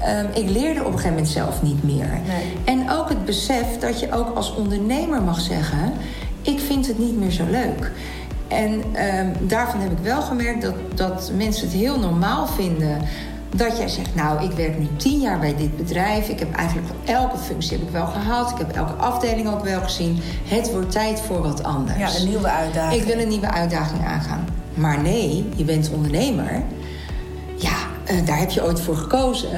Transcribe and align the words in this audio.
Ehm, 0.00 0.26
ik 0.34 0.48
leerde 0.48 0.80
op 0.80 0.86
een 0.86 0.92
gegeven 0.92 1.10
moment 1.10 1.28
zelf 1.28 1.62
niet 1.62 1.82
meer. 1.84 2.20
Nee. 2.26 2.52
En 2.64 2.90
ook 2.90 3.08
het 3.08 3.24
besef 3.24 3.78
dat 3.78 4.00
je 4.00 4.12
ook 4.12 4.36
als 4.36 4.54
ondernemer 4.54 5.22
mag 5.22 5.40
zeggen: 5.40 5.92
ik 6.42 6.60
vind 6.60 6.86
het 6.86 6.98
niet 6.98 7.18
meer 7.18 7.30
zo 7.30 7.44
leuk. 7.50 7.92
En 8.48 8.82
ehm, 8.92 9.28
daarvan 9.40 9.80
heb 9.80 9.90
ik 9.90 9.98
wel 10.02 10.22
gemerkt 10.22 10.62
dat, 10.62 10.74
dat 10.94 11.32
mensen 11.36 11.66
het 11.66 11.76
heel 11.76 11.98
normaal 11.98 12.46
vinden 12.46 13.00
dat 13.54 13.76
jij 13.76 13.88
zegt, 13.88 14.14
nou, 14.14 14.44
ik 14.44 14.52
werk 14.52 14.78
nu 14.78 14.88
tien 14.96 15.20
jaar 15.20 15.38
bij 15.38 15.56
dit 15.56 15.76
bedrijf. 15.76 16.28
Ik 16.28 16.38
heb 16.38 16.54
eigenlijk 16.54 16.88
elke 17.04 17.38
functie 17.38 17.78
heb 17.78 17.86
ik 17.86 17.92
wel 17.92 18.06
gehad. 18.06 18.50
Ik 18.50 18.58
heb 18.58 18.70
elke 18.70 18.92
afdeling 18.92 19.48
ook 19.48 19.64
wel 19.64 19.80
gezien. 19.80 20.18
Het 20.44 20.72
wordt 20.72 20.90
tijd 20.90 21.20
voor 21.20 21.42
wat 21.42 21.62
anders. 21.62 21.98
Ja, 21.98 22.20
een 22.20 22.28
nieuwe 22.28 22.50
uitdaging. 22.50 23.02
Ik 23.02 23.08
wil 23.08 23.18
een 23.18 23.28
nieuwe 23.28 23.50
uitdaging 23.50 24.04
aangaan. 24.04 24.44
Maar 24.74 25.02
nee, 25.02 25.48
je 25.56 25.64
bent 25.64 25.90
ondernemer. 25.90 26.62
Eh, 28.10 28.26
daar 28.26 28.38
heb 28.38 28.50
je 28.50 28.64
ooit 28.64 28.80
voor 28.80 28.96
gekozen. 28.96 29.48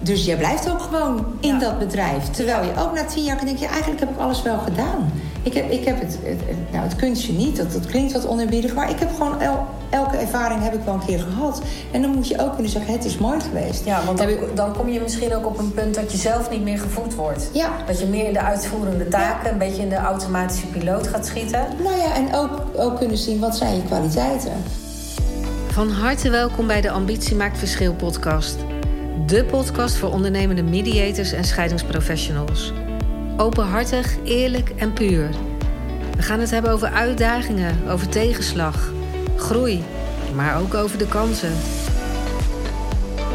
Dus 0.00 0.24
jij 0.24 0.36
blijft 0.36 0.70
ook 0.70 0.80
gewoon 0.80 1.24
in 1.40 1.48
Ja. 1.52 1.58
dat 1.58 1.78
bedrijf. 1.78 2.30
Terwijl 2.30 2.64
je 2.64 2.70
ook 2.78 2.94
na 2.94 3.04
tien 3.04 3.24
jaar 3.24 3.36
kan 3.36 3.46
denken... 3.46 3.64
Ja, 3.64 3.70
eigenlijk 3.70 4.00
heb 4.00 4.10
ik 4.10 4.18
alles 4.18 4.42
wel 4.42 4.58
gedaan. 4.58 5.12
Ik 5.42 5.54
heb, 5.54 5.70
ik 5.70 5.84
heb 5.84 6.00
het, 6.00 6.18
het, 6.22 6.38
het- 6.46 6.72
nou, 6.72 6.84
het 6.84 6.96
kunstje 6.96 7.32
niet, 7.32 7.56
dat, 7.56 7.72
dat 7.72 7.86
klinkt 7.86 8.12
wat 8.12 8.26
oneerbiedig... 8.26 8.74
maar 8.74 8.90
ik 8.90 8.98
heb 8.98 9.10
gewoon 9.16 9.40
el- 9.40 9.66
elke 9.90 10.16
ervaring 10.16 10.62
heb 10.62 10.74
ik 10.74 10.80
wel 10.84 10.94
een 10.94 11.04
keer 11.06 11.18
gehad. 11.18 11.62
En 11.90 12.02
dan 12.02 12.10
moet 12.10 12.28
je 12.28 12.40
ook 12.40 12.52
kunnen 12.54 12.72
zeggen, 12.72 12.92
het 12.92 13.04
is 13.04 13.18
mooi 13.18 13.40
geweest. 13.40 13.84
Ja, 13.84 14.04
want 14.04 14.22
dan 14.54 14.76
kom 14.76 14.88
je 14.88 15.00
misschien 15.00 15.34
ook 15.34 15.46
op 15.46 15.58
een 15.58 15.72
punt 15.74 15.94
dat 15.94 16.12
je 16.12 16.18
zelf 16.18 16.50
niet 16.50 16.62
meer 16.62 16.78
gevoed 16.78 17.14
wordt. 17.14 17.48
Ja. 17.52 17.68
Dat 17.86 17.98
je 18.00 18.06
meer 18.06 18.26
in 18.26 18.32
de 18.32 18.42
uitvoerende 18.42 19.08
taken, 19.08 19.52
een 19.52 19.58
beetje 19.58 19.82
in 19.82 19.88
de 19.88 19.96
automatische 19.96 20.66
piloot 20.66 21.06
gaat 21.06 21.26
schieten. 21.26 21.66
Nou 21.82 21.96
ja, 21.96 22.14
en 22.14 22.34
ook, 22.34 22.50
ook 22.76 22.98
kunnen 22.98 23.16
zien, 23.18 23.40
wat 23.40 23.56
zijn 23.56 23.74
je 23.76 23.82
kwaliteiten? 23.82 24.52
Van 25.72 25.90
harte 25.90 26.30
welkom 26.30 26.66
bij 26.66 26.80
de 26.80 26.90
Ambitie 26.90 27.36
Maakt 27.36 27.58
Verschil 27.58 27.94
podcast. 27.94 28.56
De 29.26 29.44
podcast 29.44 29.96
voor 29.96 30.10
ondernemende 30.10 30.62
mediators 30.62 31.32
en 31.32 31.44
scheidingsprofessionals. 31.44 32.72
Openhartig, 33.36 34.16
eerlijk 34.24 34.70
en 34.70 34.92
puur. 34.92 35.30
We 36.16 36.22
gaan 36.22 36.40
het 36.40 36.50
hebben 36.50 36.70
over 36.70 36.88
uitdagingen, 36.88 37.88
over 37.88 38.08
tegenslag, 38.08 38.92
groei, 39.36 39.84
maar 40.34 40.60
ook 40.60 40.74
over 40.74 40.98
de 40.98 41.08
kansen. 41.08 41.52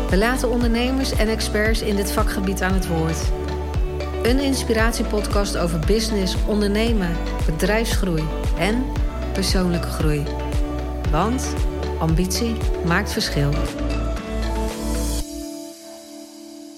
We 0.09 0.17
laten 0.17 0.49
ondernemers 0.49 1.11
en 1.11 1.27
experts 1.27 1.81
in 1.81 1.95
dit 1.95 2.11
vakgebied 2.11 2.61
aan 2.61 2.73
het 2.73 2.87
woord. 2.87 3.31
Een 4.23 4.39
inspiratiepodcast 4.39 5.57
over 5.57 5.79
business, 5.79 6.35
ondernemen, 6.45 7.17
bedrijfsgroei 7.45 8.23
en 8.57 8.83
persoonlijke 9.33 9.87
groei. 9.87 10.23
Want 11.11 11.53
ambitie 11.99 12.55
maakt 12.85 13.11
verschil. 13.11 13.51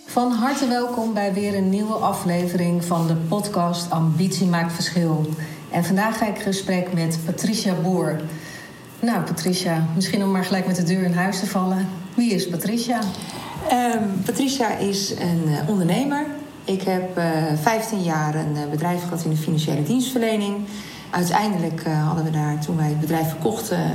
Van 0.05 0.31
harte 0.31 0.67
welkom 0.67 1.13
bij 1.13 1.33
weer 1.33 1.55
een 1.55 1.69
nieuwe 1.69 1.93
aflevering 1.93 2.85
van 2.85 3.07
de 3.07 3.15
podcast 3.15 3.91
Ambitie 3.91 4.47
maakt 4.47 4.73
verschil. 4.73 5.29
En 5.71 5.83
vandaag 5.83 6.17
ga 6.17 6.27
ik 6.27 6.35
in 6.35 6.41
gesprek 6.41 6.93
met 6.93 7.19
Patricia 7.25 7.73
Boer. 7.73 8.19
Nou, 8.99 9.21
Patricia, 9.21 9.87
misschien 9.95 10.23
om 10.23 10.31
maar 10.31 10.45
gelijk 10.45 10.67
met 10.67 10.75
de 10.75 10.83
deur 10.83 11.03
in 11.03 11.13
huis 11.13 11.39
te 11.39 11.47
vallen. 11.47 11.87
Wie 12.15 12.33
is 12.33 12.49
Patricia? 12.49 12.99
Ehm, 13.69 14.03
Patricia 14.25 14.77
is 14.77 15.11
een 15.11 15.43
eh, 15.47 15.69
ondernemer. 15.69 16.25
Ik 16.63 16.81
heb 16.81 17.17
eh 17.17 17.43
15 17.61 18.03
jaar 18.03 18.35
een 18.35 18.55
eh, 18.55 18.69
bedrijf 18.69 19.03
gehad 19.03 19.23
in 19.23 19.29
de 19.29 19.37
financiële 19.37 19.83
dienstverlening. 19.83 20.55
Uiteindelijk 21.09 21.81
eh, 21.85 22.05
hadden 22.07 22.23
we 22.23 22.31
daar, 22.31 22.59
toen 22.59 22.77
wij 22.77 22.87
het 22.87 22.99
bedrijf 22.99 23.29
verkochten, 23.29 23.77
eh 23.77 23.89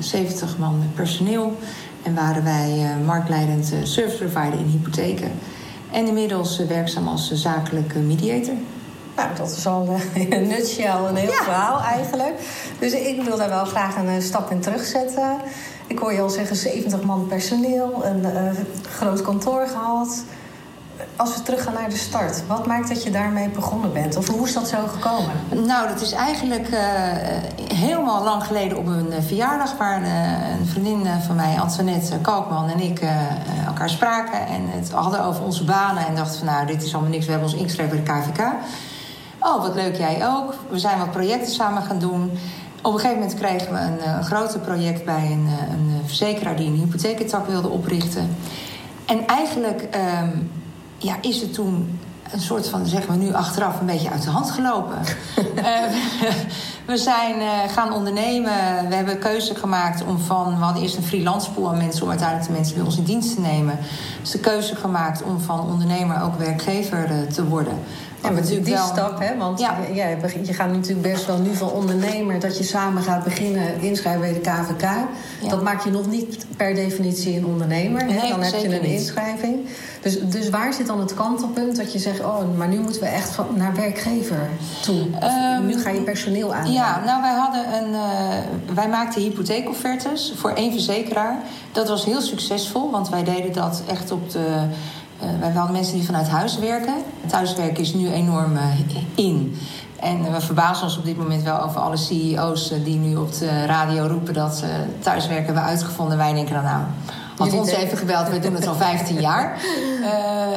70 0.00 0.58
man 0.58 0.82
personeel. 0.94 1.56
En 2.02 2.14
waren 2.14 2.44
wij 2.44 2.70
eh, 2.78 3.06
marktleidend 3.06 3.72
eh, 3.72 3.78
service 3.82 4.16
provider 4.24 4.58
in 4.58 4.66
hypotheken. 4.66 5.30
En 5.90 6.06
inmiddels 6.06 6.58
eh, 6.60 6.66
werkzaam 6.66 7.08
als 7.08 7.30
eh, 7.30 7.36
zakelijke 7.38 7.98
mediator. 7.98 8.54
Nou, 9.16 9.28
dat 9.36 9.50
is 9.56 9.66
al 9.66 9.88
eh, 10.14 10.22
in 10.22 10.32
een 10.32 10.46
nutshell 10.48 10.96
een 11.08 11.16
heel 11.16 11.30
Ja. 11.30 11.42
verhaal 11.42 11.80
eigenlijk. 11.80 12.34
Dus 12.78 12.92
ik 12.92 13.22
wil 13.22 13.36
daar 13.36 13.48
wel 13.48 13.64
graag 13.64 13.96
een 13.96 14.08
eh, 14.08 14.20
stap 14.22 14.50
in 14.50 14.60
terugzetten. 14.60 15.36
Ik 15.86 15.98
hoor 15.98 16.12
je 16.12 16.20
al 16.20 16.30
zeggen 16.30 16.56
70 16.56 17.02
man 17.02 17.26
personeel, 17.26 18.04
een 18.04 18.24
eh, 18.24 18.50
groot 18.90 19.22
kantoor 19.22 19.66
gehad. 19.66 20.24
Als 21.16 21.34
we 21.34 21.42
teruggaan 21.42 21.74
naar 21.74 21.90
de 21.90 21.96
start, 21.96 22.46
wat 22.46 22.66
maakt 22.66 22.88
dat 22.88 23.02
je 23.02 23.10
daarmee 23.10 23.48
begonnen 23.48 23.92
bent? 23.92 24.16
Of 24.16 24.28
hoe 24.28 24.46
is 24.46 24.52
dat 24.52 24.68
zo 24.68 24.86
gekomen? 24.86 25.32
Nou, 25.66 25.88
dat 25.88 26.00
is 26.00 26.12
eigenlijk 26.12 26.68
eh, 26.68 26.82
helemaal 27.74 28.24
lang 28.24 28.44
geleden 28.44 28.78
op 28.78 28.86
een 28.86 29.12
eh, 29.12 29.22
verjaardag... 29.22 29.76
waar 29.76 30.02
eh, 30.02 30.58
een 30.58 30.66
vriendin 30.66 31.06
van 31.26 31.36
mij, 31.36 31.60
Antoinette 31.60 32.18
Kalkman 32.18 32.68
en 32.68 32.80
ik 32.80 33.00
elkaar 33.66 33.90
spraken... 33.90 34.46
en 34.46 34.62
het 34.66 34.90
hadden 34.90 35.24
over 35.24 35.44
onze 35.44 35.64
banen 35.64 36.06
en 36.06 36.14
dachten 36.14 36.38
van... 36.38 36.46
nou, 36.46 36.66
dit 36.66 36.82
is 36.82 36.92
allemaal 36.92 37.10
niks, 37.10 37.24
we 37.24 37.30
hebben 37.30 37.50
ons 37.50 37.58
ingeschreven 37.58 38.04
bij 38.04 38.14
de 38.14 38.20
KVK. 38.20 38.52
Oh, 39.38 39.62
wat 39.62 39.74
leuk, 39.74 39.96
jij 39.96 40.26
ook. 40.26 40.54
We 40.70 40.78
zijn 40.78 40.98
wat 40.98 41.10
projecten 41.10 41.52
samen 41.52 41.82
gaan 41.82 41.98
doen. 41.98 42.30
Op 42.82 42.92
een 42.92 43.00
gegeven 43.00 43.18
moment 43.18 43.38
kregen 43.38 43.72
we 43.72 43.78
een, 43.78 44.16
een 44.16 44.24
groter 44.24 44.60
project... 44.60 45.04
bij 45.04 45.30
een, 45.30 45.48
een 45.70 46.02
verzekeraar 46.06 46.56
die 46.56 46.66
een 46.66 46.76
hypotheektak 46.76 47.46
wilde 47.46 47.68
oprichten. 47.68 48.36
En 49.06 49.26
eigenlijk 49.26 49.82
ehm, 49.82 50.28
ja, 51.02 51.16
is 51.20 51.40
het 51.40 51.54
toen 51.54 51.98
een 52.32 52.40
soort 52.40 52.68
van, 52.68 52.86
zeggen 52.86 53.12
we 53.12 53.24
nu 53.24 53.32
achteraf, 53.32 53.80
een 53.80 53.86
beetje 53.86 54.10
uit 54.10 54.22
de 54.22 54.30
hand 54.30 54.50
gelopen. 54.50 54.98
Eh, 55.54 55.82
we 56.86 56.96
zijn 56.96 57.40
eh, 57.40 57.72
gaan 57.72 57.92
ondernemen. 57.92 58.88
We 58.88 58.94
hebben 58.94 59.18
keuze 59.18 59.54
gemaakt 59.54 60.04
om 60.04 60.18
van... 60.18 60.58
We 60.58 60.64
hadden 60.64 60.82
eerst 60.82 60.96
een 60.96 61.02
freelance 61.02 61.50
pool 61.50 61.68
aan 61.68 61.76
mensen... 61.76 62.02
om 62.02 62.08
uiteindelijk 62.08 62.48
de 62.48 62.54
mensen 62.54 62.74
bij 62.74 62.84
ons 62.84 62.96
in 62.96 63.04
dienst 63.04 63.34
te 63.34 63.40
nemen. 63.40 63.78
Dus 64.20 64.30
de 64.30 64.38
keuze 64.38 64.76
gemaakt 64.76 65.22
om 65.22 65.40
van 65.40 65.60
ondernemer 65.60 66.22
ook 66.22 66.38
werkgever 66.38 67.04
eh, 67.04 67.20
te 67.20 67.44
worden. 67.44 67.78
Ja, 68.22 68.30
maar 68.30 68.42
die 68.42 68.50
natuurlijk 68.58 68.76
wel- 68.76 68.86
stap, 68.86 69.18
hè? 69.20 69.36
Want 69.36 69.60
Ja. 69.60 69.76
je, 69.88 69.94
ja, 69.94 70.06
je 70.42 70.52
gaat 70.54 70.72
natuurlijk 70.72 71.12
best 71.12 71.26
wel 71.26 71.38
nu 71.38 71.54
van 71.54 71.70
ondernemer... 71.70 72.40
dat 72.40 72.58
je 72.58 72.64
samen 72.64 73.02
gaat 73.02 73.24
beginnen 73.24 73.80
inschrijven 73.80 74.20
bij 74.20 74.32
de 74.32 74.40
KVK. 74.40 74.88
Dat 75.50 75.62
maakt 75.62 75.84
je 75.84 75.90
nog 75.90 76.06
niet 76.06 76.46
per 76.56 76.74
definitie 76.74 77.36
een 77.36 77.46
ondernemer. 77.46 78.00
hè? 78.00 78.06
Nee, 78.06 78.28
dan 78.30 78.42
heb 78.42 78.54
je 78.60 78.64
een 78.74 78.82
niet. 78.82 78.90
inschrijving. 79.00 79.56
Dus, 80.02 80.18
dus 80.20 80.50
waar 80.50 80.72
zit 80.72 80.86
dan 80.86 81.00
het 81.00 81.14
kantelpunt 81.14 81.76
dat 81.76 81.92
je 81.92 81.98
zegt... 81.98 82.20
oh, 82.20 82.38
maar 82.56 82.68
nu 82.68 82.78
moeten 82.80 83.00
we 83.00 83.06
echt 83.06 83.30
van, 83.30 83.46
naar 83.54 83.74
werkgever 83.74 84.48
toe? 84.82 85.00
Ehm, 85.20 85.66
nu 85.66 85.80
ga 85.80 85.90
je 85.90 86.00
personeel 86.00 86.54
aan. 86.54 86.72
Ja, 86.72 87.02
nou 87.06 87.20
wij 87.22 87.32
hadden 87.34 87.74
een. 87.74 87.94
eh, 87.94 88.74
wij 88.74 88.88
maakten 88.88 89.22
hypotheekoffertes 89.22 90.32
voor 90.36 90.50
één 90.50 90.72
verzekeraar. 90.72 91.36
Dat 91.72 91.88
was 91.88 92.04
heel 92.04 92.20
succesvol, 92.20 92.90
want 92.90 93.08
wij 93.08 93.24
deden 93.24 93.52
dat 93.52 93.82
echt 93.86 94.10
op 94.10 94.30
de. 94.30 94.66
Eh, 95.22 95.28
wij 95.40 95.50
hadden 95.50 95.72
mensen 95.72 95.94
die 95.94 96.04
vanuit 96.04 96.28
huis 96.28 96.58
werken. 96.58 96.94
Thuiswerken 97.26 97.82
is 97.82 97.94
nu 97.94 98.12
enorm 98.12 98.56
eh, 98.56 98.64
in. 99.14 99.56
En 100.02 100.32
we 100.32 100.40
verbazen 100.40 100.84
ons 100.84 100.98
op 100.98 101.04
dit 101.04 101.16
moment 101.16 101.42
wel 101.42 101.62
over 101.62 101.80
alle 101.80 101.96
CEO's 101.96 102.70
eh, 102.70 102.84
die 102.84 102.98
nu 102.98 103.16
op 103.16 103.38
de 103.38 103.64
radio 103.66 104.06
roepen 104.06 104.34
dat 104.34 104.62
eh, 104.64 104.68
thuiswerken 104.98 105.44
hebben 105.44 105.62
we 105.62 105.68
uitgevonden. 105.68 106.16
Wij 106.18 106.32
denken 106.32 106.54
dan 106.54 106.64
nou. 106.64 106.82
Had 107.36 107.52
ons 107.52 107.70
even 107.70 107.98
gebeld, 107.98 108.28
we 108.28 108.38
doen 108.38 108.54
het 108.54 108.66
al 108.66 108.74
15 108.74 109.20
jaar. 109.30 109.60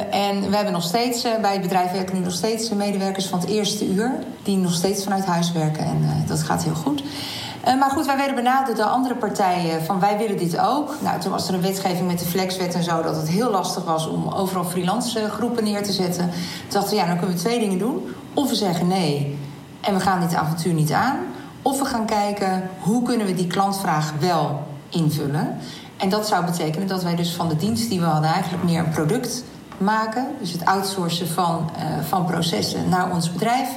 En 0.10 0.50
we 0.50 0.56
hebben 0.56 0.74
nog 0.74 0.84
steeds, 0.84 1.22
bij 1.42 1.54
het 1.54 1.62
bedrijf 1.62 1.92
werken 1.92 2.16
nu 2.16 2.24
nog 2.24 2.34
steeds 2.34 2.70
medewerkers 2.70 3.26
van 3.26 3.40
het 3.40 3.50
eerste 3.50 3.88
uur. 3.88 4.12
Die 4.44 4.58
nog 4.58 4.74
steeds 4.74 5.04
vanuit 5.04 5.26
huis 5.26 5.52
werken 5.52 5.86
en 5.86 6.24
dat 6.28 6.44
gaat 6.44 6.64
heel 6.64 6.76
goed. 6.76 7.04
Eh, 7.66 7.80
maar 7.80 7.90
goed, 7.90 8.06
wij 8.06 8.18
werden 8.18 8.36
benaderd 8.36 8.78
door 8.78 8.86
andere 8.86 9.16
partijen 9.16 9.84
van 9.84 10.00
wij 10.00 10.18
willen 10.18 10.38
dit 10.38 10.60
ook. 10.60 10.96
Nou, 11.00 11.20
toen 11.20 11.32
was 11.32 11.48
er 11.48 11.54
een 11.54 11.62
wetgeving 11.62 12.08
met 12.08 12.20
de 12.20 12.26
flexwet 12.26 12.74
en 12.74 12.84
zo... 12.84 13.02
dat 13.02 13.16
het 13.16 13.30
heel 13.30 13.52
lastig 13.52 13.84
was 13.84 14.08
om 14.08 14.28
overal 14.28 14.64
freelance 14.64 15.30
groepen 15.30 15.64
neer 15.64 15.84
te 15.84 15.92
zetten. 15.92 16.30
Toen 16.30 16.70
dachten 16.70 16.90
we, 16.90 16.96
ja, 16.96 17.06
dan 17.08 17.18
kunnen 17.18 17.36
we 17.36 17.42
twee 17.42 17.60
dingen 17.60 17.78
doen. 17.78 18.16
Of 18.34 18.50
we 18.50 18.56
zeggen 18.56 18.88
nee 18.88 19.40
en 19.82 19.94
we 19.94 20.00
gaan 20.00 20.20
dit 20.20 20.36
avontuur 20.36 20.74
niet 20.74 20.92
aan. 20.92 21.18
Of 21.62 21.80
we 21.80 21.86
gaan 21.86 22.06
kijken, 22.06 22.70
hoe 22.80 23.04
kunnen 23.04 23.28
we 23.28 23.34
die 23.34 23.48
klantvraag 23.48 24.14
wel 24.20 24.64
invullen... 24.90 25.58
En 25.98 26.10
dat 26.10 26.28
zou 26.28 26.46
betekenen 26.46 26.88
dat 26.88 27.04
wij 27.04 27.16
dus 27.16 27.32
van 27.32 27.48
de 27.48 27.56
dienst 27.56 27.90
die 27.90 28.00
we 28.00 28.06
hadden 28.06 28.30
eigenlijk 28.30 28.64
meer 28.64 28.80
een 28.80 28.90
product 28.90 29.44
maken. 29.78 30.28
Dus 30.40 30.52
het 30.52 30.66
outsourcen 30.66 31.28
van, 31.28 31.70
eh, 31.78 31.84
van 32.08 32.26
processen 32.26 32.90
naar 32.90 33.12
ons 33.12 33.32
bedrijf. 33.32 33.70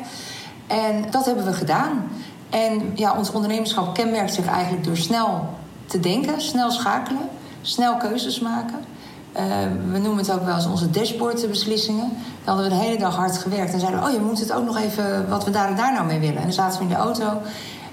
En 0.67 1.05
dat 1.11 1.25
hebben 1.25 1.45
we 1.45 1.53
gedaan. 1.53 2.11
En 2.51 2.93
ja, 2.95 3.17
ons 3.17 3.33
ondernemerschap 3.33 3.95
kenmerkt 3.95 4.35
zich 4.35 4.47
eigenlijk 4.47 4.85
door 4.85 4.97
snel 4.97 5.49
te 5.87 6.01
denken, 6.01 6.41
snel 6.41 6.71
schakelen, 6.71 7.29
snel 7.63 7.97
keuzes 7.97 8.41
maken. 8.41 8.79
Eh, 9.33 9.45
we 9.91 9.99
noemen 9.99 10.19
het 10.25 10.33
ook 10.33 10.45
wel 10.45 10.55
eens 10.55 10.67
onze 10.67 10.91
dashboardbeslissingen. 10.91 12.09
Dan 12.45 12.55
hadden 12.55 12.65
we 12.65 12.77
de 12.77 12.85
hele 12.85 12.99
dag 12.99 13.17
hard 13.17 13.39
gewerkt 13.39 13.73
en 13.73 13.81
zeiden 13.81 14.01
we... 14.01 14.07
oh, 14.07 14.13
je 14.13 14.21
moet 14.21 14.41
het 14.41 14.53
ook 14.53 14.65
nog 14.65 14.79
even 14.79 15.29
wat 15.29 15.45
we 15.45 15.51
daar 15.51 15.69
en 15.69 15.77
daar 15.77 15.93
nou 15.93 16.07
mee 16.07 16.19
willen. 16.19 16.37
En 16.37 16.43
dan 16.43 16.53
zaten 16.53 16.79
we 16.79 16.85
in 16.85 16.91
de 16.91 16.97
auto 16.97 17.41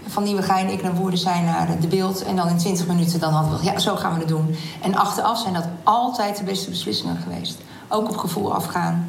van 0.07 0.23
Nieuwegein, 0.23 0.69
ik 0.69 0.83
naar 0.83 0.95
Woerden 0.95 1.19
zijn 1.19 1.45
naar 1.45 1.79
de 1.79 1.87
beeld. 1.87 2.23
En 2.23 2.35
dan 2.35 2.47
in 2.47 2.57
20 2.57 2.87
minuten 2.87 3.19
dan 3.19 3.33
hadden 3.33 3.59
we 3.59 3.65
ja, 3.65 3.79
zo 3.79 3.95
gaan 3.95 4.13
we 4.13 4.19
het 4.19 4.27
doen. 4.27 4.55
En 4.81 4.95
achteraf 4.95 5.39
zijn 5.39 5.53
dat 5.53 5.67
altijd 5.83 6.37
de 6.37 6.43
beste 6.43 6.69
beslissingen 6.69 7.17
geweest. 7.17 7.57
Ook 7.87 8.09
op 8.09 8.17
gevoel 8.17 8.53
afgaan. 8.53 9.07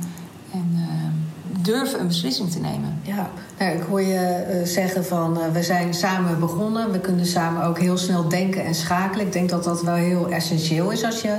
En 1.67 1.73
eh, 1.73 1.79
durven 1.79 2.01
een 2.01 2.07
beslissing 2.07 2.51
te 2.51 2.61
nemen. 2.61 2.99
Ja, 3.03 3.31
nou, 3.59 3.77
ik 3.77 3.83
hoor 3.83 4.03
je 4.03 4.19
eh, 4.19 4.67
zeggen 4.67 5.05
van 5.05 5.41
eh, 5.41 5.53
we 5.53 5.63
zijn 5.63 5.95
samen 5.95 6.41
begonnen. 6.41 6.93
We 6.93 7.01
kunnen 7.01 7.27
samen 7.27 7.65
ook 7.65 7.79
heel 7.79 7.97
snel 7.97 8.29
denken 8.29 8.65
en 8.65 8.75
schakelen. 8.75 9.27
Ik 9.27 9.33
denk 9.33 9.49
dat 9.49 9.65
dat 9.65 9.83
wel 9.83 9.95
heel 9.95 10.29
essentieel 10.31 10.91
is 10.91 11.05
als 11.05 11.21
je 11.21 11.39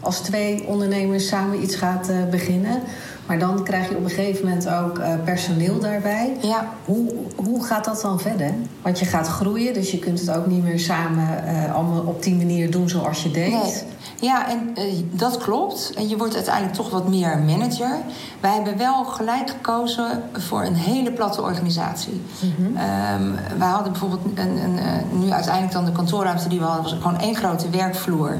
als 0.00 0.20
twee 0.20 0.64
ondernemers 0.66 1.28
samen 1.28 1.62
iets 1.62 1.74
gaat 1.74 2.10
beginnen. 2.30 2.82
Maar 3.28 3.38
dan 3.38 3.64
krijg 3.64 3.88
je 3.88 3.96
op 3.96 4.04
een 4.04 4.10
gegeven 4.10 4.44
moment 4.44 4.68
ook 4.68 5.00
personeel 5.24 5.78
daarbij. 5.78 6.36
Ja. 6.42 6.68
Hoe, 6.84 7.12
hoe 7.36 7.64
gaat 7.64 7.84
dat 7.84 8.00
dan 8.00 8.20
verder? 8.20 8.54
Want 8.82 8.98
je 8.98 9.04
gaat 9.04 9.28
groeien, 9.28 9.74
dus 9.74 9.90
je 9.90 9.98
kunt 9.98 10.20
het 10.20 10.30
ook 10.30 10.46
niet 10.46 10.62
meer 10.62 10.78
samen 10.78 11.44
allemaal 11.72 12.00
op 12.00 12.22
die 12.22 12.34
manier 12.34 12.70
doen 12.70 12.88
zoals 12.88 13.22
je 13.22 13.30
deed. 13.30 13.52
Nee. 13.52 13.82
Ja, 14.20 14.48
en 14.48 14.74
uh, 14.78 14.84
dat 15.10 15.36
klopt. 15.36 15.92
En 15.96 16.08
je 16.08 16.16
wordt 16.16 16.34
uiteindelijk 16.34 16.74
toch 16.74 16.90
wat 16.90 17.08
meer 17.08 17.38
manager. 17.38 17.96
Wij 18.40 18.54
hebben 18.54 18.78
wel 18.78 19.04
gelijk 19.04 19.50
gekozen 19.50 20.22
voor 20.32 20.62
een 20.64 20.74
hele 20.74 21.12
platte 21.12 21.42
organisatie. 21.42 22.20
Mm 22.40 22.52
-hmm. 22.56 22.66
um, 22.66 23.58
wij 23.58 23.68
hadden 23.68 23.92
bijvoorbeeld 23.92 24.20
een, 24.34 24.56
een, 24.56 24.78
nu 25.18 25.30
uiteindelijk 25.30 25.72
dan 25.72 25.84
de 25.84 25.92
kantoorruimte 25.92 26.48
die 26.48 26.58
we 26.58 26.64
hadden, 26.64 26.82
was 26.82 26.92
gewoon 26.92 27.20
één 27.20 27.36
grote 27.36 27.70
werkvloer. 27.70 28.38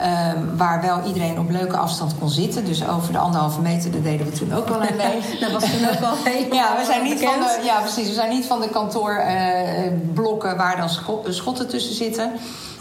Um, 0.00 0.56
waar 0.56 0.80
wel 0.80 1.02
iedereen 1.06 1.38
op 1.38 1.50
leuke 1.50 1.76
afstand 1.76 2.14
kon 2.18 2.30
zitten. 2.30 2.64
Dus 2.64 2.88
over 2.88 3.12
de 3.12 3.18
anderhalve 3.18 3.60
meter, 3.60 4.02
deden 4.02 4.26
we 4.26 4.32
toen 4.32 4.54
ook 4.54 4.68
wel 4.68 4.82
een 4.82 4.96
mee. 5.06 5.38
dat 5.40 5.52
was 5.52 5.70
toen 5.70 5.88
ook 5.88 5.98
wel 5.98 6.14
heel 6.24 6.54
Ja, 6.54 6.76
we 6.76 6.84
zijn 6.84 7.02
niet 7.02 7.22
van 7.22 7.40
de, 7.40 7.60
ja, 7.64 7.80
precies. 7.80 8.08
We 8.08 8.14
zijn 8.14 8.30
niet 8.30 8.46
van 8.46 8.60
de 8.60 8.68
kantoorblokken 8.68 10.52
uh, 10.52 10.58
waar 10.58 10.76
dan 10.76 10.88
schotten 11.32 11.68
tussen 11.68 11.94
zitten. 11.94 12.32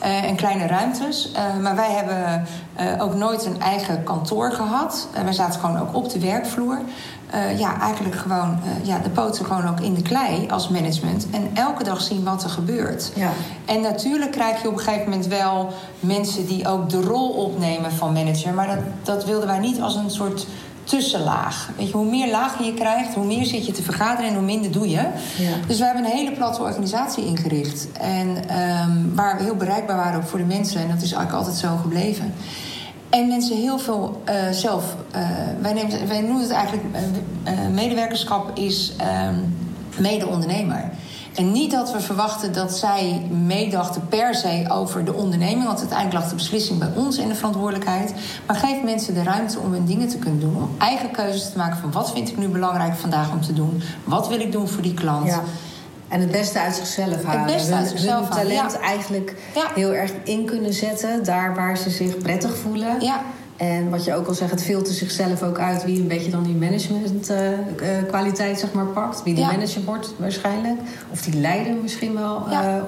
Uh, 0.04 0.24
en 0.24 0.36
kleine 0.36 0.68
ruimtes. 0.68 1.32
Uh, 1.32 1.62
maar 1.62 1.76
wij 1.76 1.92
hebben 1.92 2.48
ook 3.02 3.14
nooit 3.14 3.46
een 3.46 3.62
eigen 3.62 4.04
kantoor 4.04 4.52
gehad. 4.52 5.08
wij 5.24 5.34
zaten 5.34 5.60
gewoon 5.60 5.80
ook 5.80 5.96
op 5.96 6.10
de 6.10 6.20
werkvloer. 6.20 6.80
Ja, 7.58 7.80
eigenlijk 7.80 8.16
gewoon 8.16 8.60
ja, 8.84 9.00
de 9.00 9.10
poten 9.10 9.46
gewoon 9.46 9.68
ook 9.68 9.80
in 9.80 9.94
de 9.94 10.02
klei 10.02 10.48
als 10.50 10.70
management. 10.70 11.28
En 11.32 11.50
elke 11.54 11.84
dag 11.84 12.02
zien 12.02 12.24
wat 12.24 12.44
er 12.44 12.50
gebeurt. 12.50 13.12
Ja. 13.16 13.30
En 13.66 13.82
natuurlijk 13.82 14.32
krijg 14.32 14.62
je 14.62 14.68
op 14.68 14.74
een 14.74 14.80
gegeven 14.80 15.10
moment 15.10 15.28
wel 15.28 15.74
mensen 16.00 16.46
die 16.46 16.68
ook 16.68 16.90
de 16.90 17.02
rol 17.02 17.30
opnemen 17.30 17.92
van 17.92 18.14
manager. 18.14 18.54
Maar 18.54 18.68
dat, 18.68 18.78
dat 19.04 19.26
wilden 19.26 19.48
wij 19.48 19.60
niet 19.60 19.82
als 19.82 19.96
een 19.96 20.12
soort 20.12 20.48
tussenlaag. 20.84 21.70
Weet 21.78 21.88
je, 21.88 21.94
hoe 21.94 22.10
meer 22.10 22.32
lagen 22.32 22.66
je 22.66 22.74
krijgt, 22.74 23.14
hoe 23.14 23.26
meer 23.26 23.46
zit 23.46 23.66
je 23.66 23.72
te 23.72 23.84
vergaderen 23.84 24.30
en 24.30 24.36
hoe 24.36 24.44
minder 24.44 24.72
doe 24.72 24.90
je. 24.90 25.08
Ja. 25.38 25.54
Dus 25.68 25.78
we 25.78 25.86
hebben 25.86 26.06
een 26.06 26.12
hele 26.12 26.32
platte 26.32 26.62
organisatie 26.62 27.26
ingericht. 27.26 27.88
En 27.92 28.28
um, 28.28 29.16
waar 29.16 29.38
we 29.38 29.44
heel 29.44 29.56
bereikbaar 29.56 29.98
waren 29.98 30.20
ook 30.20 30.28
voor 30.28 30.40
de 30.40 30.46
mensen. 30.46 30.82
En 30.82 30.88
dat 30.88 31.02
is 31.02 31.12
eigenlijk 31.12 31.34
altijd 31.34 31.56
zo 31.56 31.78
gebleven. 31.82 32.34
En 33.14 33.28
mensen 33.28 33.58
heel 33.58 33.80
veel 33.80 34.22
uh, 34.30 34.36
zelf. 34.52 34.96
Uh, 35.16 35.28
wij, 35.62 35.74
nemen, 35.74 36.08
wij 36.08 36.22
noemen 36.22 36.42
het 36.42 36.52
eigenlijk. 36.52 36.84
Uh, 36.94 37.52
medewerkerschap 37.74 38.58
is 38.58 38.94
um, 39.28 39.56
mede-ondernemer. 39.98 40.90
En 41.36 41.52
niet 41.52 41.72
dat 41.72 41.92
we 41.92 42.00
verwachten 42.00 42.54
dat 42.54 42.78
zij 42.78 43.28
meedachten 43.46 44.08
per 44.08 44.36
se 44.36 44.66
over 44.70 45.06
de 45.06 45.14
onderneming. 45.14 45.66
Want 45.66 45.80
uiteindelijk 45.80 46.20
lag 46.20 46.30
de 46.30 46.36
beslissing 46.36 46.80
bij 46.80 46.92
ons 46.96 47.18
in 47.18 47.28
de 47.28 47.36
verantwoordelijkheid. 47.36 48.14
Maar 48.48 48.56
geef 48.56 48.84
mensen 48.84 49.14
de 49.14 49.24
ruimte 49.24 49.60
om 49.60 49.72
hun 49.72 49.86
dingen 49.86 50.08
te 50.08 50.18
kunnen 50.18 50.40
doen. 50.40 50.56
Om 50.56 50.70
eigen 50.78 51.12
keuzes 51.12 51.52
te 51.52 51.58
maken 51.58 51.78
van 51.78 51.92
wat 51.92 52.12
vind 52.12 52.30
ik 52.30 52.38
nu 52.38 52.48
belangrijk 52.48 52.96
vandaag 52.96 53.32
om 53.32 53.42
te 53.42 53.54
doen. 53.54 53.82
Wat 54.04 54.28
wil 54.28 54.40
ik 54.40 54.52
doen 54.52 54.68
voor 54.68 54.84
die 54.84 54.94
klant. 54.94 55.28
Ja. 55.28 55.44
En 56.14 56.20
het 56.20 56.32
beste 56.32 56.60
uit 56.60 56.76
zichzelf 56.76 57.24
halen. 57.24 57.44
Het 57.44 57.54
beste 57.54 57.74
uit 57.74 57.88
hun, 57.88 57.98
zichzelf 57.98 58.30
hun 58.30 58.38
talent 58.38 58.72
ja. 58.72 58.80
eigenlijk 58.80 59.36
ja. 59.56 59.72
heel 59.76 59.94
erg 59.94 60.12
in 60.24 60.46
kunnen 60.46 60.74
zetten. 60.74 61.24
Daar 61.24 61.56
waar 61.56 61.78
ze 61.78 61.90
zich 61.90 62.18
prettig 62.18 62.58
voelen. 62.58 63.02
Ja. 63.02 63.22
En 63.58 63.90
wat 63.90 64.04
je 64.04 64.16
ook 64.16 64.28
al 64.28 64.34
zegt, 64.34 64.52
het 64.52 64.64
filtert 64.64 64.96
zichzelf 64.96 65.44
ook 65.44 65.60
uit 65.60 65.84
wie 65.84 66.02
een 66.02 66.08
beetje 66.08 66.32
dan 66.32 66.44
die 66.44 66.56
managementkwaliteit 66.56 68.50
uh, 68.50 68.56
uh, 68.56 68.60
zeg 68.60 68.74
maar 68.74 68.86
pakt. 68.86 69.24
Wie 69.24 69.34
die 69.34 69.44
Ja. 69.44 69.52
manager 69.52 69.84
wordt 69.84 70.14
waarschijnlijk. 70.18 70.80
Of 71.12 71.22
die 71.22 71.40
leider 71.40 71.74
misschien 71.74 72.14
wel. 72.14 72.50
Ja. 72.50 72.78
Uh, 72.78 72.84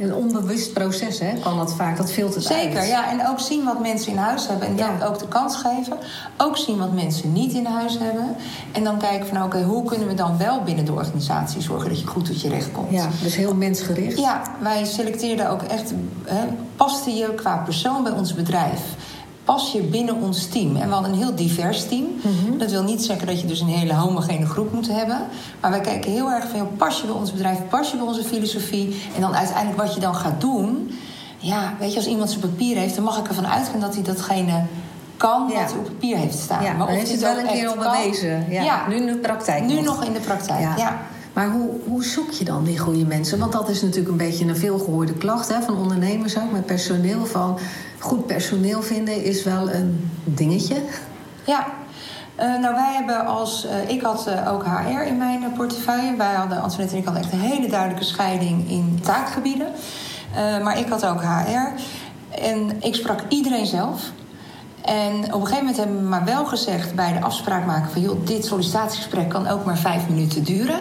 een 0.00 0.14
onbewust 0.14 0.72
proces 0.72 1.18
hè, 1.18 1.32
kan 1.42 1.56
dat 1.56 1.74
vaak. 1.74 1.96
Dat 1.96 2.12
filtert 2.12 2.44
Zeker, 2.44 2.78
uit. 2.78 2.88
ja. 2.88 3.10
En 3.10 3.28
ook 3.28 3.40
zien 3.40 3.64
wat 3.64 3.80
mensen 3.80 4.12
in 4.12 4.18
huis 4.18 4.48
hebben. 4.48 4.68
En 4.68 4.76
dan 4.76 4.90
Ja. 4.98 5.06
ook 5.06 5.18
de 5.18 5.28
kans 5.28 5.56
geven. 5.56 5.96
Ook 6.36 6.56
zien 6.56 6.78
wat 6.78 6.92
mensen 6.92 7.32
niet 7.32 7.52
in 7.52 7.64
huis 7.66 7.98
hebben. 7.98 8.36
En 8.72 8.84
dan 8.84 8.98
kijken 8.98 9.26
van 9.26 9.42
oké, 9.42 9.62
hoe 9.62 9.84
kunnen 9.84 10.08
we 10.08 10.14
dan 10.14 10.38
wel 10.38 10.62
binnen 10.62 10.84
de 10.84 10.92
organisatie 10.92 11.60
zorgen 11.62 11.88
dat 11.88 12.00
je 12.00 12.06
goed 12.06 12.24
tot 12.24 12.40
je 12.40 12.48
recht 12.48 12.72
komt. 12.72 12.90
Ja, 12.90 13.08
dus 13.22 13.34
heel 13.36 13.54
mensgericht. 13.54 14.18
Ja, 14.18 14.42
wij 14.60 14.84
selecteerden 14.84 15.50
ook 15.50 15.62
echt, 15.62 15.92
hè, 16.24 16.44
paste 16.76 17.10
je 17.10 17.34
qua 17.34 17.56
persoon 17.56 18.02
bij 18.02 18.12
ons 18.12 18.34
bedrijf? 18.34 18.80
Pas 19.46 19.72
je 19.72 19.82
binnen 19.82 20.14
ons 20.14 20.46
team? 20.46 20.76
En 20.76 20.88
we 20.88 20.94
hadden 20.94 21.12
een 21.12 21.18
heel 21.18 21.34
divers 21.34 21.84
team. 21.88 22.04
Mhm. 22.22 22.58
Dat 22.58 22.70
wil 22.70 22.82
niet 22.82 23.04
zeggen 23.04 23.26
dat 23.26 23.40
je 23.40 23.46
dus 23.46 23.60
een 23.60 23.66
hele 23.68 23.94
homogene 23.94 24.46
groep 24.46 24.72
moet 24.72 24.88
hebben. 24.88 25.18
Maar 25.60 25.70
wij 25.70 25.80
kijken 25.80 26.10
heel 26.10 26.30
erg 26.30 26.48
van, 26.48 26.58
joh, 26.58 26.68
pas 26.76 27.00
je 27.00 27.06
bij 27.06 27.14
ons 27.16 27.32
bedrijf, 27.32 27.58
pas 27.68 27.90
je 27.90 27.96
bij 27.96 28.06
onze 28.06 28.22
filosofie. 28.24 29.02
En 29.14 29.20
dan 29.20 29.34
uiteindelijk 29.34 29.82
wat 29.82 29.94
je 29.94 30.00
dan 30.00 30.14
gaat 30.14 30.40
doen. 30.40 30.90
Ja, 31.38 31.74
weet 31.78 31.90
je, 31.90 31.96
als 31.96 32.06
iemand 32.06 32.28
zijn 32.28 32.40
papier 32.40 32.76
heeft, 32.76 32.94
dan 32.94 33.04
mag 33.04 33.18
ik 33.18 33.28
ervan 33.28 33.46
uitgaan 33.46 33.80
dat 33.80 33.94
hij 33.94 34.02
datgene 34.02 34.62
kan 35.16 35.46
Ja. 35.52 35.60
wat 35.60 35.70
hij 35.70 35.78
op 35.78 35.84
papier 35.84 36.16
heeft 36.16 36.38
staan. 36.38 36.62
Ja, 36.64 36.72
maar 36.72 36.86
of 36.86 36.92
heeft 36.94 37.10
het 37.10 37.20
wel 37.20 37.38
een 37.38 37.46
keer 37.46 37.68
al 37.68 37.76
bewezen. 37.76 38.46
Ja. 38.50 38.62
Ja. 38.62 38.86
Nu 38.88 38.94
in 38.96 39.06
de 39.06 39.16
praktijk 39.16 39.64
Nu 39.64 39.74
nog. 39.74 39.84
nog 39.84 40.04
in 40.04 40.12
de 40.12 40.20
praktijk, 40.20 40.60
Ja. 40.60 40.74
ja. 40.76 40.98
Maar 41.32 41.50
hoe, 41.50 41.70
hoe 41.86 42.04
zoek 42.04 42.30
je 42.30 42.44
dan 42.44 42.64
die 42.64 42.78
goede 42.78 43.04
mensen? 43.04 43.38
Want 43.38 43.52
dat 43.52 43.68
is 43.68 43.82
natuurlijk 43.82 44.08
een 44.10 44.16
beetje 44.16 44.44
een 44.46 44.56
veelgehoorde 44.56 45.12
klacht 45.12 45.48
hè, 45.48 45.62
van 45.62 45.76
ondernemers 45.76 46.36
ook 46.38 46.52
met 46.52 46.66
personeel. 46.66 47.26
Van 47.26 47.58
goed 47.98 48.26
personeel 48.26 48.82
vinden 48.82 49.24
is 49.24 49.44
wel 49.44 49.70
een 49.70 50.10
dingetje. 50.24 50.76
Ja. 51.44 51.66
Eh, 52.36 52.58
nou, 52.58 52.74
wij 52.74 52.92
hebben 52.94 53.26
als... 53.26 53.66
eh, 53.66 53.88
ik 53.88 54.02
had 54.02 54.26
eh, 54.26 54.52
ook 54.52 54.64
HR 54.64 55.00
in 55.06 55.16
mijn 55.18 55.52
portefeuille. 55.56 56.16
Wij 56.16 56.34
hadden, 56.34 56.62
Antoinette 56.62 56.94
en 56.94 57.00
ik 57.00 57.06
hadden 57.06 57.22
echt 57.22 57.32
een 57.32 57.40
hele 57.40 57.68
duidelijke 57.68 58.04
scheiding 58.04 58.70
in 58.70 58.98
taakgebieden. 59.02 59.66
Maar 60.62 60.78
ik 60.78 60.88
had 60.88 61.06
ook 61.06 61.22
HR. 61.22 61.80
En 62.40 62.82
ik 62.82 62.94
sprak 62.94 63.20
iedereen 63.28 63.66
zelf. 63.66 64.02
En 64.82 65.14
op 65.14 65.40
een 65.40 65.46
gegeven 65.46 65.58
moment 65.58 65.76
hebben 65.76 65.96
we 65.96 66.08
maar 66.08 66.24
wel 66.24 66.44
gezegd 66.44 66.94
bij 66.94 67.12
de 67.12 67.20
afspraak 67.20 67.66
maken 67.66 67.90
van... 67.90 68.02
joh, 68.02 68.26
dit 68.26 68.44
sollicitatiegesprek 68.44 69.28
kan 69.28 69.46
ook 69.46 69.64
maar 69.64 69.78
vijf 69.78 70.08
minuten 70.08 70.44
duren. 70.44 70.80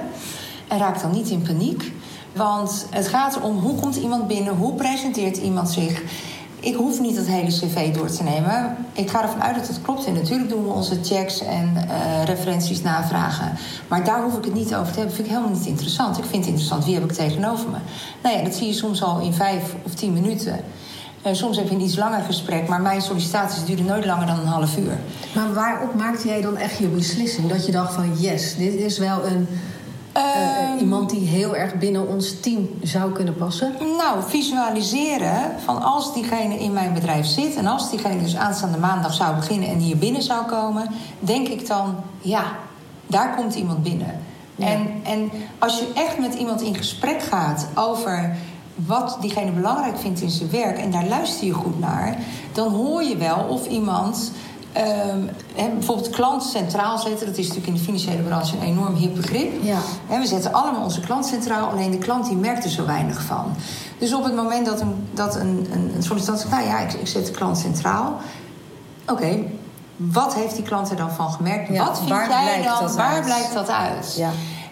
En 0.68 0.78
raak 0.78 1.02
dan 1.02 1.12
niet 1.12 1.30
in 1.30 1.42
paniek. 1.42 1.92
Want 2.34 2.88
het 2.90 3.08
gaat 3.08 3.36
erom 3.36 3.58
hoe 3.58 3.80
komt 3.80 3.96
iemand 3.96 4.28
binnen, 4.28 4.56
hoe 4.56 4.74
presenteert 4.74 5.38
iemand 5.38 5.70
zich... 5.70 6.02
Ik 6.66 6.76
hoef 6.76 7.00
niet 7.00 7.18
het 7.18 7.28
hele 7.28 7.48
cv 7.48 7.94
door 7.94 8.10
te 8.10 8.24
nemen. 8.24 8.76
Ik 8.94 9.10
ga 9.10 9.22
ervan 9.22 9.44
uit 9.44 9.56
dat 9.56 9.68
het 9.68 9.82
klopt. 9.82 10.06
En 10.06 10.14
natuurlijk 10.14 10.50
doen 10.50 10.64
we 10.64 10.70
onze 10.70 10.98
checks 11.04 11.42
en 11.42 11.74
eh, 11.90 12.24
referenties 12.24 12.82
navragen. 12.82 13.52
Maar 13.88 14.04
daar 14.04 14.24
hoef 14.24 14.38
ik 14.38 14.44
het 14.44 14.54
niet 14.54 14.76
over 14.76 14.92
te 14.92 14.98
hebben. 14.98 15.16
vind 15.16 15.28
ik 15.28 15.34
helemaal 15.34 15.58
niet 15.58 15.66
interessant. 15.66 16.18
Ik 16.18 16.24
vind 16.24 16.36
het 16.36 16.46
interessant, 16.46 16.86
wie 16.86 16.94
heb 16.94 17.04
ik 17.04 17.12
tegenover 17.12 17.70
me? 17.70 17.78
Nou 18.24 18.38
ja, 18.38 18.44
dat 18.44 18.54
zie 18.54 18.68
je 18.68 18.74
soms 18.74 19.04
al 19.04 19.20
in 19.20 19.34
vijf 19.34 19.76
of 19.84 19.94
tien 19.94 20.14
minuten. 20.14 20.60
Eh, 21.22 21.34
soms 21.34 21.58
heb 21.58 21.70
je 21.70 21.76
een 21.76 21.82
iets 21.82 21.96
langer 21.96 22.22
gesprek. 22.22 22.68
Maar 22.68 22.82
mijn 22.82 23.02
sollicitaties 23.02 23.66
duren 23.66 23.86
nooit 23.86 24.06
langer 24.06 24.28
dan 24.28 24.40
een 24.40 24.46
half 24.46 24.78
uur. 24.78 25.00
Maar 25.36 25.54
waarop 25.54 25.96
maakte 25.96 26.28
jij 26.28 26.42
dan 26.42 26.58
echt 26.58 26.78
je 26.78 26.88
beslissing? 26.88 27.50
Dat 27.50 27.66
je 27.66 27.72
dacht 27.72 27.94
van 27.94 28.20
yes, 28.20 28.56
dit 28.56 28.74
is 28.74 28.98
wel 28.98 29.26
een, 29.26 29.48
eh, 30.16 30.46
Ehm, 30.76 30.78
iemand 30.84 31.10
die 31.10 31.28
heel 31.28 31.56
erg 31.56 31.78
binnen 31.78 32.08
ons 32.08 32.40
team 32.40 32.70
zou 32.82 33.12
kunnen 33.12 33.36
passen? 33.36 33.74
Nou, 33.98 34.24
visualiseren 34.28 35.52
van 35.66 35.82
als 35.82 36.14
diegene 36.14 36.60
in 36.60 36.74
mijn 36.74 36.94
bedrijf 36.94 37.26
zit... 37.26 37.56
en 37.56 37.68
als 37.68 37.90
diegene 37.90 38.24
dus 38.24 38.36
aanstaande 38.36 38.78
maandag 38.78 39.14
zou 39.14 39.36
beginnen 39.36 39.70
en 39.70 39.78
hier 39.78 39.98
binnen 39.98 40.22
zou 40.22 40.46
komen... 40.46 40.88
denk 41.20 41.48
ik 41.48 41.68
dan, 41.68 41.96
ja, 42.22 42.44
daar 43.08 43.36
komt 43.36 43.56
iemand 43.56 43.84
binnen. 43.84 44.20
Ja. 44.56 44.68
En, 44.68 44.88
en 45.04 45.32
als 45.60 45.80
je 45.80 45.92
echt 45.96 46.20
met 46.20 46.34
iemand 46.34 46.62
in 46.62 46.76
gesprek 46.76 47.22
gaat 47.22 47.68
over 47.76 48.36
wat 48.76 49.18
diegene 49.22 49.52
belangrijk 49.52 49.98
vindt 49.98 50.22
in 50.22 50.30
zijn 50.30 50.50
werk... 50.50 50.78
en 50.78 50.92
daar 50.92 51.08
luister 51.08 51.48
je 51.48 51.54
goed 51.54 51.80
naar, 51.80 52.18
dan 52.52 52.74
hoor 52.74 53.04
je 53.04 53.18
wel 53.18 53.46
of 53.50 53.68
iemand... 53.68 54.32
hè, 55.54 55.70
bijvoorbeeld 55.70 56.10
klant 56.10 56.44
centraal 56.44 56.98
zetten, 56.98 57.26
dat 57.26 57.38
is 57.38 57.48
natuurlijk 57.48 57.68
in 57.68 57.74
de 57.74 57.84
financiële 57.84 58.22
branche 58.22 58.56
een 58.56 58.64
enorm 58.64 58.96
hip 58.96 59.16
begrip. 59.16 59.64
Ja. 59.64 59.78
We 60.08 60.26
zetten 60.26 60.54
allemaal 60.54 60.84
onze 60.84 61.00
klant 61.00 61.26
centraal, 61.26 61.70
alleen 61.70 61.92
de 61.92 61.98
klant 61.98 62.26
die 62.28 62.38
merkt 62.38 62.64
er 62.64 62.70
zo 62.70 62.86
weinig 62.86 63.22
van. 63.22 63.56
Dus 63.98 64.14
op 64.14 64.24
het 64.24 64.36
moment 64.36 64.66
dat 64.66 64.82
een, 64.82 65.08
dat 65.14 65.36
een, 65.36 65.68
een, 65.72 65.92
een 65.96 66.04
sollicitant 66.04 66.40
zegt, 66.40 66.52
nou 66.52 66.66
ja, 66.66 66.80
ik, 66.80 66.94
ik 66.94 67.08
zet 67.08 67.26
de 67.26 67.32
klant 67.32 67.58
centraal. 67.58 68.18
Oké, 69.08 69.38
wat 69.96 70.34
heeft 70.34 70.56
die 70.56 70.64
klant 70.64 70.90
er 70.90 70.96
dan 70.96 71.12
van 71.12 71.32
gemerkt? 71.32 71.70
Ja, 71.70 71.86
wat 71.86 71.98
vind 71.98 72.10
waar 72.10 72.30
jij 72.30 72.44
blijkt 72.44 72.64
dan, 72.64 72.88
dat 72.88 72.96
waar 72.96 73.14
uit? 73.14 73.26
blijkt 73.26 73.54
dat 73.54 73.70
uit? 73.70 74.16
Ja. 74.18 74.30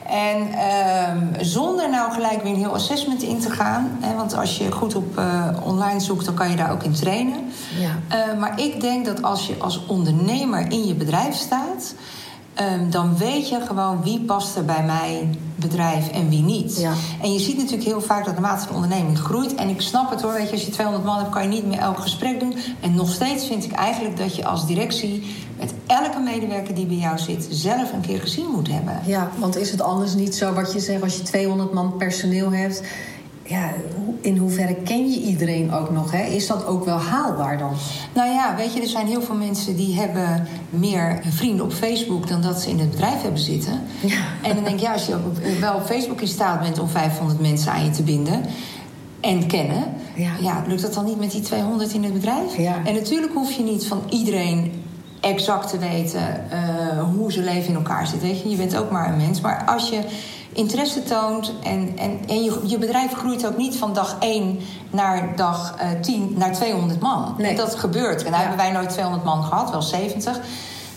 En 0.08 0.52
ehm, 0.52 1.44
zonder 1.44 1.90
nou 1.90 2.12
gelijk 2.12 2.44
weer 2.44 2.52
een 2.52 2.58
heel 2.58 2.74
assessment 2.74 3.22
in 3.22 3.40
te 3.40 3.50
gaan. 3.50 3.98
Hè, 4.00 4.16
want 4.16 4.36
als 4.36 4.58
je 4.58 4.72
goed 4.72 4.96
op 4.96 5.18
eh, 5.18 5.48
online 5.64 6.00
zoekt, 6.00 6.26
dan 6.26 6.34
kan 6.34 6.50
je 6.50 6.56
daar 6.56 6.72
ook 6.72 6.84
in 6.84 6.94
trainen. 6.94 7.52
Ja. 7.80 8.18
Eh, 8.18 8.40
maar 8.40 8.60
ik 8.60 8.82
denk 8.82 9.06
dat 9.06 9.22
als 9.22 9.48
je 9.48 9.56
als 9.58 9.86
ondernemer 9.86 10.72
in 10.72 10.86
je 10.88 10.96
bedrijf 10.96 11.36
staat... 11.36 11.94
ehm, 12.54 12.90
dan 12.90 13.18
weet 13.18 13.50
je 13.50 13.62
gewoon 13.62 14.04
wie 14.04 14.22
past 14.22 14.56
er 14.56 14.66
bij 14.66 14.84
mijn 14.84 15.38
bedrijf 15.56 16.10
en 16.10 16.30
wie 16.30 16.42
niet. 16.42 16.80
Ja. 16.80 16.94
En 17.22 17.34
je 17.34 17.40
ziet 17.40 17.58
natuurlijk 17.58 17.84
heel 17.84 18.02
vaak 18.02 18.26
dat 18.26 18.34
naarmate 18.34 18.68
de 18.68 18.74
onderneming 18.74 19.20
groeit... 19.20 19.56
en 19.56 19.70
ik 19.70 19.82
snap 19.82 20.10
het 20.10 20.22
hoor, 20.22 20.34
weet 20.34 20.46
je, 20.46 20.52
als 20.52 20.66
je 20.66 20.72
200 20.72 21.06
man 21.06 21.18
hebt... 21.18 21.30
kan 21.30 21.44
je 21.44 21.50
niet 21.50 21.66
meer 21.66 21.80
elk 21.80 22.00
gesprek 22.00 22.40
doen. 22.40 22.56
En 22.80 22.96
nog 22.96 23.10
steeds 23.10 23.48
vind 23.48 23.64
ik 23.64 23.72
eigenlijk 23.72 24.18
dat 24.18 24.36
je 24.36 24.46
als 24.46 24.68
directie... 24.68 25.36
met 25.60 25.74
elke 25.86 26.20
medewerker 26.20 26.76
die 26.76 26.86
bij 26.86 26.96
jou 26.96 27.18
zit... 27.18 27.48
zelf 27.50 27.94
een 27.94 28.02
keer 28.02 28.20
gezien 28.20 28.48
moet 28.52 28.68
hebben. 28.68 29.00
Ja, 29.06 29.30
want 29.38 29.58
is 29.58 29.72
het 29.72 29.82
anders 29.82 30.14
niet 30.14 30.36
zo 30.36 30.54
wat 30.54 30.74
je 30.74 30.80
zegt 30.80 31.04
als 31.04 31.16
je 31.16 31.22
200 31.22 31.74
man 31.74 31.98
personeel 31.98 32.52
hebt? 32.52 32.82
Ja, 33.46 33.70
in 34.22 34.38
hoeverre 34.38 34.76
ken 34.76 35.12
je 35.12 35.22
iedereen 35.22 35.74
ook 35.74 35.92
nog? 35.92 36.12
Hè? 36.12 36.24
Is 36.24 36.48
dat 36.48 36.66
ook 36.66 36.86
wel 36.86 36.98
haalbaar 36.98 37.58
dan? 37.58 37.74
Nou 38.14 38.30
ja, 38.30 38.56
weet 38.56 38.74
je, 38.74 38.82
er 38.82 38.88
zijn 38.88 39.08
heel 39.08 39.22
veel 39.22 39.36
mensen 39.36 39.76
die 39.76 39.96
hebben 39.96 40.48
meer 40.70 41.22
vrienden 41.30 41.66
op 41.66 41.74
Facebook 41.74 42.28
dan 42.28 42.42
dat 42.42 42.62
ze 42.62 42.70
in 42.70 42.80
het 42.80 42.90
bedrijf 42.90 43.22
hebben 43.22 43.40
zitten. 43.40 43.82
Ja. 44.02 44.22
En 44.42 44.56
dan 44.56 44.64
denk 44.64 44.80
je, 44.80 44.86
ja, 44.86 44.94
als 44.94 45.06
je 45.06 45.18
wel 45.60 45.76
op 45.76 45.86
Facebook 45.86 46.22
in 46.22 46.28
staat 46.28 46.62
bent 46.62 46.80
om 46.80 46.88
500 46.88 47.40
mensen 47.40 47.72
aan 47.72 47.84
je 47.84 47.90
te 47.90 48.04
binden 48.04 48.42
en 49.20 49.48
kennen, 49.48 49.84
ja. 50.16 50.32
ja 50.42 50.64
lukt 50.68 50.82
dat 50.82 50.94
dan 50.94 51.06
niet 51.06 51.20
met 51.20 51.32
die 51.32 51.42
200 51.42 51.94
in 51.94 52.04
het 52.04 52.14
bedrijf? 52.14 52.58
Ja. 52.58 52.76
En 52.86 52.94
natuurlijk 52.94 53.34
hoef 53.34 53.52
je 53.52 53.64
niet 53.64 53.88
van 53.88 54.02
iedereen 54.10 54.84
exact 55.22 55.70
te 55.70 55.78
weten 55.78 56.46
uh, 56.54 57.04
hoe 57.16 57.32
ze 57.32 57.42
leven 57.42 57.70
in 57.70 57.76
elkaar 57.76 58.08
zit. 58.08 58.22
Weet 58.22 58.42
je, 58.42 58.50
je 58.50 58.56
bent 58.56 58.78
ook 58.78 58.92
maar 58.92 59.10
een 59.10 59.18
mens. 59.18 59.42
Maar 59.42 59.64
als 59.66 59.90
je 59.90 60.00
interesse 60.54 61.04
toont. 61.04 61.54
En, 61.64 61.94
en, 61.98 62.20
en 62.28 62.44
je, 62.44 62.60
je 62.66 62.78
bedrijf 62.78 63.14
groeit 63.14 63.48
ook 63.48 63.58
niet 63.58 63.76
van 63.76 63.94
dag 63.94 64.18
1 64.20 64.60
naar 64.90 65.36
dag 65.36 65.76
uh, 65.82 65.92
eh, 65.92 66.00
10 66.00 66.34
naar 66.38 66.54
200 66.54 67.00
man. 67.00 67.36
Nee. 67.38 67.56
Dat 67.56 67.76
gebeurt. 67.76 68.24
En 68.24 68.32
daar 68.32 68.40
hebben 68.40 68.58
wij 68.58 68.72
nooit 68.72 68.90
200 68.90 69.24
man 69.24 69.44
gehad, 69.44 69.72
wel 69.72 69.82
70. 69.82 70.40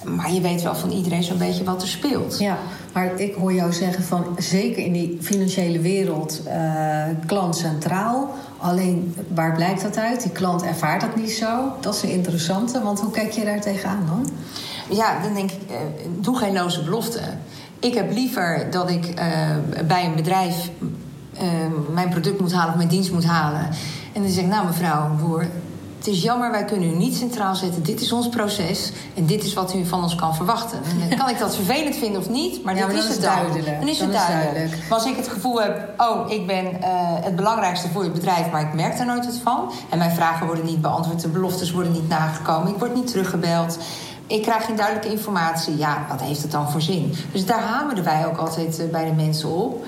Maar 0.05 0.33
je 0.33 0.41
weet 0.41 0.63
wel 0.63 0.75
van 0.75 0.91
iedereen 0.91 1.23
zo'n 1.23 1.39
beetje 1.39 1.65
wat 1.65 1.83
er 1.83 1.89
speelt. 1.89 2.39
Ja, 2.39 2.59
maar 2.93 3.21
ik 3.21 3.35
hoor 3.35 3.53
jou 3.53 3.73
zeggen 3.73 4.05
van 4.05 4.25
zeker 4.39 4.85
in 4.85 4.93
die 4.93 5.19
financiële 5.21 5.79
wereld 5.79 6.41
uh, 6.47 7.05
klant 7.27 7.57
centraal. 7.57 8.35
Alleen 8.59 9.15
waar 9.35 9.55
blijkt 9.55 9.83
dat 9.83 9.97
uit? 9.97 10.23
Die 10.23 10.31
klant 10.31 10.63
ervaart 10.63 11.01
dat 11.01 11.17
niet 11.17 11.31
zo. 11.31 11.73
Dat 11.81 11.95
is 11.95 12.03
een 12.03 12.11
interessante, 12.11 12.83
want 12.83 13.01
hoe 13.01 13.11
kijk 13.11 13.31
je 13.31 13.45
daar 13.45 13.61
tegenaan 13.61 14.07
dan? 14.07 14.31
Ja, 14.97 15.23
dan 15.23 15.35
denk 15.35 15.51
ik, 15.51 15.71
uh, 15.71 15.77
doe 16.21 16.37
geen 16.37 16.53
loze 16.53 16.85
beloften. 16.85 17.41
Ik 17.79 17.95
heb 17.95 18.13
liever 18.13 18.67
dat 18.71 18.91
ik 18.91 19.07
uh, 19.07 19.85
bij 19.87 20.05
een 20.05 20.15
bedrijf 20.15 20.71
uh, 21.35 21.43
mijn 21.95 22.09
product 22.09 22.41
moet 22.41 22.53
halen 22.53 22.71
of 22.71 22.77
mijn 22.77 22.89
dienst 22.89 23.13
moet 23.13 23.25
halen. 23.25 23.69
En 24.13 24.23
dan 24.23 24.31
zeg 24.31 24.45
ik, 24.45 24.51
nou 24.51 24.67
mevrouw 24.67 25.15
Boer, 25.21 25.47
het 25.99 26.07
is 26.07 26.23
jammer, 26.23 26.51
wij 26.51 26.65
kunnen 26.65 26.91
u 26.91 26.97
niet 26.97 27.17
centraal 27.17 27.55
zetten. 27.55 27.83
Dit 27.83 28.01
is 28.01 28.13
ons 28.13 28.29
proces 28.29 28.93
en 29.15 29.27
dit 29.27 29.45
is 29.45 29.55
wat 29.55 29.75
u 29.75 29.87
van 29.87 30.03
ons 30.03 30.15
kan 30.15 30.35
verwachten. 30.35 30.79
En 31.11 31.17
kan 31.19 31.29
ik 31.29 31.39
dat 31.39 31.55
vervelend 31.55 31.97
vinden 31.97 32.21
of 32.21 32.29
niet, 32.29 32.65
maar 32.65 32.75
dit 32.75 32.93
is 32.93 33.09
het 33.09 33.21
duidelijk. 33.21 33.81
Dan 33.81 33.89
is 33.89 34.01
het 34.01 34.13
duidelijk. 34.13 34.71
Maar 34.71 34.99
als 34.99 35.07
ik 35.07 35.17
het 35.17 35.29
gevoel 35.29 35.63
heb, 35.63 35.89
oh, 35.97 36.31
ik 36.31 36.47
ben 36.47 36.65
uh, 36.65 36.71
het 37.25 37.37
belangrijkste 37.37 37.89
voor 37.89 38.05
je 38.05 38.11
bedrijf, 38.11 38.51
maar 38.51 38.61
ik 38.61 38.75
merk 38.75 38.97
daar 38.97 39.07
nooit 39.07 39.25
wat 39.25 39.39
van. 39.43 39.71
En 39.91 39.99
mijn 39.99 40.11
vragen 40.11 40.47
worden 40.47 40.65
niet 40.65 40.81
beantwoord, 40.81 41.21
de 41.21 41.29
beloftes 41.29 41.71
worden 41.71 41.93
niet 41.93 42.09
nagekomen, 42.09 42.73
ik 42.73 42.79
word 42.79 42.95
niet 42.95 43.07
teruggebeld 43.07 43.79
ik 44.27 44.43
krijg 44.43 44.65
geen 44.65 44.77
duidelijke 44.77 45.11
informatie. 45.11 45.77
Ja, 45.77 46.07
wat 46.09 46.21
heeft 46.21 46.43
het 46.43 46.51
dan 46.51 46.71
voor 46.71 46.83
zin? 46.83 47.15
Dus 47.33 47.47
daar 47.47 47.63
hamerden 47.63 48.05
wij 48.05 48.27
ook 48.27 48.37
altijd 48.37 48.79
eh, 48.79 48.89
bij 48.91 49.05
de 49.05 49.13
mensen 49.13 49.49
op. 49.49 49.85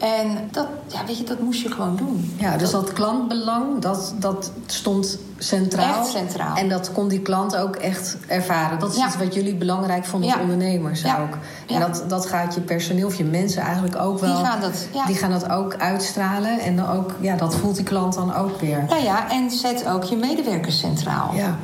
En 0.00 0.48
dat, 0.50 0.66
ja, 0.86 1.04
weet 1.06 1.18
je, 1.18 1.24
dat 1.24 1.40
moest 1.40 1.62
je 1.62 1.70
gewoon 1.70 1.96
doen. 1.96 2.34
Ja, 2.36 2.56
dus 2.56 2.70
dat, 2.70 2.92
klantbelang, 2.92 3.78
dat, 3.78 4.14
dat 4.16 4.52
stond 4.66 5.18
centraal. 5.38 6.00
Echt 6.00 6.10
centraal. 6.10 6.56
En 6.56 6.68
dat 6.68 6.92
kon 6.92 7.08
die 7.08 7.20
klant 7.20 7.56
ook 7.56 7.76
echt 7.76 8.16
ervaren. 8.26 8.78
Dat 8.78 8.96
is 8.96 9.04
iets 9.04 9.16
wat 9.16 9.34
jullie 9.34 9.54
belangrijk 9.54 10.04
vonden 10.04 10.32
als 10.32 10.40
ondernemers 10.40 11.00
ja. 11.00 11.20
ook. 11.20 11.38
En 11.66 11.80
dat, 11.80 12.04
dat 12.08 12.26
gaat 12.26 12.54
je 12.54 12.60
personeel 12.60 13.06
of 13.06 13.14
je 13.14 13.24
mensen 13.24 13.62
eigenlijk 13.62 13.96
ook 13.96 14.18
wel... 14.18 14.36
Die 14.36 14.44
gaan 14.44 14.60
dat, 14.60 14.88
die 15.06 15.16
gaan 15.16 15.30
dat 15.30 15.50
ook 15.50 15.74
uitstralen. 15.74 16.60
En 16.60 16.76
dan 16.76 16.90
ook, 16.90 17.14
ja, 17.20 17.36
dat 17.36 17.54
voelt 17.54 17.76
die 17.76 17.84
klant 17.84 18.14
dan 18.14 18.34
ook 18.34 18.60
weer. 18.60 18.84
Nou 18.88 19.02
ja, 19.02 19.30
en 19.30 19.50
zet 19.50 19.86
ook 19.86 20.04
je 20.04 20.16
medewerkers 20.16 20.78
centraal. 20.78 21.34
Ja. 21.34 21.58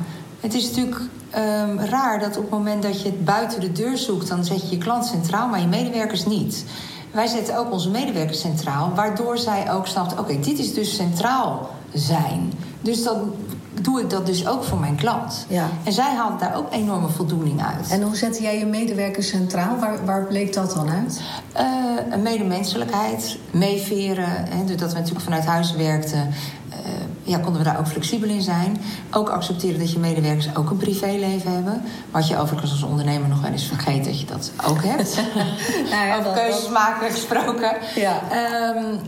Het 0.47 0.55
is 0.55 0.67
natuurlijk 0.67 1.01
um, 1.35 1.79
raar 1.79 2.19
dat 2.19 2.37
op 2.37 2.41
het 2.41 2.51
moment 2.51 2.83
dat 2.83 3.01
je 3.01 3.07
het 3.07 3.25
buiten 3.25 3.59
de 3.59 3.71
deur 3.71 3.97
zoekt, 3.97 4.27
dan 4.27 4.45
zet 4.45 4.61
je 4.61 4.69
je 4.69 4.77
klant 4.77 5.05
centraal, 5.05 5.47
maar 5.47 5.59
je 5.59 5.67
medewerkers 5.67 6.25
niet. 6.25 6.65
Wij 7.11 7.27
zetten 7.27 7.57
ook 7.57 7.71
onze 7.71 7.89
medewerkers 7.89 8.39
centraal, 8.39 8.91
waardoor 8.95 9.37
zij 9.37 9.71
ook 9.71 9.87
snapt: 9.87 10.19
oké, 10.19 10.39
dit 10.39 10.59
is 10.59 10.73
dus 10.73 10.95
centraal 10.95 11.69
zijn. 11.93 12.53
Dus 12.81 13.03
dan 13.03 13.33
doe 13.81 14.01
ik 14.01 14.09
dat 14.09 14.25
dus 14.25 14.47
ook 14.47 14.63
voor 14.63 14.79
mijn 14.79 14.95
klant. 14.95 15.45
Ja. 15.49 15.69
En 15.83 15.91
zij 15.91 16.15
haalt 16.15 16.39
daar 16.39 16.55
ook 16.55 16.73
enorme 16.73 17.07
voldoening 17.07 17.63
uit. 17.63 17.89
En 17.89 18.01
hoe 18.01 18.15
zette 18.15 18.41
jij 18.41 18.59
je 18.59 18.65
medewerkers 18.65 19.27
centraal? 19.27 19.79
Waar, 19.79 20.05
waar 20.05 20.25
bleek 20.25 20.53
dat 20.53 20.73
dan 20.73 20.89
uit? 20.89 21.21
Uh, 21.59 22.13
een 22.13 22.21
medemenselijkheid, 22.21 23.37
meeveren. 23.51 24.29
Hè, 24.29 24.65
doordat 24.65 24.91
we 24.91 24.97
natuurlijk 24.97 25.25
vanuit 25.25 25.45
huis 25.45 25.75
werkten, 25.75 26.33
ja, 27.27 27.37
konden 27.37 27.61
we 27.61 27.67
daar 27.67 27.79
ook 27.79 27.87
flexibel 27.87 28.29
in 28.29 28.41
zijn. 28.41 28.81
Ook 29.11 29.29
accepteren 29.29 29.79
dat 29.79 29.91
je 29.91 29.99
medewerkers 29.99 30.55
ook 30.55 30.69
een 30.69 30.77
privéleven 30.77 31.51
hebben. 31.51 31.81
Wat 32.11 32.27
je 32.27 32.37
overigens 32.37 32.71
als 32.71 32.83
ondernemer 32.83 33.29
nog 33.29 33.41
wel 33.41 33.51
eens 33.51 33.67
vergeet 33.67 34.05
dat 34.05 34.19
je 34.19 34.25
dat 34.25 34.51
ook 34.67 34.83
hebt. 34.83 35.15
nou 35.91 36.07
ja, 36.07 36.17
Over 36.19 36.33
keuzes 36.33 36.69
maken 36.69 37.11
gesproken. 37.11 37.75
Ja. 37.95 38.21
Um, 38.75 38.99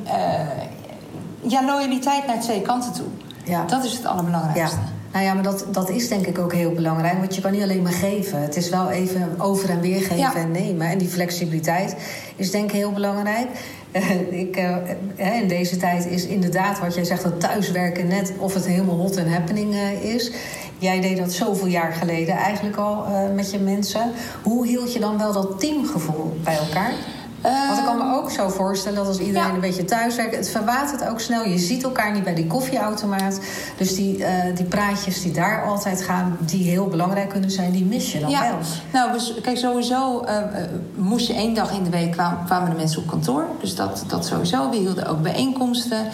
ja, 1.41 1.65
loyaliteit 1.65 2.27
naar 2.27 2.39
twee 2.39 2.61
kanten 2.61 2.93
toe. 2.93 3.07
Ja. 3.43 3.65
Dat 3.65 3.83
is 3.83 3.93
het 3.93 4.05
allerbelangrijkste. 4.05 4.77
Ja. 4.77 4.97
Nou 5.11 5.25
ja, 5.25 5.33
maar 5.33 5.43
dat, 5.43 5.65
dat 5.71 5.89
is 5.89 6.07
denk 6.07 6.25
ik 6.25 6.39
ook 6.39 6.53
heel 6.53 6.71
belangrijk. 6.71 7.17
Want 7.17 7.35
je 7.35 7.41
kan 7.41 7.51
niet 7.51 7.61
alleen 7.61 7.81
maar 7.81 7.91
geven. 7.91 8.41
Het 8.41 8.55
is 8.55 8.69
wel 8.69 8.89
even 8.89 9.35
over 9.38 9.69
en 9.69 9.81
weer 9.81 10.01
geven 10.01 10.35
en 10.35 10.51
nemen. 10.51 10.88
En 10.88 10.97
die 10.97 11.07
flexibiliteit 11.07 11.95
is 12.35 12.51
denk 12.51 12.65
ik 12.65 12.71
heel 12.71 12.91
belangrijk. 12.91 13.47
ik, 14.43 14.58
uh, 14.58 15.41
in 15.41 15.48
deze 15.48 15.77
tijd 15.77 16.05
is 16.05 16.25
inderdaad 16.25 16.79
wat 16.79 16.96
jij 16.96 17.03
zegt, 17.03 17.24
dat 17.24 17.39
thuiswerken 17.39 18.08
net 18.08 18.34
of 18.38 18.53
het 18.53 18.65
helemaal 18.65 18.96
hot 18.96 19.15
en 19.15 19.31
happening 19.31 19.74
uh, 19.74 20.03
is. 20.03 20.31
Jij 20.77 21.01
deed 21.01 21.17
dat 21.17 21.31
zoveel 21.31 21.67
jaar 21.67 21.93
geleden 21.93 22.36
eigenlijk 22.36 22.77
al 22.77 23.05
uh, 23.08 23.36
met 23.36 23.51
je 23.51 23.60
mensen. 23.60 24.12
Hoe 24.43 24.67
hield 24.67 24.93
je 24.93 25.00
dan 25.00 25.17
wel 25.17 25.34
dat 25.34 25.60
teamgevoel 25.60 26.38
bij 26.43 26.58
elkaar? 26.58 26.93
Want 27.41 27.79
ik 27.79 27.86
kan 27.86 27.98
me 27.98 28.15
ook 28.15 28.31
zo 28.31 28.50
voorstellen 28.50 28.98
dat 28.98 29.08
als 29.08 29.19
iedereen 29.19 29.53
een 29.53 29.60
beetje 29.60 29.86
thuis 29.86 30.15
werkt, 30.15 30.36
het 30.36 30.50
verwatert 30.50 31.08
ook 31.08 31.19
snel. 31.19 31.43
Je 31.43 31.58
ziet 31.58 31.84
elkaar 31.84 32.12
niet 32.12 32.24
bij 32.24 32.36
die 32.36 32.48
koffieautomaat. 32.48 33.39
Dus 33.77 33.96
die, 33.96 34.17
uh, 34.17 34.27
die 34.55 34.65
praatjes 34.65 35.22
die 35.22 35.31
daar 35.31 35.63
altijd 35.65 36.01
gaan, 36.01 36.38
die 36.39 36.69
heel 36.69 36.88
belangrijk 36.88 37.29
kunnen 37.29 37.51
zijn, 37.51 37.72
die 37.72 37.86
mis 37.86 38.12
je 38.12 38.19
dan 38.19 38.29
ja. 38.29 38.41
wel. 38.41 38.58
Nou, 38.93 39.12
dus, 39.12 39.34
kijk, 39.41 39.58
sowieso 39.58 40.24
uh, 40.25 40.36
moest 40.96 41.27
je 41.27 41.34
één 41.34 41.53
dag 41.53 41.72
in 41.72 41.84
de 41.84 41.89
week 41.89 42.12
kwamen, 42.12 42.46
kwamen 42.46 42.69
de 42.69 42.75
mensen 42.75 43.01
op 43.01 43.08
kantoor. 43.08 43.46
Dus 43.62 43.75
dat, 43.75 44.03
dat 44.08 44.25
sowieso. 44.25 44.69
We 44.69 44.75
hielden 44.75 45.08
ook 45.08 45.22
bijeenkomsten. 45.22 46.08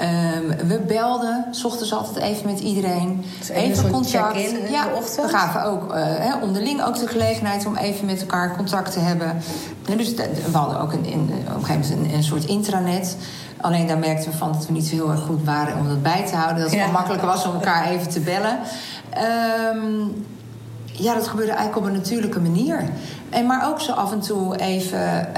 Um, 0.00 0.68
we 0.68 0.78
belden, 0.78 1.44
s 1.50 1.64
ochtends 1.64 1.92
altijd 1.92 2.16
even 2.16 2.46
met 2.46 2.60
iedereen. 2.60 3.24
Dus 3.38 3.48
even 3.48 3.90
contact. 3.90 4.36
In 4.36 4.70
ja, 4.70 4.84
de 4.84 4.94
ochtend. 4.94 5.30
We 5.30 5.36
gaven 5.36 5.64
ook 5.64 5.94
uh, 5.94 6.34
onderling 6.42 6.84
ook 6.84 6.98
de 6.98 7.06
gelegenheid 7.06 7.66
om 7.66 7.76
even 7.76 8.06
met 8.06 8.20
elkaar 8.20 8.56
contact 8.56 8.92
te 8.92 9.00
hebben. 9.00 9.36
Dus 9.96 10.14
we 10.14 10.56
hadden 10.56 10.80
ook 10.80 10.92
een, 10.92 11.04
in, 11.04 11.30
op 11.48 11.54
een 11.54 11.64
gegeven 11.64 11.96
moment 11.96 12.10
een, 12.10 12.16
een, 12.16 12.22
soort 12.22 12.44
intranet. 12.44 13.16
Alleen 13.60 13.86
daar 13.86 13.98
merkten 13.98 14.30
we 14.30 14.36
van 14.36 14.52
dat 14.52 14.66
we 14.66 14.72
niet 14.72 14.86
zo 14.86 14.94
heel 14.94 15.10
erg 15.10 15.20
goed 15.20 15.44
waren 15.44 15.78
om 15.78 15.88
dat 15.88 16.02
bij 16.02 16.26
te 16.26 16.34
houden. 16.34 16.62
Dat 16.62 16.70
het 16.70 16.80
ja. 16.80 16.90
makkelijker 16.90 17.26
was 17.26 17.46
om 17.46 17.54
elkaar 17.54 17.88
even 17.88 18.08
te 18.08 18.20
bellen. 18.20 18.58
Um, 19.74 20.26
ja, 20.92 21.14
dat 21.14 21.28
gebeurde 21.28 21.52
eigenlijk 21.52 21.86
op 21.86 21.92
een 21.92 21.98
natuurlijke 21.98 22.40
manier. 22.40 22.84
En 23.30 23.46
maar 23.46 23.68
ook 23.68 23.80
zo 23.80 23.92
af 23.92 24.12
en 24.12 24.20
toe 24.20 24.56
even 24.56 25.28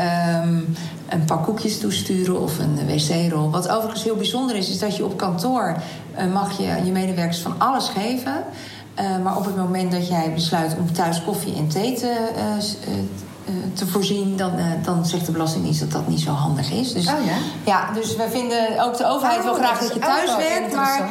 um, 0.43 0.75
een 1.09 1.25
paar 1.25 1.41
koekjes 1.41 1.79
toesturen 1.79 2.41
of 2.41 2.59
een 2.59 2.87
wc-rol. 2.87 3.51
Wat 3.51 3.69
overigens 3.69 4.05
heel 4.05 4.17
bijzonder 4.17 4.57
is, 4.57 4.71
is 4.71 4.79
dat 4.79 4.97
je 4.97 5.05
op 5.05 5.17
kantoor 5.17 5.77
uh, 6.19 6.33
mag 6.33 6.59
je 6.59 6.81
je 6.85 6.93
medewerkers 6.93 7.39
van 7.39 7.55
alles 7.59 7.89
geven. 7.89 8.45
Uh, 9.01 9.19
maar 9.23 9.37
op 9.37 9.45
het 9.45 9.57
moment 9.57 9.93
dat 9.93 10.09
jij 10.09 10.33
besluit 10.35 10.77
om 10.79 10.93
thuis 10.93 11.25
koffie 11.25 11.57
en 11.57 11.69
thee 11.69 11.95
te, 11.95 12.31
uh, 12.37 12.95
te 13.75 13.87
voorzien, 13.87 14.37
dan, 14.37 14.53
dan 14.85 15.07
zegt 15.07 15.27
de 15.27 15.33
Belastingdienst 15.33 15.81
dat 15.81 15.91
dat 15.91 16.09
niet 16.09 16.21
zo 16.21 16.31
handig 16.31 16.71
is. 16.71 16.93
Dus, 16.93 17.07
oh 17.07 17.25
ja? 17.27 17.37
Ja, 17.65 17.93
dus 17.93 18.17
we 18.17 18.27
vinden 18.31 18.85
ook 18.85 18.97
de 18.97 19.07
overheid 19.07 19.39
oh, 19.39 19.45
wil 19.45 19.55
graag 19.55 19.79
dat, 19.79 19.89
dat 19.89 19.95
je 19.95 20.01
thuis 20.01 20.37
werkt. 20.37 20.75
Maar 20.75 21.09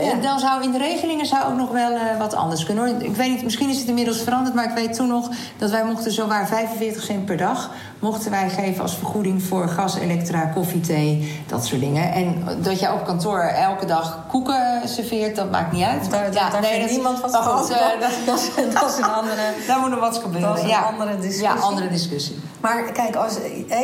ja. 0.00 0.14
Dan 0.14 0.38
zou 0.38 0.62
in 0.62 0.70
de 0.70 0.78
regelingen 0.78 1.26
zou 1.26 1.52
ook 1.52 1.56
nog 1.56 1.70
wel 1.70 1.92
uh, 1.92 2.00
wat 2.18 2.34
anders 2.34 2.64
kunnen. 2.64 2.86
Hoor. 2.86 3.02
Ik 3.02 3.16
weet 3.16 3.30
niet, 3.30 3.42
misschien 3.42 3.68
is 3.68 3.78
het 3.78 3.88
inmiddels 3.88 4.20
veranderd, 4.20 4.54
maar 4.54 4.64
ik 4.64 4.74
weet 4.74 4.94
toen 4.94 5.08
nog 5.08 5.28
dat 5.56 5.70
wij 5.70 5.84
mochten 5.84 6.12
zowaar 6.12 6.46
45 6.46 7.02
cent 7.02 7.24
per 7.24 7.36
dag 7.36 7.70
mochten 8.00 8.30
wij 8.30 8.50
geven 8.50 8.82
als 8.82 8.94
vergoeding 8.94 9.42
voor 9.42 9.68
gas, 9.68 9.96
elektra, 9.96 10.44
koffie, 10.44 10.80
thee, 10.80 11.42
dat 11.46 11.66
soort 11.66 11.80
dingen. 11.80 12.12
En 12.12 12.44
dat 12.62 12.80
jij 12.80 12.90
op 12.90 13.04
kantoor 13.04 13.40
elke 13.40 13.86
dag 13.86 14.24
koeken 14.28 14.80
serveert, 14.84 15.36
dat 15.36 15.50
maakt 15.50 15.72
niet 15.72 15.84
uit. 15.84 16.10
Daar, 16.10 16.32
ja, 16.32 16.50
daar 16.50 16.60
nee, 16.60 16.80
dat, 16.80 16.90
niemand 16.90 17.20
wat 17.20 17.30
van. 17.30 17.42
Goed, 17.42 17.70
uh, 17.70 17.76
dat, 18.00 18.10
dat, 18.26 18.50
dat, 18.80 18.90
is 18.90 18.96
een 18.96 19.04
andere. 19.04 19.40
daar 19.66 19.80
moet 19.80 19.90
nog 19.90 20.00
wat 20.00 20.16
gebeuren. 20.16 20.48
Dat 20.48 20.58
is 20.58 20.62
een 20.62 20.68
ja. 20.68 20.80
andere 20.80 21.16
discussie. 21.16 21.42
Ja, 21.42 21.54
andere 21.54 21.88
discussie. 21.88 22.38
Maar 22.60 22.82
kijk, 22.82 23.16
als, 23.16 23.34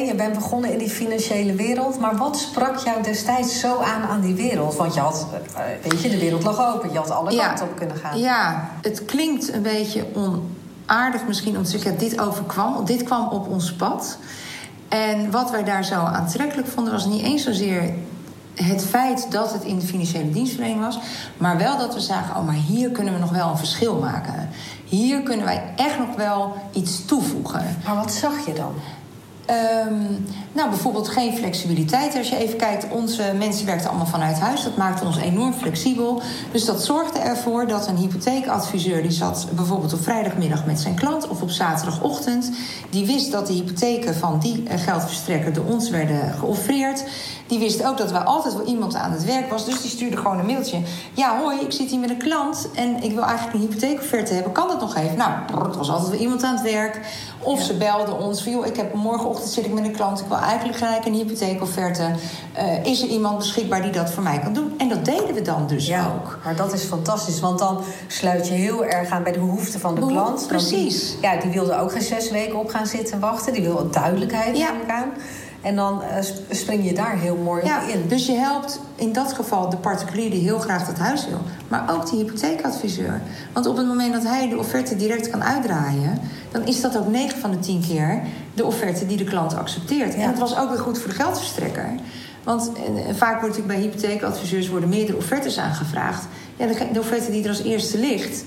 je 0.07 0.15
bent 0.17 0.35
begonnen 0.35 0.73
in 0.73 0.79
die 0.79 0.91
financiële 0.91 1.55
wereld, 1.55 1.99
maar 1.99 2.17
wat 2.17 2.37
sprak 2.37 2.77
jou 2.77 3.03
destijds 3.03 3.61
zo 3.61 3.79
aan 3.79 4.03
aan 4.03 4.21
die 4.21 4.35
wereld? 4.35 4.77
Want 4.77 4.95
je 4.95 5.01
had, 5.01 5.27
eh, 5.55 5.91
weet 6.03 6.13
je, 6.13 6.19
de 6.19 6.25
wereld 6.25 6.45
lag 6.45 6.75
open, 6.75 6.93
je 6.93 6.99
had 6.99 7.11
alle 7.11 7.33
ja. 7.33 7.47
kanten 7.47 7.69
op 7.69 7.77
kunnen 7.77 7.97
gaan. 7.97 8.19
Ja, 8.19 8.71
het 8.83 9.05
klinkt 9.05 9.53
een 9.53 9.63
beetje 9.63 10.07
onaardig 10.15 11.27
misschien 11.27 11.57
om 11.57 11.65
te 11.65 11.71
zeggen, 11.71 11.99
dit 11.99 12.21
overkwam, 12.21 12.85
dit 12.85 13.03
kwam 13.03 13.29
op 13.29 13.49
ons 13.49 13.73
pad. 13.73 14.19
En 14.89 15.31
wat 15.31 15.51
wij 15.51 15.65
daar 15.65 15.85
zo 15.85 15.95
aantrekkelijk 15.95 16.69
vonden, 16.69 16.93
was 16.93 17.07
niet 17.07 17.23
eens 17.23 17.43
zozeer 17.43 17.95
het 18.55 18.85
feit 18.85 19.27
dat 19.31 19.53
het 19.53 19.65
in 19.65 19.79
de 19.79 19.87
financiële 19.87 20.31
dienstverlening 20.31 20.81
was, 20.81 20.99
maar 21.37 21.59
wel 21.59 21.79
dat 21.79 21.95
we 21.95 22.01
zagen: 22.01 22.37
oh, 22.37 22.47
maar 22.47 22.55
hier 22.55 22.91
kunnen 22.91 23.13
we 23.13 23.21
nog 23.21 23.31
wel 23.31 23.51
een 23.51 23.59
verschil 23.59 23.99
maken. 23.99 24.49
Hier 24.85 25.23
kunnen 25.23 25.47
wij 25.47 25.73
echt 25.77 25.99
nog 25.99 26.17
wel 26.17 26.55
iets 26.73 27.05
toevoegen. 27.05 27.77
Maar 27.85 27.97
wat 27.97 28.13
zag 28.13 28.47
je 28.47 28.53
dan? 28.53 28.75
Ehm, 29.47 30.03
nou, 30.53 30.69
bijvoorbeeld 30.69 31.09
geen 31.09 31.37
flexibiliteit. 31.37 32.17
Als 32.17 32.29
je 32.29 32.37
even 32.37 32.57
kijkt, 32.57 32.89
onze 32.91 33.23
mensen 33.39 33.67
werkten 33.67 33.89
allemaal 33.89 34.07
vanuit 34.07 34.39
huis. 34.39 34.63
Dat 34.63 34.77
maakte 34.77 35.05
ons 35.05 35.17
enorm 35.17 35.53
flexibel. 35.53 36.23
Dus 36.53 36.65
dat 36.65 36.85
zorgde 36.85 37.19
ervoor 37.19 37.67
dat 37.67 37.89
een 37.89 37.97
hypotheekadviseur... 37.97 39.03
die 39.03 39.11
zat 39.11 39.47
bijvoorbeeld 39.55 39.93
op 39.93 40.03
vrijdagmiddag 40.03 40.67
met 40.67 40.81
zijn 40.81 40.95
klant... 40.95 41.29
of 41.29 41.43
op 41.43 41.51
zaterdagochtend. 41.51 42.51
Die 42.91 43.07
wist 43.07 43.33
dat 43.33 43.47
de 43.47 43.53
hypotheken 43.53 44.15
van 44.15 44.39
die 44.39 44.63
eh, 44.69 44.81
geldverstrekker... 44.81 45.53
door 45.53 45.65
ons 45.65 45.91
werden 45.91 46.35
geoffreerd. 46.39 47.05
Die 47.47 47.59
wist 47.59 47.85
ook 47.85 47.99
dat 47.99 48.11
er 48.11 48.25
altijd 48.25 48.55
wel 48.55 48.67
iemand 48.67 48.95
aan 48.95 49.13
het 49.13 49.25
werk 49.25 49.51
was. 49.51 49.65
Dus 49.65 49.81
die 49.81 49.91
stuurde 49.91 50.17
gewoon 50.17 50.39
een 50.39 50.47
mailtje. 50.47 50.79
Ja, 51.13 51.41
hoi, 51.41 51.61
ik 51.61 51.73
zit 51.73 51.91
hier 51.91 51.99
met 52.01 52.11
een 52.11 52.17
klant... 52.17 52.69
en 52.75 53.03
ik 53.03 53.13
wil 53.13 53.23
eigenlijk 53.23 53.55
een 53.55 53.61
hypotheekofferte 53.61 54.35
hebben. 54.35 54.53
Kan 54.53 54.69
dat 54.69 54.81
nog 54.81 54.97
even? 54.97 55.17
Nou, 55.17 55.31
er 55.51 55.77
was 55.79 55.91
altijd 55.91 56.11
wel 56.11 56.21
iemand 56.21 56.43
aan 56.43 56.55
het 56.55 56.63
werk. 56.63 57.01
Of 57.41 57.61
ze 57.63 57.75
belden 57.77 58.19
ons 58.19 58.43
van... 58.43 58.53
joh, 58.53 58.67
ik 58.67 58.77
heb 58.77 58.95
morgenochtend 58.95 59.51
zit 59.51 59.65
ik 59.65 59.73
met 59.73 59.85
een 59.85 59.93
klant... 59.93 60.21
ik 60.21 60.27
wil 60.29 60.37
eigenlijk 60.37 60.79
gelijk 60.79 61.05
een 61.05 61.13
hypotheekofferte. 61.15 62.11
Uh, 62.59 62.85
is 62.85 63.03
er 63.03 63.09
iemand 63.09 63.39
beschikbaar 63.39 63.83
die 63.83 63.91
dat 63.93 64.11
voor 64.11 64.23
mij 64.23 64.39
kan 64.39 64.53
doen? 64.53 64.75
En 64.79 64.89
dat 64.89 65.05
deden 65.05 65.35
we 65.35 65.43
dan 65.43 65.67
dus 65.67 65.87
ja, 65.87 66.13
ook. 66.17 66.39
Maar 66.45 66.57
dat 66.57 66.73
is 66.73 66.83
fantastisch, 66.83 67.41
want 67.41 67.59
dan 67.59 67.81
sluit 68.07 68.49
je 68.49 68.55
heel 68.55 68.85
erg 68.85 69.11
aan 69.11 69.23
bij 69.23 69.33
de 69.33 69.39
behoeften 69.39 69.81
van 69.81 69.95
de 69.95 70.07
klant. 70.07 70.47
precies. 70.47 71.11
Die, 71.11 71.21
ja, 71.21 71.37
die 71.41 71.51
wilde 71.51 71.79
ook 71.79 71.93
geen 71.93 72.03
zes 72.03 72.31
weken 72.31 72.59
op 72.59 72.69
gaan 72.69 72.87
zitten 72.87 73.21
wachten. 73.21 73.53
Die 73.53 73.63
wil 73.63 73.91
duidelijkheid 73.91 74.57
Ja. 74.57 74.71
aan. 74.89 75.13
En 75.67 75.77
dan 75.77 76.03
eh, 76.03 76.23
sp- 76.23 76.41
spring 76.51 76.85
je 76.85 76.95
daar 76.95 77.19
heel 77.19 77.37
mooi 77.37 77.65
Ja, 77.65 77.83
op 77.83 77.89
in. 77.89 78.09
dus 78.09 78.27
je 78.27 78.33
helpt 78.33 78.81
in 78.95 79.13
dat 79.13 79.33
geval 79.33 79.71
de 79.71 79.77
particulier 79.77 80.31
die 80.31 80.41
heel 80.43 80.59
graag 80.59 80.87
dat 80.87 80.99
huis 80.99 81.27
wil. 81.29 81.41
Maar 81.69 81.85
ook 81.91 82.11
de 82.11 82.17
hypotheekadviseur. 82.17 83.21
Want 83.53 83.67
op 83.67 83.77
het 83.77 83.87
moment 83.87 84.13
dat 84.13 84.23
hij 84.23 84.49
de 84.49 84.59
offerte 84.59 84.97
direct 84.97 85.31
kan 85.31 85.45
uitdraaien... 85.45 86.19
dan 86.53 86.67
is 86.67 86.81
dat 86.81 86.99
ook 86.99 87.09
9 87.09 87.39
van 87.41 87.51
de 87.51 87.59
10 87.59 87.81
keer 87.89 88.23
de 88.55 88.65
offerte 88.65 89.07
die 89.07 89.17
de 89.17 89.25
klant 89.25 89.55
accepteert. 89.57 90.15
Ja. 90.15 90.21
En 90.21 90.29
het 90.29 90.39
was 90.39 90.59
ook 90.59 90.69
weer 90.69 90.79
goed 90.79 90.99
voor 90.99 91.09
de 91.09 91.15
geldverstrekker. 91.17 91.89
Want 92.45 92.71
eh, 92.75 93.15
vaak 93.15 93.41
wordt 93.41 93.57
natuurlijk 93.57 93.81
bij 93.81 93.91
hypotheekadviseurs 93.91 94.69
worden 94.69 94.89
meerdere 94.89 95.19
offertes 95.19 95.59
aangevraagd. 95.59 96.27
Ja, 96.57 96.67
de, 96.67 96.89
de 96.93 97.01
offerte 97.01 97.31
die 97.31 97.43
er 97.43 97.49
als 97.49 97.63
eerste 97.63 97.99
ligt, 97.99 98.45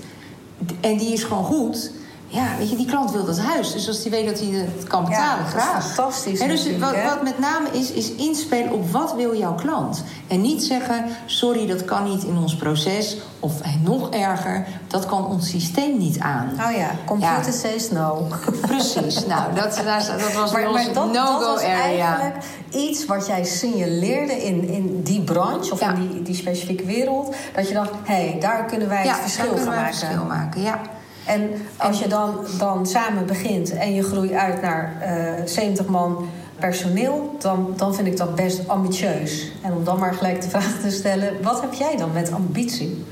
en 0.80 0.96
die 0.96 1.12
is 1.12 1.22
gewoon 1.24 1.44
goed... 1.44 1.90
Ja, 2.32 2.46
weet 2.58 2.70
je, 2.70 2.76
die 2.76 2.86
klant 2.86 3.10
wil 3.12 3.24
dat 3.24 3.38
huis. 3.38 3.72
Dus 3.72 3.88
als 3.88 4.02
die 4.02 4.10
weet 4.10 4.26
dat 4.26 4.38
hij 4.40 4.48
het 4.48 4.86
kan 4.86 5.04
betalen, 5.04 5.26
Ja, 5.28 5.36
dat 5.36 5.46
is 5.46 5.52
graag. 5.62 5.92
fantastisch 5.94 6.40
Hè, 6.40 6.46
dus 6.46 6.76
wat, 6.78 6.94
wat 7.04 7.22
met 7.22 7.38
name 7.38 7.68
is, 7.72 7.90
is 7.92 8.12
inspelen 8.12 8.72
op 8.72 8.90
wat 8.90 9.14
wil 9.14 9.36
jouw 9.36 9.54
klant. 9.54 10.04
En 10.28 10.40
niet 10.40 10.62
zeggen, 10.64 11.04
sorry, 11.26 11.66
dat 11.66 11.84
kan 11.84 12.04
niet 12.04 12.22
in 12.24 12.36
ons 12.36 12.56
proces. 12.56 13.16
Of 13.40 13.52
nog 13.84 14.10
erger, 14.10 14.66
dat 14.86 15.06
kan 15.06 15.26
ons 15.26 15.48
systeem 15.48 15.98
niet 15.98 16.18
aan. 16.18 16.50
Oh 16.52 16.76
ja, 16.76 16.90
computer 17.06 17.44
Ja. 17.46 17.52
says 17.52 17.90
no. 17.90 18.26
Precies, 18.60 19.26
nou, 19.26 19.54
dat, 19.54 19.82
dat 19.84 20.32
was 20.34 20.52
Maar, 20.52 20.62
dat, 20.62 20.94
dat 20.94 21.12
no-go 21.12 21.40
was 21.52 21.60
area. 21.62 21.74
eigenlijk 22.18 22.34
iets 22.70 23.06
wat 23.06 23.26
jij 23.26 23.44
signaleerde 23.44 24.32
in, 24.44 24.68
in 24.68 25.02
die 25.02 25.20
branche 25.20 25.72
of 25.72 25.80
Ja. 25.80 25.92
in 25.94 26.08
die, 26.10 26.22
die 26.22 26.34
specifieke 26.34 26.84
wereld. 26.84 27.34
Dat 27.54 27.68
je 27.68 27.74
dacht, 27.74 27.90
hé, 28.04 28.14
hey, 28.30 28.36
daar 28.40 28.64
kunnen 28.64 28.88
wij 28.88 29.04
ja, 29.04 29.10
het 29.12 29.20
verschil 29.20 29.44
daar 29.44 29.54
gaan 29.56 29.64
kunnen 29.64 29.74
wij 29.74 29.82
maken. 29.90 30.00
een 30.00 30.06
verschil 30.08 30.24
maken, 30.36 30.62
ja. 30.62 30.80
En 31.26 31.50
als 31.76 31.98
je 31.98 32.08
dan, 32.08 32.34
dan 32.58 32.86
samen 32.86 33.26
begint 33.26 33.72
en 33.72 33.94
je 33.94 34.02
groeit 34.02 34.32
uit 34.32 34.62
naar 34.62 34.96
eh 35.00 35.46
70 35.46 35.86
man 35.86 36.28
personeel, 36.58 37.36
dan, 37.38 37.72
dan 37.76 37.94
vind 37.94 38.06
ik 38.06 38.16
dat 38.16 38.34
best 38.34 38.68
ambitieus. 38.68 39.52
En 39.62 39.72
om 39.72 39.84
dan 39.84 39.98
maar 39.98 40.14
gelijk 40.14 40.42
de 40.42 40.48
vraag 40.48 40.80
te 40.82 40.90
stellen: 40.90 41.42
wat 41.42 41.60
heb 41.60 41.72
jij 41.72 41.96
dan 41.96 42.12
met 42.12 42.32
ambitie? 42.32 43.04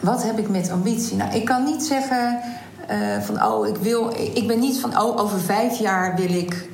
Wat 0.00 0.22
heb 0.22 0.38
ik 0.38 0.48
met 0.48 0.70
ambitie? 0.70 1.16
Nou, 1.16 1.34
ik 1.34 1.44
kan 1.44 1.64
niet 1.64 1.84
zeggen 1.84 2.40
eh, 2.86 2.98
van, 3.20 3.44
oh, 3.44 3.66
ik 3.66 3.76
wil... 3.76 4.12
Ik 4.34 4.46
ben 4.46 4.58
niet 4.58 4.80
van, 4.80 5.00
oh, 5.00 5.20
over 5.20 5.40
vijf 5.40 5.78
jaar 5.78 6.16
wil 6.16 6.34
ik 6.34 6.68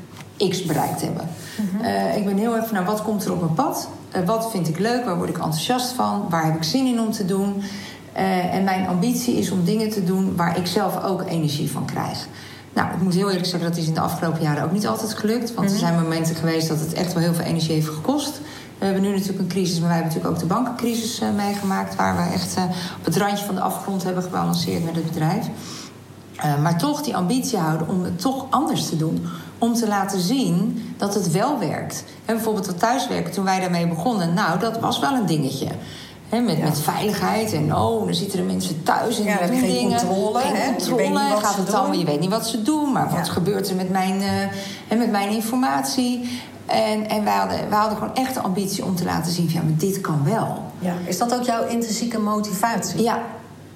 X 0.48 0.62
bereikt 0.62 1.00
hebben. 1.00 1.28
Eh, 1.82 2.16
ik 2.16 2.24
ben 2.24 2.36
heel 2.36 2.56
erg 2.56 2.64
van, 2.64 2.74
nou, 2.74 2.86
wat 2.86 3.02
komt 3.02 3.24
er 3.24 3.32
op 3.32 3.40
mijn 3.40 3.54
pad? 3.54 3.88
Eh, 4.10 4.22
wat 4.26 4.50
vind 4.50 4.68
ik 4.68 4.78
leuk? 4.78 5.04
Waar 5.04 5.16
word 5.16 5.28
ik 5.28 5.36
enthousiast 5.36 5.92
van? 5.92 6.26
Waar 6.28 6.44
heb 6.44 6.54
ik 6.54 6.62
zin 6.62 6.86
in 6.86 7.00
om 7.00 7.12
te 7.12 7.24
doen? 7.24 7.62
Eh, 8.12 8.54
en 8.54 8.64
mijn 8.64 8.86
ambitie 8.86 9.36
is 9.36 9.50
om 9.50 9.64
dingen 9.64 9.90
te 9.90 10.04
doen 10.04 10.36
waar 10.36 10.58
ik 10.58 10.66
zelf 10.66 11.04
ook 11.04 11.22
energie 11.28 11.70
van 11.70 11.84
krijg. 11.84 12.26
Nou, 12.72 12.94
ik 12.94 13.02
moet 13.02 13.14
heel 13.14 13.28
eerlijk 13.28 13.46
zeggen, 13.46 13.68
dat 13.68 13.78
is 13.78 13.86
in 13.86 13.94
de 13.94 14.00
afgelopen 14.00 14.42
jaren 14.42 14.64
ook 14.64 14.72
niet 14.72 14.86
altijd 14.86 15.14
gelukt. 15.14 15.54
Want 15.54 15.70
er 15.70 15.78
zijn 15.78 16.02
momenten 16.02 16.34
geweest 16.34 16.68
dat 16.68 16.80
het 16.80 16.92
echt 16.92 17.12
wel 17.12 17.22
heel 17.22 17.34
veel 17.34 17.44
energie 17.44 17.74
heeft 17.74 17.88
gekost. 17.88 18.40
We 18.78 18.84
hebben 18.84 19.02
nu 19.02 19.10
natuurlijk 19.10 19.38
een 19.38 19.48
crisis, 19.48 19.78
maar 19.78 19.88
wij 19.88 19.96
hebben 19.96 20.14
natuurlijk 20.14 20.34
ook 20.34 20.48
de 20.48 20.54
bankencrisis 20.54 21.20
eh, 21.20 21.28
meegemaakt. 21.36 21.96
Waar 21.96 22.16
we 22.16 22.32
echt 22.32 22.56
eh, 22.56 22.62
op 22.98 23.04
het 23.04 23.16
randje 23.16 23.44
van 23.44 23.54
de 23.54 23.60
afgrond 23.60 24.04
hebben 24.04 24.22
gebalanceerd 24.22 24.84
met 24.84 24.94
het 24.94 25.06
bedrijf. 25.06 25.46
Maar 26.62 26.78
toch 26.78 27.02
die 27.02 27.16
ambitie 27.16 27.58
houden 27.58 27.88
om 27.88 28.04
het 28.04 28.20
toch 28.20 28.46
anders 28.50 28.88
te 28.88 28.96
doen. 28.96 29.26
Om 29.58 29.74
te 29.74 29.88
laten 29.88 30.20
zien 30.20 30.82
dat 30.96 31.14
het 31.14 31.30
wel 31.30 31.58
werkt. 31.58 32.04
En 32.24 32.34
bijvoorbeeld 32.34 32.66
dat 32.66 32.78
thuiswerken, 32.78 33.32
toen 33.32 33.44
wij 33.44 33.60
daarmee 33.60 33.88
begonnen, 33.88 34.34
nou, 34.34 34.58
dat 34.58 34.80
was 34.80 34.98
wel 34.98 35.14
een 35.14 35.26
dingetje. 35.26 35.68
Met, 36.40 36.56
Ja. 36.56 36.64
met 36.64 36.80
veiligheid 36.80 37.52
en 37.52 37.74
oh, 37.76 38.04
dan 38.04 38.14
zitten 38.14 38.38
de 38.38 38.44
mensen 38.44 38.82
thuis 38.82 39.18
en 39.18 39.24
Ja, 39.24 39.30
die 39.30 39.38
dan 39.40 39.48
heb 39.48 39.60
doen 39.60 39.68
je 39.68 39.74
geen 39.76 39.88
dingen. 39.88 40.06
controle, 40.06 40.38
Geen 40.40 40.54
hè? 40.54 40.64
Je 40.66 40.72
controle, 40.72 40.96
weet 40.96 41.08
niet 41.10 41.28
wat 41.32 41.44
gaat 41.44 41.56
het 41.56 41.70
dan, 41.70 41.86
doen. 41.90 41.98
je 41.98 42.04
weet 42.04 42.20
niet 42.20 42.30
wat 42.30 42.46
ze 42.46 42.62
doen, 42.62 42.92
maar 42.92 43.10
wat 43.10 43.28
gebeurt 43.28 43.68
er 43.70 43.76
met 43.76 43.90
mijn, 43.90 44.20
eh, 44.88 44.98
met 44.98 45.10
mijn 45.10 45.28
informatie? 45.28 46.40
En, 46.66 47.08
en 47.08 47.24
wij, 47.24 47.34
hadden, 47.34 47.68
wij 47.68 47.78
hadden 47.78 47.98
gewoon 47.98 48.14
echt 48.14 48.34
de 48.34 48.40
ambitie 48.40 48.84
om 48.84 48.96
te 48.96 49.04
laten 49.04 49.32
zien: 49.32 49.50
van, 49.50 49.60
ja, 49.60 49.66
maar 49.66 49.78
dit 49.78 50.00
kan 50.00 50.20
wel. 50.24 50.62
Ja. 50.78 50.94
Is 51.06 51.18
dat 51.18 51.34
ook 51.34 51.42
jouw 51.42 51.66
intrinsieke 51.66 52.18
motivatie? 52.18 53.02
Ja, 53.02 53.22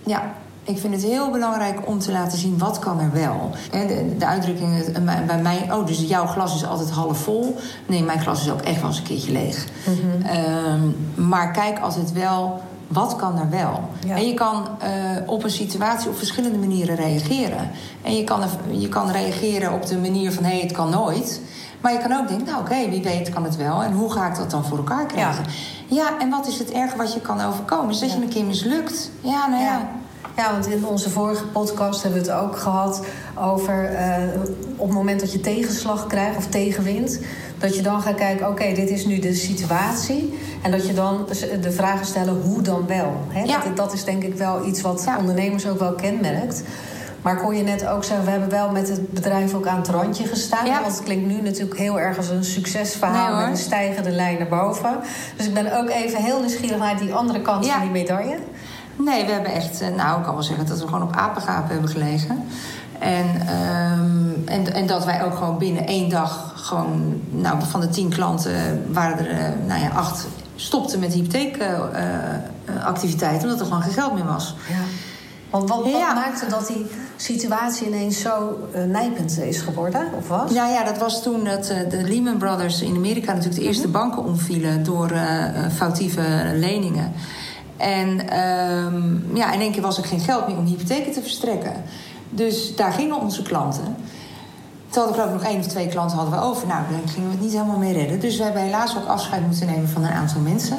ja. 0.04 0.34
Ik 0.66 0.78
vind 0.78 0.94
het 0.94 1.02
heel 1.02 1.30
belangrijk 1.30 1.88
om 1.88 1.98
te 1.98 2.12
laten 2.12 2.38
zien 2.38 2.58
wat 2.58 2.78
kan 2.78 3.00
er 3.00 3.12
wel. 3.12 3.50
De, 3.70 4.16
de 4.18 4.26
uitdrukking 4.26 4.82
eh, 4.82 5.02
bij 5.26 5.38
mij, 5.42 5.68
oh, 5.72 5.86
dus 5.86 6.00
jouw 6.00 6.26
glas 6.26 6.54
is 6.54 6.66
altijd 6.66 6.90
half 6.90 7.18
vol. 7.18 7.56
Nee, 7.86 8.02
mijn 8.02 8.20
glas 8.20 8.40
is 8.40 8.50
ook 8.50 8.60
echt 8.60 8.80
wel 8.80 8.88
eens 8.88 8.98
een 8.98 9.04
keertje 9.04 9.32
leeg. 9.32 9.66
Ehm, 10.24 10.80
maar 11.28 11.52
kijk 11.52 11.78
altijd 11.78 12.12
wel, 12.12 12.60
wat 12.86 13.16
kan 13.16 13.38
er 13.38 13.50
wel? 13.50 13.88
Ja. 14.06 14.16
En 14.16 14.26
je 14.26 14.34
kan 14.34 14.68
eh, 14.78 14.90
op 15.26 15.44
een 15.44 15.50
situatie 15.50 16.08
op 16.08 16.16
verschillende 16.16 16.58
manieren 16.58 16.96
reageren. 16.96 17.70
En 18.02 18.16
je 18.16 18.24
kan, 18.24 18.40
je 18.70 18.88
kan 18.88 19.10
reageren 19.10 19.72
op 19.72 19.86
de 19.86 19.98
manier 19.98 20.32
van, 20.32 20.44
hé, 20.44 20.50
hey, 20.50 20.60
het 20.60 20.72
kan 20.72 20.90
nooit. 20.90 21.40
Maar 21.80 21.92
je 21.92 21.98
kan 21.98 22.12
ook 22.12 22.28
denken, 22.28 22.46
nou 22.46 22.60
oké, 22.60 22.88
wie 22.88 23.02
weet 23.02 23.28
kan 23.28 23.44
het 23.44 23.56
wel. 23.56 23.82
En 23.82 23.92
hoe 23.92 24.12
ga 24.12 24.28
ik 24.28 24.36
dat 24.36 24.50
dan 24.50 24.64
voor 24.64 24.78
elkaar 24.78 25.06
krijgen? 25.06 25.44
Ja, 25.86 26.18
en 26.18 26.30
wat 26.30 26.46
is 26.46 26.58
het 26.58 26.70
erge 26.70 26.96
wat 26.96 27.14
je 27.14 27.20
kan 27.20 27.40
overkomen? 27.40 27.90
Is 27.90 27.98
dat 27.98 28.12
je 28.12 28.22
een 28.22 28.28
keer 28.28 28.44
mislukt? 28.44 29.10
Ja, 29.20 29.46
nou 29.46 29.62
ja. 29.62 29.88
Ja. 30.36 30.52
Want 30.52 30.66
in 30.66 30.86
onze 30.86 31.10
vorige 31.10 31.46
podcast 31.46 32.02
hebben 32.02 32.22
we 32.22 32.30
het 32.30 32.40
ook 32.40 32.56
gehad 32.56 33.04
over 33.34 33.84
eh, 33.84 34.18
op 34.76 34.86
het 34.86 34.96
moment 34.96 35.20
dat 35.20 35.32
je 35.32 35.40
tegenslag 35.40 36.06
krijgt 36.06 36.36
of 36.36 36.46
tegenwind, 36.46 37.20
dat 37.58 37.76
je 37.76 37.82
dan 37.82 38.00
gaat 38.02 38.14
kijken, 38.14 38.48
oké, 38.48 38.72
dit 38.74 38.90
is 38.90 39.06
nu 39.06 39.18
de 39.18 39.34
situatie. 39.34 40.38
En 40.62 40.70
dat 40.70 40.86
je 40.86 40.94
dan 40.94 41.26
de 41.60 41.72
vragen 41.72 42.06
stellen, 42.06 42.40
hoe 42.42 42.62
dan 42.62 42.86
wel? 42.86 43.12
Hè? 43.28 43.42
Ja. 43.42 43.60
Dat, 43.64 43.76
dat 43.76 43.92
is 43.92 44.04
denk 44.04 44.22
ik 44.22 44.34
wel 44.34 44.66
iets 44.66 44.80
wat 44.80 45.02
Ja. 45.06 45.18
ondernemers 45.18 45.66
ook 45.68 45.78
wel 45.78 45.92
kenmerkt. 45.92 46.62
Maar 47.22 47.40
hoor 47.40 47.54
je 47.54 47.62
net 47.62 47.86
ook 47.86 48.04
zeggen, 48.04 48.24
we 48.24 48.30
hebben 48.30 48.50
wel 48.50 48.70
met 48.70 48.88
het 48.88 49.12
bedrijf 49.12 49.54
ook 49.54 49.66
aan 49.66 49.76
het 49.78 49.88
randje 49.88 50.26
gestaan. 50.26 50.66
Ja. 50.66 50.80
Want 50.80 50.94
het 50.94 51.04
klinkt 51.04 51.26
nu 51.26 51.40
natuurlijk 51.40 51.78
heel 51.78 52.00
erg 52.00 52.16
als 52.16 52.28
een 52.28 52.44
succesverhaal 52.44 53.34
Nee, 53.34 53.40
met 53.40 53.50
een 53.58 53.64
stijgende 53.64 54.10
lijn 54.10 54.38
naar 54.38 54.48
boven. 54.48 54.98
Dus 55.36 55.46
ik 55.46 55.54
ben 55.54 55.78
ook 55.78 55.88
even 55.90 56.22
heel 56.22 56.40
nieuwsgierig 56.40 56.78
naar 56.78 56.98
die 56.98 57.14
andere 57.14 57.42
kant 57.42 57.66
van 57.66 57.80
die 57.80 57.90
medaille. 57.90 58.36
Nee, 58.96 59.24
we 59.24 59.30
hebben 59.32 59.52
echt, 59.52 59.80
eh, 59.80 59.88
nou, 59.96 60.18
ik 60.18 60.24
kan 60.24 60.34
wel 60.34 60.42
zeggen 60.42 60.66
dat 60.66 60.78
we 60.80 60.86
gewoon 60.86 61.02
op 61.02 61.16
apengapen 61.16 61.72
hebben 61.72 61.90
gelegen. 61.90 62.44
En, 62.98 63.26
ehm, 63.46 64.30
en, 64.44 64.72
en 64.74 64.86
dat 64.86 65.04
wij 65.04 65.24
ook 65.24 65.34
gewoon 65.34 65.58
binnen 65.58 65.86
één 65.86 66.08
dag, 66.08 66.52
gewoon, 66.56 67.20
nou, 67.30 67.56
van 67.68 67.80
de 67.80 67.88
tien 67.88 68.08
klanten 68.08 68.84
waren 68.92 69.18
er, 69.18 69.30
eh, 69.30 69.48
nou 69.66 69.80
ja, 69.80 69.88
acht 69.88 70.26
stopten 70.56 71.00
met 71.00 71.12
hypotheekactiviteiten, 71.12 73.42
omdat 73.42 73.60
er 73.60 73.66
gewoon 73.66 73.82
geen 73.82 73.92
geld 73.92 74.14
meer 74.14 74.24
was. 74.24 74.54
Ja. 74.68 74.74
Want 75.50 75.68
wat, 75.68 75.78
wat 75.78 75.88
Ja. 75.90 76.14
maakte 76.14 76.46
dat 76.48 76.66
die 76.66 76.86
situatie 77.16 77.86
ineens 77.86 78.20
zo 78.20 78.58
eh, 78.72 78.84
nijpend 78.84 79.38
is 79.38 79.60
geworden? 79.60 80.06
Of 80.18 80.28
was? 80.28 80.52
Nou 80.52 80.70
ja, 80.72 80.84
dat 80.84 80.98
was 80.98 81.22
toen 81.22 81.44
dat 81.44 81.64
de 81.64 82.02
Lehman 82.02 82.36
Brothers 82.36 82.82
in 82.82 82.96
Amerika 82.96 83.32
natuurlijk 83.32 83.60
de 83.60 83.66
eerste 83.66 83.88
banken 83.88 84.24
omvielen 84.24 84.84
door 84.84 85.12
foutieve 85.74 86.22
leningen. 86.54 87.12
En 87.76 88.28
ehm, 88.28 89.36
ja, 89.36 89.52
in 89.52 89.60
één 89.60 89.72
keer 89.72 89.82
was 89.82 89.98
er 89.98 90.04
geen 90.04 90.20
geld 90.20 90.46
meer 90.48 90.56
om 90.56 90.64
hypotheken 90.66 91.12
te 91.12 91.20
verstrekken. 91.22 91.72
Dus 92.30 92.76
daar 92.76 92.92
gingen 92.92 93.20
onze 93.20 93.42
klanten. 93.42 93.96
Toen 94.90 95.02
hadden 95.04 95.12
we 95.12 95.20
geloof 95.20 95.28
ik 95.28 95.42
nog 95.42 95.52
één 95.52 95.60
of 95.60 95.66
twee 95.66 95.88
klanten 95.88 96.16
hadden 96.16 96.38
we 96.38 96.44
over. 96.44 96.66
Nou, 96.66 96.80
daar 96.90 97.08
gingen 97.08 97.28
we 97.28 97.34
het 97.34 97.42
niet 97.44 97.52
helemaal 97.52 97.78
mee 97.78 97.92
redden. 97.92 98.20
Dus 98.20 98.36
we 98.36 98.42
hebben 98.44 98.62
helaas 98.62 98.96
ook 98.96 99.06
afscheid 99.08 99.46
moeten 99.46 99.66
nemen 99.66 99.88
van 99.88 100.04
een 100.04 100.10
aantal 100.12 100.40
mensen. 100.40 100.78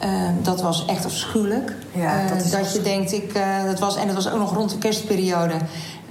Ehm, 0.00 0.32
dat 0.42 0.62
was 0.62 0.84
echt 0.86 1.04
afschuwelijk. 1.04 1.72
Ja, 1.92 2.20
Eh, 2.20 2.28
dat 2.28 2.50
dat 2.50 2.72
je 2.72 2.82
denkt, 2.82 3.12
ik, 3.12 3.32
eh, 3.32 3.64
dat 3.64 3.78
was, 3.78 3.96
en 3.96 4.06
dat 4.06 4.14
was 4.16 4.30
ook 4.30 4.38
nog 4.38 4.54
rond 4.54 4.70
de 4.70 4.78
kerstperiode. 4.78 5.54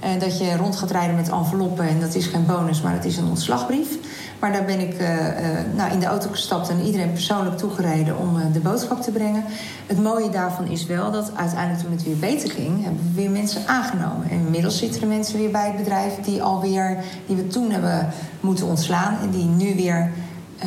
eh, 0.00 0.10
dat 0.20 0.38
je 0.38 0.56
rond 0.56 0.76
gaat 0.76 0.90
rijden 0.90 1.14
met 1.16 1.28
enveloppen. 1.28 1.88
En 1.88 2.00
dat 2.00 2.14
is 2.14 2.26
geen 2.26 2.46
bonus, 2.46 2.80
maar 2.80 2.94
dat 2.94 3.04
is 3.04 3.16
een 3.16 3.28
ontslagbrief. 3.28 3.88
Maar 4.38 4.52
daar 4.52 4.64
ben 4.64 4.80
ik 4.80 5.00
uh, 5.00 5.08
nou, 5.74 5.92
in 5.92 6.00
de 6.00 6.06
auto 6.06 6.28
gestapt 6.30 6.68
en 6.68 6.80
iedereen 6.80 7.12
persoonlijk 7.12 7.58
toegereden 7.58 8.18
om 8.18 8.52
de 8.52 8.60
boodschap 8.60 9.02
te 9.02 9.10
brengen. 9.10 9.44
Het 9.86 10.02
mooie 10.02 10.30
daarvan 10.30 10.66
is 10.66 10.86
wel 10.86 11.10
dat 11.10 11.32
uiteindelijk 11.34 11.82
toen 11.82 11.92
het 11.92 12.04
weer 12.04 12.18
beter 12.18 12.50
ging, 12.50 12.84
hebben 12.84 13.02
we 13.04 13.20
weer 13.20 13.30
mensen 13.30 13.62
aangenomen. 13.66 14.30
En 14.30 14.38
inmiddels 14.38 14.78
zitten 14.78 15.02
er 15.02 15.08
mensen 15.08 15.38
weer 15.38 15.50
bij 15.50 15.66
het 15.66 15.76
bedrijf 15.76 16.14
die 16.14 16.42
alweer, 16.42 16.96
die 17.26 17.36
we 17.36 17.46
toen 17.46 17.70
hebben 17.70 18.08
moeten 18.40 18.66
ontslaan 18.66 19.16
en 19.22 19.30
die 19.30 19.44
nu 19.44 19.74
weer 19.74 20.10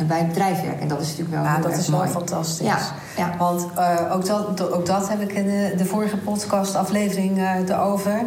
bij 0.06 0.18
het 0.18 0.28
bedrijf 0.28 0.62
werken. 0.62 0.80
En 0.80 0.88
dat 0.88 1.00
is 1.00 1.06
natuurlijk 1.08 1.34
wel. 1.34 1.44
Ja, 1.44 1.58
dat 1.58 1.76
is 1.76 1.88
wel 1.88 2.06
fantastisch. 2.06 2.66
Ja, 2.66 2.78
ja. 3.16 3.34
Want 3.38 3.66
uh, 3.78 4.14
ook, 4.14 4.26
dat, 4.26 4.72
ook 4.72 4.86
dat 4.86 5.08
heb 5.08 5.20
ik 5.20 5.32
in 5.32 5.46
de, 5.46 5.74
de 5.76 5.84
vorige 5.84 6.16
podcast-aflevering 6.16 7.38
uh, 7.38 7.68
erover. 7.68 8.22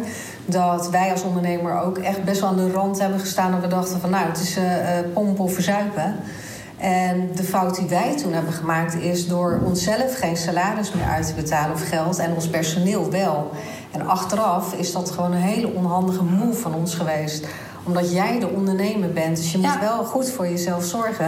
Dat 0.46 0.90
wij 0.90 1.10
als 1.10 1.22
ondernemer 1.22 1.80
ook 1.80 1.98
echt 1.98 2.24
best 2.24 2.40
wel 2.40 2.50
aan 2.50 2.56
de 2.56 2.70
rand 2.70 3.00
hebben 3.00 3.20
gestaan. 3.20 3.50
Dat 3.50 3.60
we 3.60 3.66
dachten 3.66 4.00
van 4.00 4.10
nou, 4.10 4.26
het 4.26 4.40
is 4.40 4.56
uh, 4.56 4.64
pompen 5.12 5.44
of 5.44 5.54
verzuipen. 5.54 6.16
En 6.78 7.30
de 7.34 7.42
fout 7.42 7.76
die 7.76 7.88
wij 7.88 8.16
toen 8.16 8.32
hebben 8.32 8.52
gemaakt 8.52 8.94
is 8.94 9.28
door 9.28 9.60
onszelf 9.64 10.18
geen 10.18 10.36
salaris 10.36 10.92
meer 10.92 11.06
uit 11.06 11.26
te 11.26 11.34
betalen 11.34 11.74
of 11.74 11.88
geld 11.88 12.18
en 12.18 12.34
ons 12.34 12.48
personeel 12.48 13.10
wel. 13.10 13.50
En 13.90 14.06
achteraf 14.06 14.74
is 14.74 14.92
dat 14.92 15.10
gewoon 15.10 15.32
een 15.32 15.38
hele 15.38 15.74
onhandige 15.74 16.22
move 16.22 16.60
van 16.60 16.74
ons 16.74 16.94
geweest 16.94 17.46
omdat 17.82 18.12
jij 18.12 18.38
de 18.38 18.48
ondernemer 18.48 19.12
bent. 19.12 19.36
Dus 19.36 19.52
je 19.52 19.58
moet 19.58 19.78
wel 19.80 20.04
goed 20.04 20.30
voor 20.30 20.48
jezelf 20.48 20.84
zorgen. 20.84 21.26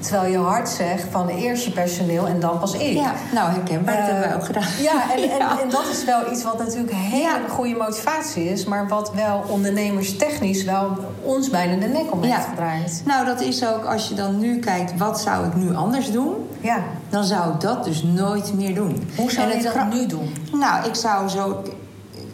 Terwijl 0.00 0.32
je 0.32 0.38
hart 0.38 0.68
zegt 0.68 1.06
van 1.10 1.28
eerst 1.28 1.64
je 1.64 1.70
personeel 1.70 2.26
en 2.26 2.40
dan 2.40 2.58
pas 2.58 2.74
ik. 2.74 2.92
Ja, 2.94 3.12
nou 3.32 3.50
herkenbaar. 3.50 3.94
Uh, 3.94 4.00
dat 4.00 4.10
hebben 4.10 4.28
we 4.28 4.34
ook 4.34 4.44
gedaan. 4.44 4.68
Ja 4.80 5.12
en, 5.16 5.22
en, 5.30 5.40
en, 5.40 5.70
dat 5.70 5.86
is 5.92 6.04
wel 6.04 6.32
iets 6.32 6.44
wat 6.44 6.58
natuurlijk 6.58 6.92
hele 6.94 7.48
goede 7.48 7.74
motivatie 7.74 8.44
is. 8.44 8.64
Maar 8.64 8.88
wat 8.88 9.12
wel 9.14 9.44
ondernemerstechnisch 9.48 10.64
wel 10.64 10.96
ons 11.22 11.50
bijna 11.50 11.76
de 11.76 11.86
nek 11.86 12.12
om 12.12 12.22
heeft 12.22 12.46
gedraaid. 12.48 13.02
Nou, 13.04 13.26
dat 13.26 13.40
is 13.40 13.66
ook 13.66 13.84
als 13.84 14.08
je 14.08 14.14
dan 14.14 14.38
nu 14.38 14.58
kijkt, 14.58 14.98
wat 14.98 15.20
zou 15.20 15.46
ik 15.46 15.54
nu 15.54 15.74
anders 15.74 16.10
doen? 16.10 16.34
Ja. 16.60 16.78
Dan 17.08 17.24
zou 17.24 17.52
ik 17.54 17.60
dat 17.60 17.84
dus 17.84 18.02
nooit 18.02 18.54
meer 18.54 18.74
doen. 18.74 19.10
Hoe 19.16 19.30
zou 19.30 19.56
je 19.56 19.62
dat 19.62 19.92
nu 19.92 20.06
doen? 20.06 20.34
Nou, 20.52 20.86
ik 20.86 20.94
zou 20.94 21.28
zo... 21.28 21.62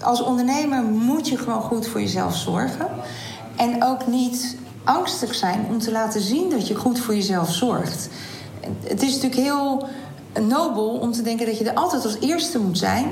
Als 0.01 0.23
ondernemer 0.23 0.83
moet 0.83 1.29
je 1.29 1.37
gewoon 1.37 1.63
goed 1.63 1.87
voor 1.87 2.01
jezelf 2.01 2.37
zorgen. 2.37 2.87
En 3.61 3.85
ook 3.85 4.07
niet 4.07 4.57
angstig 4.85 5.35
zijn 5.35 5.67
om 5.69 5.79
te 5.79 5.93
laten 5.93 6.21
zien 6.21 6.51
dat 6.51 6.69
je 6.69 6.75
goed 6.75 6.99
voor 6.99 7.15
jezelf 7.15 7.53
zorgt. 7.53 8.09
Het 8.83 9.03
is 9.03 9.15
natuurlijk 9.15 9.43
heel 9.43 9.89
nobel 10.41 10.89
om 10.89 11.13
te 11.13 11.23
denken 11.23 11.47
dat 11.47 11.59
je 11.59 11.65
er 11.65 11.75
altijd 11.75 12.05
als 12.05 12.17
eerste 12.21 12.59
moet 12.59 12.79
zijn. 12.79 13.05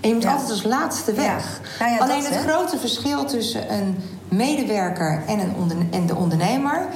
En 0.00 0.08
je 0.08 0.14
moet 0.14 0.26
altijd 0.26 0.50
als 0.50 0.62
laatste 0.62 1.12
weg. 1.12 1.60
Nou 1.78 2.00
Alleen 2.00 2.24
het 2.24 2.36
grote 2.36 2.78
verschil 2.78 3.24
tussen 3.24 3.72
een 3.72 3.96
medewerker 4.28 5.22
en, 5.26 5.38
een 5.38 5.88
en 5.90 6.06
de 6.06 6.16
ondernemer. 6.16 6.86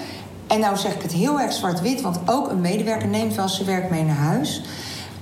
En 0.47 0.61
nou 0.61 0.77
zeg 0.77 0.95
ik 0.95 1.03
het 1.03 1.13
heel 1.13 1.41
erg 1.41 1.53
zwart-wit, 1.53 2.01
want 2.01 2.19
ook 2.27 2.51
een 2.51 2.61
medewerker 2.61 3.09
neemt 3.09 3.35
wel 3.35 3.49
zijn 3.49 3.67
werk 3.67 3.91
mee 3.91 4.05
naar 4.05 4.17
huis. 4.17 4.63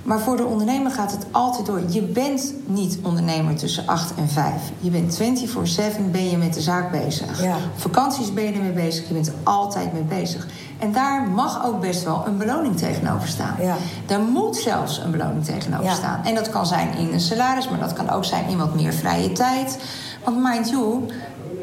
Maar 0.03 0.19
voor 0.19 0.37
de 0.37 0.45
ondernemer 0.45 0.91
gaat 0.91 1.11
het 1.11 1.25
altijd 1.31 1.65
door. 1.65 1.81
Je 1.89 2.01
bent 2.01 2.53
niet 2.65 2.99
ondernemer 3.03 3.55
tussen 3.55 3.87
8 3.87 4.13
en 4.15 4.29
5. 4.29 4.53
Je 4.79 4.89
bent 4.89 5.19
24-7 5.21 6.11
ben 6.11 6.29
je 6.29 6.37
met 6.37 6.53
de 6.53 6.61
zaak 6.61 6.91
bezig. 6.91 7.41
Ja. 7.43 7.55
Vakanties 7.75 8.33
ben 8.33 8.43
je 8.43 8.51
ermee 8.51 8.71
bezig. 8.71 9.07
Je 9.07 9.13
bent 9.13 9.27
er 9.27 9.33
altijd 9.43 9.93
mee 9.93 10.01
bezig. 10.01 10.47
En 10.79 10.91
daar 10.91 11.27
mag 11.27 11.65
ook 11.65 11.79
best 11.79 12.03
wel 12.03 12.23
een 12.27 12.37
beloning 12.37 12.77
tegenover 12.77 13.27
staan. 13.27 13.55
Ja. 13.61 13.75
Daar 14.05 14.21
moet 14.21 14.55
zelfs 14.55 14.97
een 14.97 15.11
beloning 15.11 15.45
tegenover 15.45 15.91
staan. 15.91 16.25
En 16.25 16.35
dat 16.35 16.49
kan 16.49 16.65
zijn 16.65 16.97
in 16.97 17.13
een 17.13 17.19
salaris, 17.19 17.69
maar 17.69 17.79
dat 17.79 17.93
kan 17.93 18.09
ook 18.09 18.25
zijn 18.25 18.47
in 18.47 18.57
wat 18.57 18.75
meer 18.75 18.93
vrije 18.93 19.31
tijd. 19.31 19.79
Want 20.23 20.37
mind 20.43 20.69
you, 20.69 21.05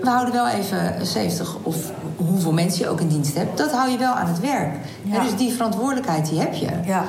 we 0.02 0.08
houden 0.08 0.34
wel 0.34 0.48
even 0.48 1.06
70 1.06 1.56
of 1.62 1.76
hoeveel 2.16 2.52
mensen 2.52 2.84
je 2.84 2.90
ook 2.90 3.00
in 3.00 3.08
dienst 3.08 3.34
hebt. 3.34 3.58
Dat 3.58 3.72
hou 3.72 3.90
je 3.90 3.98
wel 3.98 4.12
aan 4.12 4.26
het 4.26 4.40
werk. 4.40 4.74
Ja. 5.02 5.22
dus 5.22 5.36
die 5.36 5.52
verantwoordelijkheid 5.52 6.28
die 6.28 6.40
heb 6.40 6.54
je. 6.54 6.68
Ja. 6.84 7.04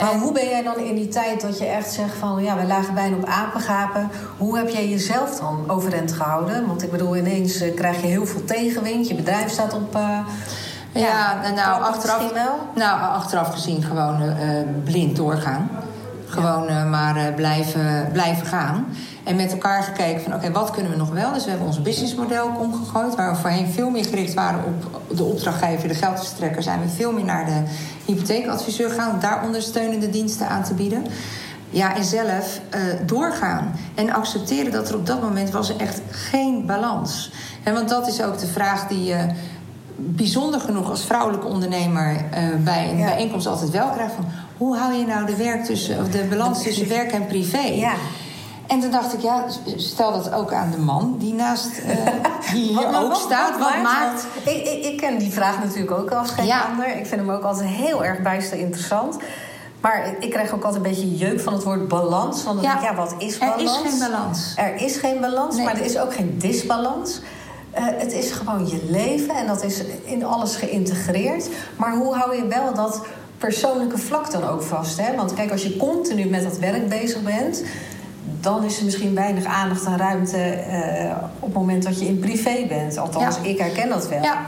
Maar 0.00 0.18
hoe 0.18 0.32
ben 0.32 0.48
jij 0.48 0.62
dan 0.62 0.78
in 0.78 0.94
die 0.94 1.08
tijd 1.08 1.40
dat 1.40 1.58
je 1.58 1.64
echt 1.64 1.92
zegt 1.92 2.14
van... 2.14 2.42
ja, 2.42 2.56
we 2.56 2.66
lagen 2.66 2.94
bijna 2.94 3.16
op 3.16 3.24
apengapen. 3.24 4.10
Hoe 4.38 4.56
heb 4.56 4.68
jij 4.68 4.88
jezelf 4.88 5.38
dan 5.38 5.64
overeind 5.66 6.12
gehouden? 6.12 6.66
Want 6.66 6.82
ik 6.82 6.90
bedoel, 6.90 7.16
ineens 7.16 7.62
uh, 7.62 7.74
krijg 7.74 8.00
je 8.00 8.06
heel 8.06 8.26
veel 8.26 8.44
tegenwind. 8.44 9.08
Je 9.08 9.14
bedrijf 9.14 9.50
staat 9.50 9.74
op... 9.74 9.96
Uh, 9.96 10.18
ja, 10.92 11.38
ja, 11.42 11.50
nou, 11.50 11.82
achteraf, 11.82 12.32
wel? 12.32 12.58
nou, 12.74 13.00
achteraf 13.00 13.52
gezien 13.52 13.82
gewoon 13.82 14.22
uh, 14.22 14.34
blind 14.84 15.16
doorgaan. 15.16 15.70
Gewoon 16.26 16.66
ja. 16.66 16.84
maar 16.84 17.32
blijven, 17.32 18.08
blijven 18.12 18.46
gaan. 18.46 18.86
En 19.24 19.36
met 19.36 19.52
elkaar 19.52 19.82
gekeken 19.82 20.22
van 20.22 20.34
oké, 20.34 20.50
wat 20.50 20.70
kunnen 20.70 20.92
we 20.92 20.98
nog 20.98 21.10
wel? 21.10 21.32
Dus 21.32 21.44
we 21.44 21.50
hebben 21.50 21.66
ons 21.66 21.82
businessmodel 21.82 22.50
omgegooid. 22.58 23.14
Waar 23.14 23.32
we 23.32 23.40
voorheen 23.40 23.66
veel 23.66 23.90
meer 23.90 24.04
gericht 24.04 24.34
waren 24.34 24.64
op 24.64 25.16
de 25.16 25.24
opdrachtgever, 25.24 25.88
de 25.88 25.94
geldverstrekker... 25.94 26.62
zijn 26.62 26.80
we 26.80 26.88
veel 26.88 27.12
meer 27.12 27.24
naar 27.24 27.46
de 27.46 27.62
hypotheekadviseur 28.04 28.88
gegaan... 28.88 29.14
om 29.14 29.20
daar 29.20 29.44
ondersteunende 29.44 30.10
diensten 30.10 30.48
aan 30.48 30.64
te 30.64 30.74
bieden. 30.74 31.06
Ja, 31.70 31.96
en 31.96 32.04
zelf 32.04 32.60
uh, 32.74 32.80
doorgaan. 33.06 33.72
En 33.94 34.12
accepteren 34.12 34.72
dat 34.72 34.88
er 34.88 34.96
op 34.96 35.06
dat 35.06 35.22
moment 35.22 35.50
was 35.50 35.68
er 35.68 35.76
echt 35.76 36.00
geen 36.10 36.66
balans. 36.66 37.30
En 37.62 37.74
want 37.74 37.88
dat 37.88 38.06
is 38.06 38.22
ook 38.22 38.38
de 38.38 38.46
vraag 38.46 38.86
die 38.86 39.04
je 39.04 39.26
bijzonder 39.96 40.60
genoeg 40.60 40.90
als 40.90 41.04
vrouwelijke 41.04 41.46
ondernemer 41.46 42.12
uh, 42.12 42.64
bij 42.64 42.90
een 42.90 42.96
bijeenkomst 42.96 43.46
altijd 43.46 43.70
wel 43.70 43.88
krijgt: 43.88 44.14
van 44.14 44.26
hoe 44.56 44.76
hou 44.76 44.94
je 44.94 45.06
nou 45.06 45.26
de, 45.26 45.36
werk 45.36 45.64
tussen, 45.64 46.00
of 46.00 46.08
de 46.08 46.26
balans 46.30 46.62
tussen 46.62 46.88
werk 46.88 47.12
en 47.12 47.26
privé? 47.26 47.58
Ja. 47.58 47.94
En 48.66 48.80
toen 48.80 48.90
dacht 48.90 49.12
ik, 49.12 49.20
ja, 49.20 49.44
stel 49.76 50.12
dat 50.12 50.32
ook 50.32 50.52
aan 50.52 50.70
de 50.70 50.78
man 50.78 51.16
die 51.18 51.34
naast 51.34 51.70
uh, 51.86 52.52
hier 52.52 52.96
ook 52.96 53.14
staat. 53.14 53.58
Wat, 53.58 53.82
maakt... 53.82 54.26
Ik, 54.44 54.66
ik, 54.66 54.84
ik, 54.84 54.96
ken 54.96 55.18
die 55.18 55.30
vraag 55.30 55.64
natuurlijk 55.64 55.90
ook 55.90 56.10
als 56.10 56.30
geen 56.30 56.52
ander. 56.70 56.86
Ik 56.86 57.06
vind 57.06 57.20
hem 57.20 57.30
ook 57.30 57.42
altijd 57.42 57.68
heel 57.68 58.04
erg 58.04 58.22
bijster 58.22 58.58
interessant. 58.58 59.16
Maar 59.80 60.14
ik 60.18 60.30
krijg 60.30 60.54
ook 60.54 60.64
altijd 60.64 60.84
een 60.84 60.90
beetje 60.90 61.16
jeuk 61.16 61.40
van 61.40 61.52
het 61.52 61.62
woord 61.62 61.88
balans. 61.88 62.44
Want 62.44 62.56
dan 62.56 62.64
ja. 62.64 62.70
denk 62.70 62.84
ik, 62.84 62.90
ja, 62.90 62.96
wat 62.96 63.14
is 63.18 63.38
balans? 63.38 63.56
Er 63.58 63.64
is 63.64 63.90
geen 63.90 63.98
balans. 63.98 64.52
Er 64.56 64.74
is 64.74 64.96
geen 64.96 65.20
balans, 65.20 65.56
maar 65.56 65.76
er 65.76 65.84
is 65.84 65.98
ook 65.98 66.14
geen 66.14 66.38
disbalans. 66.38 67.20
Uh, 67.78 67.84
het 67.86 68.12
is 68.12 68.30
gewoon 68.30 68.68
je 68.68 68.80
leven 68.88 69.34
en 69.34 69.46
dat 69.46 69.64
is 69.64 69.82
in 70.04 70.24
alles 70.24 70.56
geïntegreerd. 70.56 71.48
Maar 71.76 71.96
hoe 71.96 72.14
hou 72.14 72.36
je 72.36 72.46
wel 72.46 72.74
dat 72.74 73.00
persoonlijke 73.38 73.98
vlak 73.98 74.30
dan 74.30 74.44
ook 74.48 74.62
vast? 74.62 75.00
Hè? 75.00 75.16
Want 75.16 75.34
kijk, 75.34 75.50
als 75.50 75.62
je 75.62 75.76
continu 75.76 76.24
met 76.24 76.42
dat 76.42 76.58
werk 76.58 76.88
bezig 76.88 77.22
bent 77.22 77.62
dan 78.44 78.64
is 78.64 78.78
er 78.78 78.84
misschien 78.84 79.14
weinig 79.14 79.44
aandacht 79.44 79.84
en 79.84 79.96
ruimte 79.96 80.64
uh, 80.70 81.16
op 81.38 81.48
het 81.48 81.54
moment 81.54 81.82
dat 81.82 82.00
je 82.00 82.06
in 82.06 82.18
privé 82.18 82.66
bent. 82.68 82.98
Althans, 82.98 83.38
ik 83.40 83.58
herken 83.58 83.88
dat 83.88 84.08
wel. 84.08 84.22
Ja. 84.22 84.40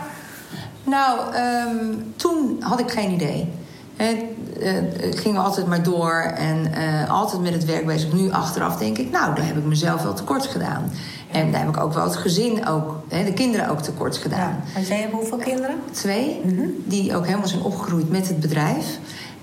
Nou, 0.85 1.18
um, 1.37 2.12
toen 2.16 2.56
had 2.61 2.80
ik 2.80 2.90
geen 2.90 3.11
idee. 3.11 3.52
Het, 3.96 4.16
uh, 4.61 4.72
ging 5.16 5.38
altijd 5.38 5.66
maar 5.66 5.82
door 5.82 6.20
en 6.37 6.72
uh, 6.78 7.11
altijd 7.11 7.42
met 7.42 7.52
het 7.52 7.64
werk 7.64 7.87
bezig. 7.87 8.12
Nu 8.12 8.30
achteraf 8.30 8.76
denk 8.76 8.98
ik, 8.98 9.11
nou, 9.11 9.35
daar 9.35 9.46
heb 9.46 9.56
ik 9.56 9.64
mezelf 9.64 10.02
wel 10.02 10.14
tekort 10.14 10.46
gedaan. 10.46 10.90
En 11.32 11.50
daar 11.50 11.61
heb 11.61 11.68
ik 11.68 11.80
ook 11.80 11.92
wel 11.92 12.04
het 12.04 12.16
gezin, 12.16 12.66
ook, 12.66 13.02
hè, 13.09 13.24
de 13.24 13.32
kinderen 13.32 13.68
ook 13.68 13.82
tekort 13.82 14.16
gedaan. 14.16 14.62
Ja. 14.74 14.80
jij 14.80 15.00
hebt 15.00 15.12
hoeveel 15.12 15.38
kinderen? 15.38 15.76
Twee, 15.90 16.40
mm 16.44 16.59
-hmm. 16.59 16.70
die 16.85 17.16
ook 17.16 17.26
helemaal 17.26 17.48
zijn 17.48 17.62
opgegroeid 17.62 18.11
met 18.11 18.28
het 18.28 18.40
bedrijf. 18.40 18.98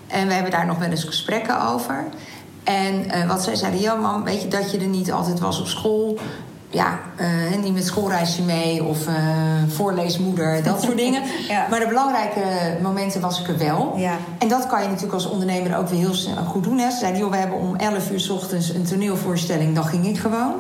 En 0.08 0.28
we 0.28 0.34
hebben 0.34 0.52
daar 0.52 0.66
nog 0.66 0.78
wel 0.78 0.90
eens 0.90 1.04
gesprekken 1.04 1.62
over. 1.62 2.06
En 2.64 3.06
uh, 3.06 3.28
wat 3.28 3.44
zij 3.44 3.56
zeiden, 3.56 3.82
ja 3.82 3.96
mam, 3.96 4.24
weet 4.24 4.42
je 4.42 4.48
dat 4.48 4.72
je 4.72 4.78
er 4.78 4.88
niet 4.88 5.12
altijd 5.12 5.40
was 5.40 5.60
op 5.60 5.68
school. 5.68 6.20
Ja, 6.70 7.00
uh, 7.22 7.58
niet 7.62 7.74
met 7.74 7.86
schoolreisje 7.86 8.42
mee 8.42 8.84
of 8.84 9.08
uh, 9.08 9.14
voorleesmoeder, 9.68 10.64
dat 10.64 10.82
soort 10.82 10.98
dingen. 10.98 11.24
ja. 11.48 11.68
Maar 11.70 11.80
de 11.80 11.88
belangrijke 11.88 12.42
momenten 12.82 13.22
was 13.22 13.42
ik 13.42 13.48
er 13.48 13.58
wel. 13.58 13.94
Ja. 13.98 14.18
En 14.38 14.48
dat 14.48 14.68
kan 14.68 14.82
je 14.82 14.88
natuurlijk 14.88 15.14
als 15.14 15.30
ondernemer 15.30 15.78
ook 15.78 15.88
weer 15.88 16.00
heel 16.00 16.14
snel 16.14 16.36
goed 16.36 16.64
doen. 16.64 16.78
Hè. 16.78 16.92
Ze 16.92 16.98
zeiden, 16.98 17.20
joh, 17.20 17.32
we 17.32 17.38
hebben 17.38 17.58
om 17.58 17.76
11 17.76 18.12
uur 18.12 18.20
s 18.20 18.30
ochtends 18.30 18.70
een 18.70 18.84
toneelvoorstelling. 18.84 19.76
Dan 19.76 19.86
ging 19.86 20.08
ik 20.08 20.18
gewoon. 20.18 20.54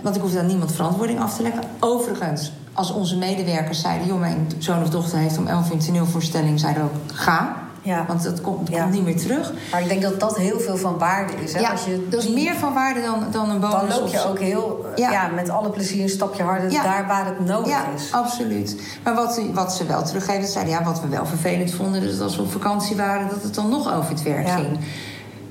Want 0.00 0.16
ik 0.16 0.22
hoefde 0.22 0.38
aan 0.38 0.46
niemand 0.46 0.72
verantwoording 0.72 1.20
af 1.20 1.36
te 1.36 1.42
leggen. 1.42 1.62
Overigens, 1.80 2.52
als 2.72 2.92
onze 2.92 3.16
medewerkers 3.16 3.80
zeiden... 3.80 4.06
joh, 4.06 4.20
mijn 4.20 4.50
zoon 4.58 4.82
of 4.82 4.90
dochter 4.90 5.18
heeft 5.18 5.38
om 5.38 5.46
11 5.46 5.66
uur 5.66 5.72
een 5.72 5.78
toneelvoorstelling... 5.78 6.60
zeiden 6.60 6.82
ook, 6.82 6.92
ga. 7.14 7.59
Ja. 7.82 8.04
Want 8.08 8.22
dat 8.22 8.40
komt, 8.40 8.70
komt 8.70 8.90
niet 8.90 9.04
meer 9.04 9.16
terug. 9.16 9.52
Maar 9.70 9.82
ik 9.82 9.88
denk 9.88 10.02
dat 10.02 10.20
dat 10.20 10.36
heel 10.36 10.60
veel 10.60 10.76
van 10.76 10.98
waarde 10.98 11.32
is. 11.42 11.52
Hè? 11.52 11.60
Ja, 11.60 11.70
Als 11.70 11.84
je 11.84 12.06
dat 12.08 12.22
is 12.22 12.28
meer 12.28 12.54
van 12.54 12.74
waarde 12.74 13.00
dan, 13.00 13.24
dan 13.30 13.50
een 13.50 13.60
bonus. 13.60 13.88
Dan 13.88 14.00
loop 14.00 14.08
je 14.08 14.28
ook 14.28 14.38
heel 14.38 14.86
ja. 14.96 15.30
met 15.34 15.48
alle 15.48 15.70
plezier 15.70 16.02
een 16.02 16.08
stapje 16.08 16.42
harder 16.42 16.70
daar 16.70 17.06
waar 17.06 17.26
het 17.26 17.46
nodig 17.46 17.68
ja, 17.68 17.84
is. 17.94 18.12
absoluut. 18.12 18.98
Maar 19.04 19.14
wat, 19.14 19.40
wat 19.52 19.74
ze 19.74 19.86
wel 19.86 20.02
teruggeven, 20.02 20.48
zeiden 20.48 20.74
ja, 20.74 20.84
wat 20.84 21.00
we 21.00 21.08
wel 21.08 21.26
vervelend 21.26 21.74
vonden... 21.74 22.00
dus 22.00 22.20
als 22.20 22.36
we 22.36 22.42
op 22.42 22.52
vakantie 22.52 22.96
waren, 22.96 23.28
dat 23.28 23.42
het 23.42 23.54
dan 23.54 23.68
nog 23.68 23.94
over 23.94 24.10
het 24.10 24.22
werk 24.22 24.48
ging. 24.48 24.78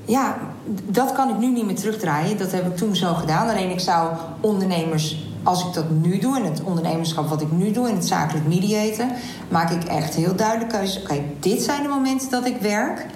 Ja, 0.04 0.36
dat 0.86 1.12
kan 1.12 1.28
ik 1.28 1.38
nu 1.38 1.46
niet 1.46 1.66
meer 1.66 1.74
terugdraaien. 1.74 2.38
Dat 2.38 2.52
heb 2.52 2.66
ik 2.66 2.76
toen 2.76 2.96
zo 2.96 3.14
gedaan. 3.14 3.48
Alleen 3.48 3.70
ik 3.70 3.80
zou 3.80 4.08
ondernemers 4.40 5.29
als 5.42 5.66
ik 5.66 5.72
dat 5.72 5.90
nu 5.90 6.18
doe, 6.18 6.36
in 6.36 6.44
het 6.44 6.62
ondernemerschap 6.62 7.28
wat 7.28 7.40
ik 7.40 7.52
nu 7.52 7.70
doe, 7.70 7.88
in 7.88 7.94
het 7.94 8.06
zakelijk 8.06 8.46
mediaten, 8.46 9.10
maak 9.48 9.70
ik 9.70 9.84
echt 9.84 10.14
heel 10.14 10.36
duidelijk 10.36 10.70
keuzes. 10.70 11.02
Oké, 11.02 11.22
dit 11.40 11.62
zijn 11.62 11.82
de 11.82 11.88
momenten 11.88 12.30
dat 12.30 12.46
ik 12.46 12.56
werk. 12.60 13.06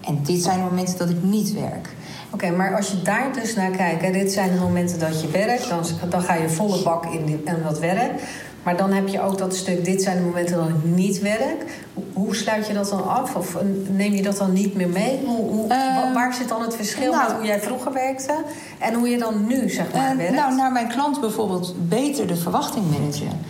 En 0.00 0.18
dit 0.22 0.42
zijn 0.42 0.58
de 0.58 0.64
momenten 0.64 0.98
dat 0.98 1.08
ik 1.08 1.22
niet 1.22 1.52
werk. 1.52 1.88
Oké, 2.30 2.50
maar 2.50 2.76
als 2.76 2.90
je 2.90 3.02
daar 3.02 3.32
dus 3.32 3.54
naar 3.54 3.70
kijkt, 3.70 4.02
hè, 4.02 4.12
dit 4.12 4.32
zijn 4.32 4.52
de 4.52 4.58
momenten 4.58 4.98
dat 4.98 5.20
je 5.20 5.28
werkt, 5.28 5.68
dan, 5.68 5.84
dan 6.08 6.22
ga 6.22 6.34
je 6.34 6.48
volle 6.48 6.82
bak 6.82 7.04
in, 7.06 7.24
die, 7.24 7.42
in 7.44 7.62
dat 7.62 7.78
werk. 7.78 8.22
Maar 8.64 8.76
dan 8.76 8.92
heb 8.92 9.08
je 9.08 9.20
ook 9.20 9.38
dat 9.38 9.56
stuk, 9.56 9.84
dit 9.84 10.02
zijn 10.02 10.16
de 10.16 10.22
momenten 10.22 10.56
dat 10.56 10.68
ik 10.68 10.84
niet 10.84 11.20
werk. 11.20 11.82
Hoe 12.12 12.34
sluit 12.34 12.66
je 12.66 12.72
dat 12.72 12.88
dan 12.88 13.08
af? 13.08 13.36
Of 13.36 13.56
neem 13.88 14.12
je 14.12 14.22
dat 14.22 14.36
dan 14.36 14.52
niet 14.52 14.74
meer 14.74 14.88
mee? 14.88 15.20
Hoe, 15.24 15.50
hoe, 15.50 15.64
uh, 15.64 16.14
waar 16.14 16.34
zit 16.34 16.48
dan 16.48 16.62
het 16.62 16.76
verschil 16.76 17.12
nou, 17.12 17.28
met 17.28 17.36
hoe 17.36 17.46
jij 17.46 17.60
vroeger 17.60 17.92
werkte 17.92 18.34
en 18.78 18.94
hoe 18.94 19.08
je 19.08 19.18
dan 19.18 19.46
nu 19.46 19.70
zeg 19.70 19.92
maar 19.92 20.12
uh, 20.12 20.16
werkt? 20.16 20.34
Nou, 20.34 20.54
naar 20.54 20.72
mijn 20.72 20.88
klant 20.88 21.20
bijvoorbeeld 21.20 21.74
beter 21.88 22.26
de 22.26 22.36
verwachting 22.36 22.90
managen. 22.90 23.40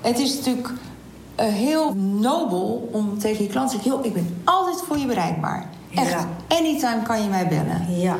Het 0.00 0.18
is 0.18 0.36
natuurlijk 0.36 0.68
uh, 0.68 1.46
heel 1.46 1.94
nobel 1.94 2.88
om 2.92 3.18
tegen 3.18 3.44
je 3.44 3.50
klant 3.50 3.70
te 3.70 3.74
zeggen: 3.74 3.92
joh, 3.92 4.04
ik 4.04 4.12
ben 4.12 4.40
altijd 4.44 4.82
voor 4.86 4.98
je 4.98 5.06
bereikbaar. 5.06 5.68
Echt, 5.94 6.10
ja. 6.10 6.28
anytime 6.48 7.02
kan 7.02 7.22
je 7.22 7.28
mij 7.28 7.48
bellen. 7.48 8.00
Ja. 8.00 8.16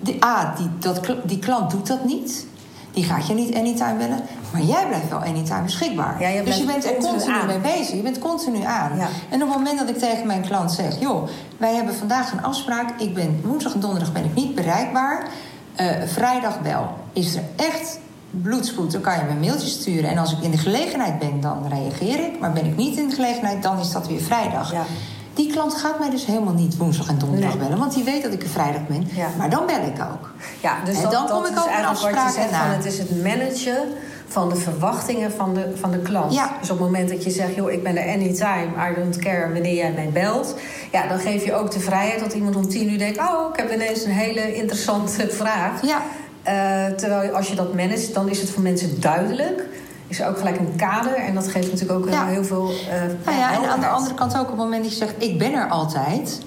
Die, 0.00 0.24
A, 0.24 0.54
die, 0.56 0.68
dat, 0.78 1.00
die 1.24 1.38
klant 1.38 1.70
doet 1.70 1.86
dat 1.86 2.04
niet. 2.04 2.46
Die 2.92 3.04
gaat 3.04 3.26
je 3.26 3.34
niet 3.34 3.54
anytime 3.54 3.94
bellen. 3.94 4.20
Maar 4.52 4.62
jij 4.62 4.86
blijft 4.86 5.08
wel 5.08 5.18
anytime 5.18 5.62
beschikbaar. 5.62 6.20
Ja, 6.20 6.28
je 6.28 6.42
dus 6.42 6.56
je 6.56 6.64
bent 6.64 6.84
er 6.84 6.94
continu 6.94 7.34
aan. 7.34 7.46
mee 7.46 7.58
bezig. 7.58 7.94
Je 7.94 8.02
bent 8.02 8.18
continu 8.18 8.64
aan. 8.64 8.96
Ja. 8.96 9.08
En 9.28 9.42
op 9.42 9.48
het 9.48 9.58
moment 9.58 9.78
dat 9.78 9.88
ik 9.88 9.98
tegen 9.98 10.26
mijn 10.26 10.42
klant 10.42 10.72
zeg... 10.72 11.00
joh, 11.00 11.28
wij 11.56 11.74
hebben 11.74 11.94
vandaag 11.94 12.32
een 12.32 12.42
afspraak. 12.42 13.00
Ik 13.00 13.14
ben 13.14 13.40
woensdag 13.44 13.74
en 13.74 13.80
donderdag 13.80 14.12
ben 14.12 14.24
ik 14.24 14.34
niet 14.34 14.54
bereikbaar. 14.54 15.28
Uh, 15.80 15.90
vrijdag 16.06 16.58
wel. 16.62 16.88
Is 17.12 17.34
er 17.34 17.42
echt 17.56 17.98
bloedspoed, 18.30 18.92
dan 18.92 19.00
kan 19.00 19.16
je 19.16 19.22
me 19.22 19.30
een 19.30 19.40
mailtje 19.40 19.68
sturen. 19.68 20.10
En 20.10 20.18
als 20.18 20.32
ik 20.32 20.38
in 20.40 20.50
de 20.50 20.58
gelegenheid 20.58 21.18
ben, 21.18 21.40
dan 21.40 21.68
reageer 21.68 22.24
ik. 22.24 22.40
Maar 22.40 22.52
ben 22.52 22.66
ik 22.66 22.76
niet 22.76 22.98
in 22.98 23.08
de 23.08 23.14
gelegenheid, 23.14 23.62
dan 23.62 23.78
is 23.78 23.92
dat 23.92 24.06
weer 24.06 24.20
vrijdag. 24.20 24.72
Ja. 24.72 24.84
Die 25.34 25.52
klant 25.52 25.74
gaat 25.74 25.98
mij 25.98 26.10
dus 26.10 26.26
helemaal 26.26 26.54
niet 26.54 26.76
woensdag 26.76 27.08
en 27.08 27.18
donderdag 27.18 27.58
bellen. 27.58 27.78
Want 27.78 27.94
die 27.94 28.04
weet 28.04 28.22
dat 28.22 28.32
ik 28.32 28.42
er 28.42 28.48
vrijdag 28.48 28.86
ben. 28.86 29.08
Ja. 29.14 29.28
Maar 29.38 29.50
dan 29.50 29.66
bel 29.66 29.82
ik 29.82 30.02
ook. 30.12 30.30
Ja, 30.60 30.76
dus 30.84 30.96
en 30.96 31.02
dat, 31.02 31.12
dan 31.12 31.26
dat 31.26 31.36
kom 31.36 31.46
ik 31.46 31.58
ook 31.58 31.78
een 31.78 31.84
afspraak 31.84 32.32
zegt 32.32 32.50
na. 32.50 32.58
van 32.58 32.70
het 32.70 32.84
is 32.84 32.98
het 32.98 33.22
managen 33.22 33.88
van 34.30 34.48
de 34.48 34.56
verwachtingen 34.56 35.32
van 35.32 35.54
de, 35.54 35.72
van 35.80 35.90
de 35.90 35.98
klant. 35.98 36.34
Ja. 36.34 36.56
Dus 36.60 36.70
op 36.70 36.78
het 36.78 36.86
moment 36.86 37.08
dat 37.08 37.24
je 37.24 37.30
zegt, 37.30 37.54
joh, 37.54 37.70
ik 37.70 37.82
ben 37.82 37.96
er 37.96 38.12
anytime, 38.12 38.90
I 38.90 38.94
don't 38.94 39.16
care 39.16 39.52
wanneer 39.52 39.74
jij 39.74 39.92
mij 39.92 40.10
belt. 40.12 40.54
Ja, 40.92 41.06
dan 41.06 41.18
geef 41.18 41.44
je 41.44 41.54
ook 41.54 41.70
de 41.70 41.80
vrijheid 41.80 42.20
dat 42.20 42.32
iemand 42.32 42.56
om 42.56 42.68
tien 42.68 42.92
uur 42.92 42.98
denkt, 42.98 43.18
oh, 43.18 43.48
ik 43.52 43.56
heb 43.56 43.72
ineens 43.72 44.04
een 44.04 44.10
hele 44.10 44.54
interessante 44.54 45.28
vraag. 45.30 45.82
Ja. 45.82 46.02
Uh, 46.46 46.94
terwijl 46.96 47.32
als 47.32 47.48
je 47.48 47.54
dat 47.54 47.74
managt, 47.74 48.14
dan 48.14 48.28
is 48.28 48.40
het 48.40 48.50
voor 48.50 48.62
mensen 48.62 49.00
duidelijk. 49.00 49.64
Is 50.10 50.20
er 50.20 50.28
ook 50.28 50.38
gelijk 50.38 50.58
een 50.58 50.76
kader 50.76 51.14
en 51.14 51.34
dat 51.34 51.48
geeft 51.48 51.70
natuurlijk 51.72 51.98
ook 51.98 52.08
Ja. 52.12 52.26
heel 52.26 52.44
veel. 52.44 52.70
Uh, 52.70 53.02
Nou 53.24 53.38
ja, 53.38 53.52
en 53.62 53.68
aan 53.70 53.80
de 53.80 53.86
andere 53.86 54.14
kant 54.14 54.36
ook 54.36 54.42
op 54.42 54.48
het 54.48 54.56
moment 54.56 54.82
dat 54.82 54.92
je 54.92 54.98
zegt... 54.98 55.14
ik 55.18 55.38
ben 55.38 55.52
er 55.52 55.68
altijd... 55.68 56.40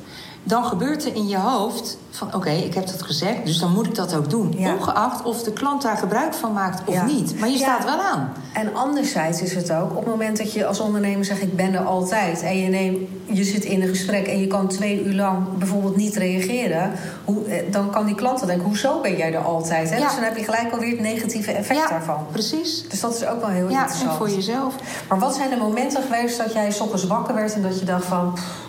dan 0.43 0.63
gebeurt 0.65 1.05
er 1.05 1.15
in 1.15 1.27
je 1.27 1.37
hoofd 1.37 1.97
van... 2.09 2.35
oké, 2.35 2.49
ik 2.49 2.73
heb 2.73 2.87
dat 2.87 3.01
gezegd, 3.01 3.45
dus 3.45 3.59
dan 3.59 3.71
moet 3.73 3.85
ik 3.85 3.95
dat 3.95 4.15
ook 4.15 4.29
doen. 4.29 4.53
Ja. 4.57 4.73
Ongeacht 4.75 5.23
of 5.23 5.43
de 5.43 5.51
klant 5.53 5.81
daar 5.81 5.97
gebruik 5.97 6.33
van 6.33 6.53
maakt 6.53 6.81
of 6.85 6.93
Ja. 6.93 7.05
niet. 7.05 7.39
Maar 7.39 7.49
je 7.49 7.57
Ja. 7.57 7.59
staat 7.63 7.83
wel 7.83 7.99
aan. 8.03 8.33
En 8.53 8.75
anderzijds 8.75 9.41
is 9.41 9.55
het 9.55 9.71
ook, 9.71 9.89
op 9.91 9.95
het 9.97 10.05
moment 10.07 10.37
dat 10.37 10.53
je 10.53 10.65
als 10.65 10.79
ondernemer 10.79 11.25
zegt: 11.25 11.41
Ik 11.41 11.55
ben 11.55 11.73
er 11.73 11.79
altijd. 11.85 12.41
en 12.41 12.57
je, 12.57 12.69
neemt, 12.69 12.97
je 13.25 13.43
zit 13.43 13.63
in 13.63 13.81
een 13.81 13.87
gesprek 13.87 14.27
en 14.27 14.39
je 14.39 14.47
kan 14.47 14.67
twee 14.67 15.03
uur 15.03 15.13
lang 15.13 15.57
bijvoorbeeld 15.57 15.95
niet 15.95 16.15
reageren. 16.15 16.91
Hoe, 17.25 17.45
eh, 17.45 17.71
dan 17.71 17.89
kan 17.91 18.05
die 18.05 18.15
klant 18.15 18.39
dan 18.39 18.47
denken: 18.47 18.65
Hoezo 18.67 19.01
ben 19.01 19.17
jij 19.17 19.33
er 19.33 19.43
altijd? 19.43 19.89
Hè? 19.89 19.97
Ja. 19.97 20.03
Dus 20.05 20.15
dan 20.15 20.23
heb 20.23 20.37
je 20.37 20.43
gelijk 20.43 20.71
alweer 20.73 20.91
het 20.91 20.99
negatieve 20.99 21.51
effect 21.51 21.79
ja, 21.79 21.87
daarvan. 21.87 22.25
precies. 22.31 22.85
Dus 22.89 22.99
dat 22.99 23.15
is 23.15 23.25
ook 23.25 23.39
wel 23.41 23.49
heel 23.49 23.69
Ja, 23.69 23.79
interessant. 23.79 24.11
en 24.11 24.17
voor 24.17 24.29
jezelf. 24.29 24.75
Maar 25.09 25.19
wat 25.19 25.35
zijn 25.35 25.49
de 25.49 25.55
momenten 25.57 26.03
geweest 26.03 26.37
dat 26.37 26.53
jij 26.53 26.71
's 26.71 26.79
ochtends 26.79 27.07
wakker 27.07 27.35
werd 27.35 27.53
en 27.53 27.61
dat 27.61 27.79
je 27.79 27.85
dacht 27.85 28.05
van. 28.05 28.33
"Pff, 28.33 28.62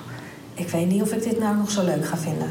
Ik 0.54 0.68
weet 0.68 0.88
niet 0.88 1.02
of 1.02 1.12
ik 1.12 1.22
dit 1.22 1.38
nou 1.38 1.56
nog 1.56 1.70
zo 1.70 1.84
leuk 1.84 2.06
ga 2.06 2.16
vinden. 2.16 2.50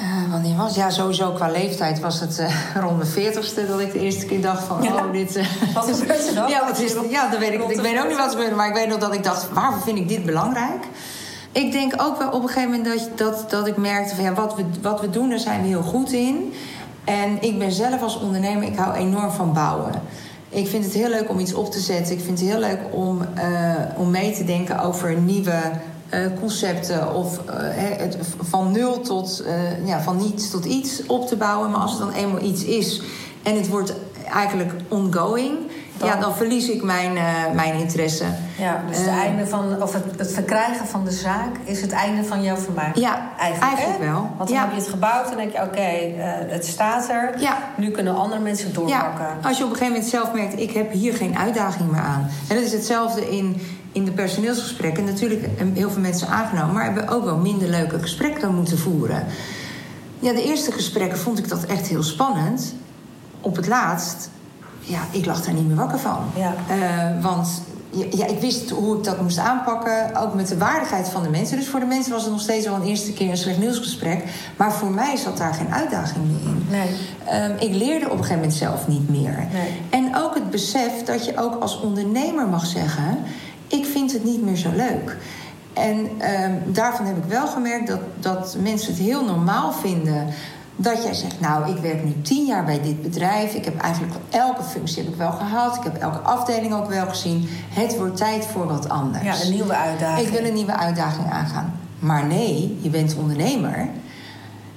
Eh, 0.00 0.30
wanneer 0.30 0.56
was 0.56 0.74
Ja, 0.74 0.90
sowieso 0.90 1.30
qua 1.30 1.50
leeftijd 1.50 2.00
was 2.00 2.20
het 2.20 2.38
eh, 2.38 2.54
rond 2.82 2.96
mijn 2.96 3.08
veertigste... 3.08 3.66
dat 3.66 3.80
ik 3.80 3.92
de 3.92 3.98
eerste 3.98 4.26
keer 4.26 4.40
dacht 4.40 4.62
van... 4.62 4.82
Ja. 4.82 4.94
oh, 4.94 5.12
dit... 5.12 5.36
eh, 5.36 5.46
Wat 5.74 5.96
gebeurt 5.96 6.28
er 6.28 6.34
dan? 6.34 6.48
Ja, 6.48 6.66
wat 6.66 6.78
is, 6.78 6.94
ja 7.10 7.28
dat 7.30 7.38
weet 7.38 7.52
ik. 7.52 7.62
Ik 7.62 7.76
de 7.76 7.82
weet 7.82 7.98
ook 7.98 8.08
niet 8.08 8.16
wat 8.16 8.30
40. 8.30 8.30
gebeurde, 8.30 8.54
maar 8.54 8.68
ik 8.68 8.74
weet 8.74 8.88
nog 8.88 8.98
dat 8.98 9.14
ik 9.14 9.24
dacht: 9.24 9.52
waarvoor 9.52 9.82
vind 9.82 9.98
ik 9.98 10.08
dit 10.08 10.24
belangrijk? 10.24 10.84
Ik 11.52 11.72
denk 11.72 11.92
ook 11.96 12.18
wel 12.18 12.30
op 12.30 12.42
een 12.42 12.48
gegeven 12.48 12.70
moment 12.70 12.84
dat, 13.16 13.18
dat, 13.18 13.50
dat 13.50 13.66
ik 13.66 13.76
merkte 13.76 14.14
van 14.14 14.24
ja, 14.24 14.32
wat 14.32 14.54
we, 14.56 14.64
wat 14.82 15.00
we 15.00 15.10
doen, 15.10 15.28
daar 15.28 15.38
zijn 15.38 15.62
we 15.62 15.68
heel 15.68 15.82
goed 15.82 16.12
in. 16.12 16.52
En 17.04 17.42
ik 17.42 17.58
ben 17.58 17.72
zelf 17.72 18.02
als 18.02 18.20
ondernemer, 18.20 18.62
ik 18.62 18.76
hou 18.76 18.94
enorm 18.94 19.30
van 19.30 19.52
bouwen. 19.52 20.02
Ik 20.48 20.68
vind 20.68 20.84
het 20.84 20.94
heel 20.94 21.08
leuk 21.08 21.30
om 21.30 21.38
iets 21.38 21.54
op 21.54 21.70
te 21.70 21.80
zetten. 21.80 22.14
Ik 22.14 22.24
vind 22.24 22.40
het 22.40 22.48
heel 22.48 22.58
leuk 22.58 22.80
om, 22.90 23.26
om 23.96 24.10
mee 24.10 24.32
te 24.32 24.44
denken 24.44 24.78
over 24.78 25.14
nieuwe 25.14 25.60
concepten. 26.40 27.14
Of 27.14 27.38
eh, 27.46 27.54
het, 27.98 28.16
van 28.40 28.72
nul 28.72 29.00
tot, 29.00 29.42
eh, 29.46 29.86
ja, 29.86 30.00
van 30.00 30.16
niets 30.16 30.50
tot 30.50 30.64
iets 30.64 31.06
op 31.06 31.26
te 31.28 31.36
bouwen. 31.36 31.70
Maar 31.70 31.80
als 31.80 31.90
het 31.90 32.00
dan 32.00 32.12
eenmaal 32.12 32.42
iets 32.42 32.64
is 32.64 33.02
en 33.42 33.56
het 33.56 33.68
wordt 33.68 33.92
eigenlijk 34.32 34.72
ongoing... 34.88 35.58
Dan- 35.96 36.08
Ja, 36.08 36.16
dan 36.16 36.34
verlies 36.34 36.68
ik 36.68 36.82
mijn, 36.82 37.16
eh, 37.16 37.24
mijn 37.54 37.74
interesse. 37.74 38.24
Ja, 38.58 38.82
dus 38.88 38.96
het, 38.98 39.06
Eh, 39.06 39.16
einde 39.18 39.46
van, 39.46 39.82
of 39.82 39.92
het, 39.92 40.04
het 40.16 40.32
verkrijgen 40.32 40.86
van 40.86 41.04
de 41.04 41.10
zaak 41.10 41.48
is 41.64 41.80
het 41.80 41.92
einde 41.92 42.24
van 42.24 42.42
jouw 42.42 42.56
vermaak. 42.56 42.96
Ja, 42.96 43.28
eigenlijk, 43.38 43.98
wel. 43.98 44.30
Want 44.36 44.48
dan 44.48 44.56
Ja. 44.58 44.60
heb 44.60 44.70
je 44.70 44.76
het 44.80 44.88
gebouwd 44.88 45.30
en 45.30 45.36
denk 45.36 45.52
je, 45.52 45.62
oké, 45.62 45.78
eh, 45.80 46.52
het 46.52 46.66
staat 46.66 47.08
er. 47.08 47.34
Ja. 47.40 47.56
Nu 47.76 47.90
kunnen 47.90 48.16
andere 48.16 48.40
mensen 48.40 48.72
doorpakken. 48.74 49.24
Ja, 49.42 49.48
als 49.48 49.58
je 49.58 49.64
op 49.64 49.70
een 49.70 49.76
gegeven 49.76 49.92
moment 49.94 50.10
zelf 50.12 50.32
merkt, 50.32 50.60
ik 50.60 50.70
heb 50.70 50.92
hier 50.92 51.14
geen 51.14 51.38
uitdaging 51.38 51.90
meer 51.90 52.00
aan. 52.00 52.30
En 52.48 52.54
dat 52.56 52.64
is 52.64 52.72
hetzelfde 52.72 53.30
in, 53.36 53.60
in 53.92 54.04
de 54.04 54.10
personeelsgesprekken. 54.10 55.04
Natuurlijk 55.04 55.46
hebben 55.56 55.74
heel 55.74 55.90
veel 55.90 56.00
mensen 56.00 56.28
aangenomen, 56.28 56.74
maar 56.74 56.84
hebben 56.84 57.08
ook 57.08 57.24
wel 57.24 57.36
minder 57.36 57.68
leuke 57.68 57.98
gesprekken 57.98 58.54
moeten 58.54 58.78
voeren. 58.78 59.26
Ja, 60.18 60.32
de 60.32 60.42
eerste 60.42 60.72
gesprekken 60.72 61.18
vond 61.18 61.38
ik 61.38 61.48
dat 61.48 61.64
echt 61.64 61.86
heel 61.86 62.02
spannend. 62.02 62.74
Op 63.40 63.56
het 63.56 63.66
laatst, 63.66 64.30
ja, 64.80 65.00
ik 65.10 65.26
lag 65.26 65.44
daar 65.44 65.54
niet 65.54 65.66
meer 65.66 65.76
wakker 65.76 65.98
van. 65.98 66.18
Ja. 66.36 66.54
Eh, 66.68 67.22
want 67.22 67.62
ja, 67.90 68.26
ik 68.26 68.40
wist 68.40 68.70
hoe 68.70 68.96
ik 68.96 69.04
dat 69.04 69.20
moest 69.20 69.38
aanpakken, 69.38 70.16
ook 70.16 70.34
met 70.34 70.48
de 70.48 70.58
waardigheid 70.58 71.08
van 71.08 71.22
de 71.22 71.28
mensen. 71.28 71.56
Dus 71.56 71.68
voor 71.68 71.80
de 71.80 71.86
mensen 71.86 72.12
was 72.12 72.22
het 72.22 72.30
nog 72.30 72.40
steeds 72.40 72.66
wel 72.66 72.74
een 72.74 72.82
eerste 72.82 73.12
keer 73.12 73.30
een 73.30 73.36
slecht 73.36 73.58
nieuwsgesprek. 73.58 74.24
Maar 74.56 74.72
voor 74.72 74.90
mij 74.90 75.16
zat 75.16 75.36
daar 75.36 75.54
geen 75.54 75.74
uitdaging 75.74 76.24
meer 76.26 76.52
in. 76.52 76.66
Nee. 76.70 76.88
Ehm, 77.24 77.56
ik 77.58 77.74
leerde 77.74 78.04
op 78.04 78.10
een 78.10 78.16
gegeven 78.16 78.34
moment 78.34 78.54
zelf 78.54 78.88
niet 78.88 79.08
meer. 79.08 79.46
Nee. 79.52 79.80
En 79.90 80.16
ook 80.16 80.34
het 80.34 80.50
besef 80.50 81.02
dat 81.04 81.24
je 81.24 81.38
ook 81.38 81.62
als 81.62 81.80
ondernemer 81.80 82.48
mag 82.48 82.66
zeggen: 82.66 83.18
ik 83.70 83.86
vind 83.86 84.12
het 84.12 84.24
niet 84.24 84.42
meer 84.42 84.56
zo 84.56 84.70
leuk. 84.74 85.16
En 85.72 86.08
ehm, 86.18 86.52
daarvan 86.66 87.06
heb 87.06 87.16
ik 87.16 87.24
wel 87.24 87.46
gemerkt 87.46 87.86
dat, 87.86 88.00
dat 88.20 88.56
mensen 88.60 88.92
het 88.92 89.02
heel 89.02 89.24
normaal 89.24 89.72
vinden. 89.72 90.26
Dat 90.76 91.02
jij 91.02 91.14
zegt, 91.14 91.40
nou, 91.40 91.70
ik 91.70 91.76
werk 91.82 92.04
nu 92.04 92.14
tien 92.22 92.46
jaar 92.46 92.64
bij 92.64 92.80
dit 92.82 93.02
bedrijf. 93.02 93.54
Ik 93.54 93.64
heb 93.64 93.80
eigenlijk 93.80 94.14
elke 94.30 94.62
functie 94.62 95.02
heb 95.02 95.12
ik 95.12 95.18
wel 95.18 95.32
gehad. 95.32 95.76
Ik 95.76 95.82
heb 95.82 95.96
elke 95.96 96.18
afdeling 96.18 96.74
ook 96.74 96.88
wel 96.88 97.06
gezien. 97.08 97.48
Het 97.68 97.96
wordt 97.96 98.16
tijd 98.16 98.46
voor 98.46 98.66
wat 98.66 98.88
anders. 98.88 99.24
Ja, 99.24 99.44
een 99.46 99.52
nieuwe 99.52 99.74
uitdaging. 99.74 100.26
Ik 100.26 100.32
wil 100.32 100.44
een 100.44 100.54
nieuwe 100.54 100.76
uitdaging 100.76 101.30
aangaan. 101.30 101.72
Maar 101.98 102.26
nee, 102.26 102.78
je 102.80 102.88
bent 102.88 103.16
ondernemer. 103.18 103.88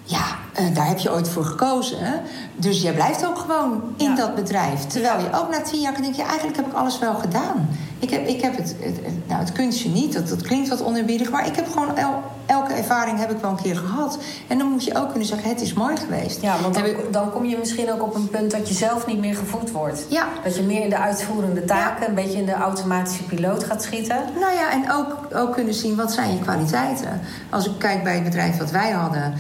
Ja, 0.04 0.24
eh, 0.54 0.66
daar 0.76 0.88
heb 0.88 0.98
je 0.98 1.12
ooit 1.12 1.30
voor 1.30 1.46
gekozen. 1.46 2.22
Dus 2.56 2.82
jij 2.82 2.94
blijft 2.94 3.26
ook 3.26 3.38
gewoon 3.38 3.82
in 3.98 4.10
Ja. 4.10 4.16
dat 4.16 4.36
bedrijf. 4.36 4.86
Terwijl 4.86 5.20
je 5.20 5.34
ook 5.34 5.50
na 5.50 5.62
tien 5.62 5.82
jaar 5.82 5.94
kan 5.94 6.02
denken... 6.02 6.22
Ja, 6.22 6.28
eigenlijk 6.28 6.58
heb 6.58 6.68
ik 6.68 6.74
alles 6.74 7.00
wel 7.00 7.16
gedaan. 7.16 7.70
Ik 8.04 8.10
heb, 8.10 8.28
ik 8.28 8.42
heb 8.42 8.58
het, 8.58 8.76
het, 8.80 8.96
het- 9.04 9.28
nou, 9.28 9.40
het 9.40 9.52
kunstje 9.52 9.90
niet, 9.90 10.14
dat, 10.14 10.28
dat 10.30 10.42
klinkt 10.42 10.70
wat 10.70 10.84
oneerbiedig... 10.84 11.30
maar 11.32 11.48
ik 11.48 11.56
heb 11.56 11.68
gewoon 11.72 11.98
el- 11.98 12.22
elke 12.46 12.74
ervaring 12.74 13.20
heb 13.20 13.32
ik 13.32 13.38
wel 13.42 13.50
een 13.52 13.62
keer 13.62 13.76
gehad. 13.76 14.18
En 14.48 14.58
dan 14.58 14.68
moet 14.68 14.84
je 14.84 14.96
ook 14.98 15.10
kunnen 15.10 15.28
zeggen, 15.28 15.50
het 15.50 15.62
is 15.62 15.74
mooi 15.74 15.98
geweest. 15.98 16.42
Ja, 16.42 16.56
want 16.62 16.74
dan, 16.74 16.86
ik- 16.86 17.08
dan 17.14 17.32
kom 17.32 17.46
je 17.46 17.58
misschien 17.58 17.92
ook 17.92 18.02
op 18.04 18.16
een 18.16 18.30
punt 18.30 18.52
dat 18.52 18.68
je 18.68 18.74
zelf 18.74 19.08
niet 19.08 19.20
meer 19.20 19.36
gevoed 19.36 19.72
wordt. 19.72 20.06
Ja. 20.10 20.28
Dat 20.44 20.56
je 20.56 20.62
meer 20.64 20.84
in 20.84 20.90
de 20.90 20.98
uitvoerende 20.98 21.66
taken, 21.66 22.08
een 22.08 22.16
beetje 22.16 22.38
in 22.38 22.46
de 22.46 22.54
automatische 22.54 23.24
piloot 23.24 23.64
gaat 23.64 23.84
schieten. 23.84 24.18
Nou 24.40 24.54
ja, 24.54 24.72
en 24.72 24.92
ook, 24.92 25.18
ook 25.36 25.54
kunnen 25.54 25.74
zien 25.74 25.96
wat 25.96 26.12
zijn 26.14 26.32
je 26.34 26.40
kwaliteiten. 26.40 27.20
Als 27.50 27.66
ik 27.66 27.72
kijk 27.78 28.04
bij 28.04 28.14
het 28.14 28.24
bedrijf 28.24 28.58
wat 28.58 28.72
wij 28.72 28.92
hadden, 28.92 29.34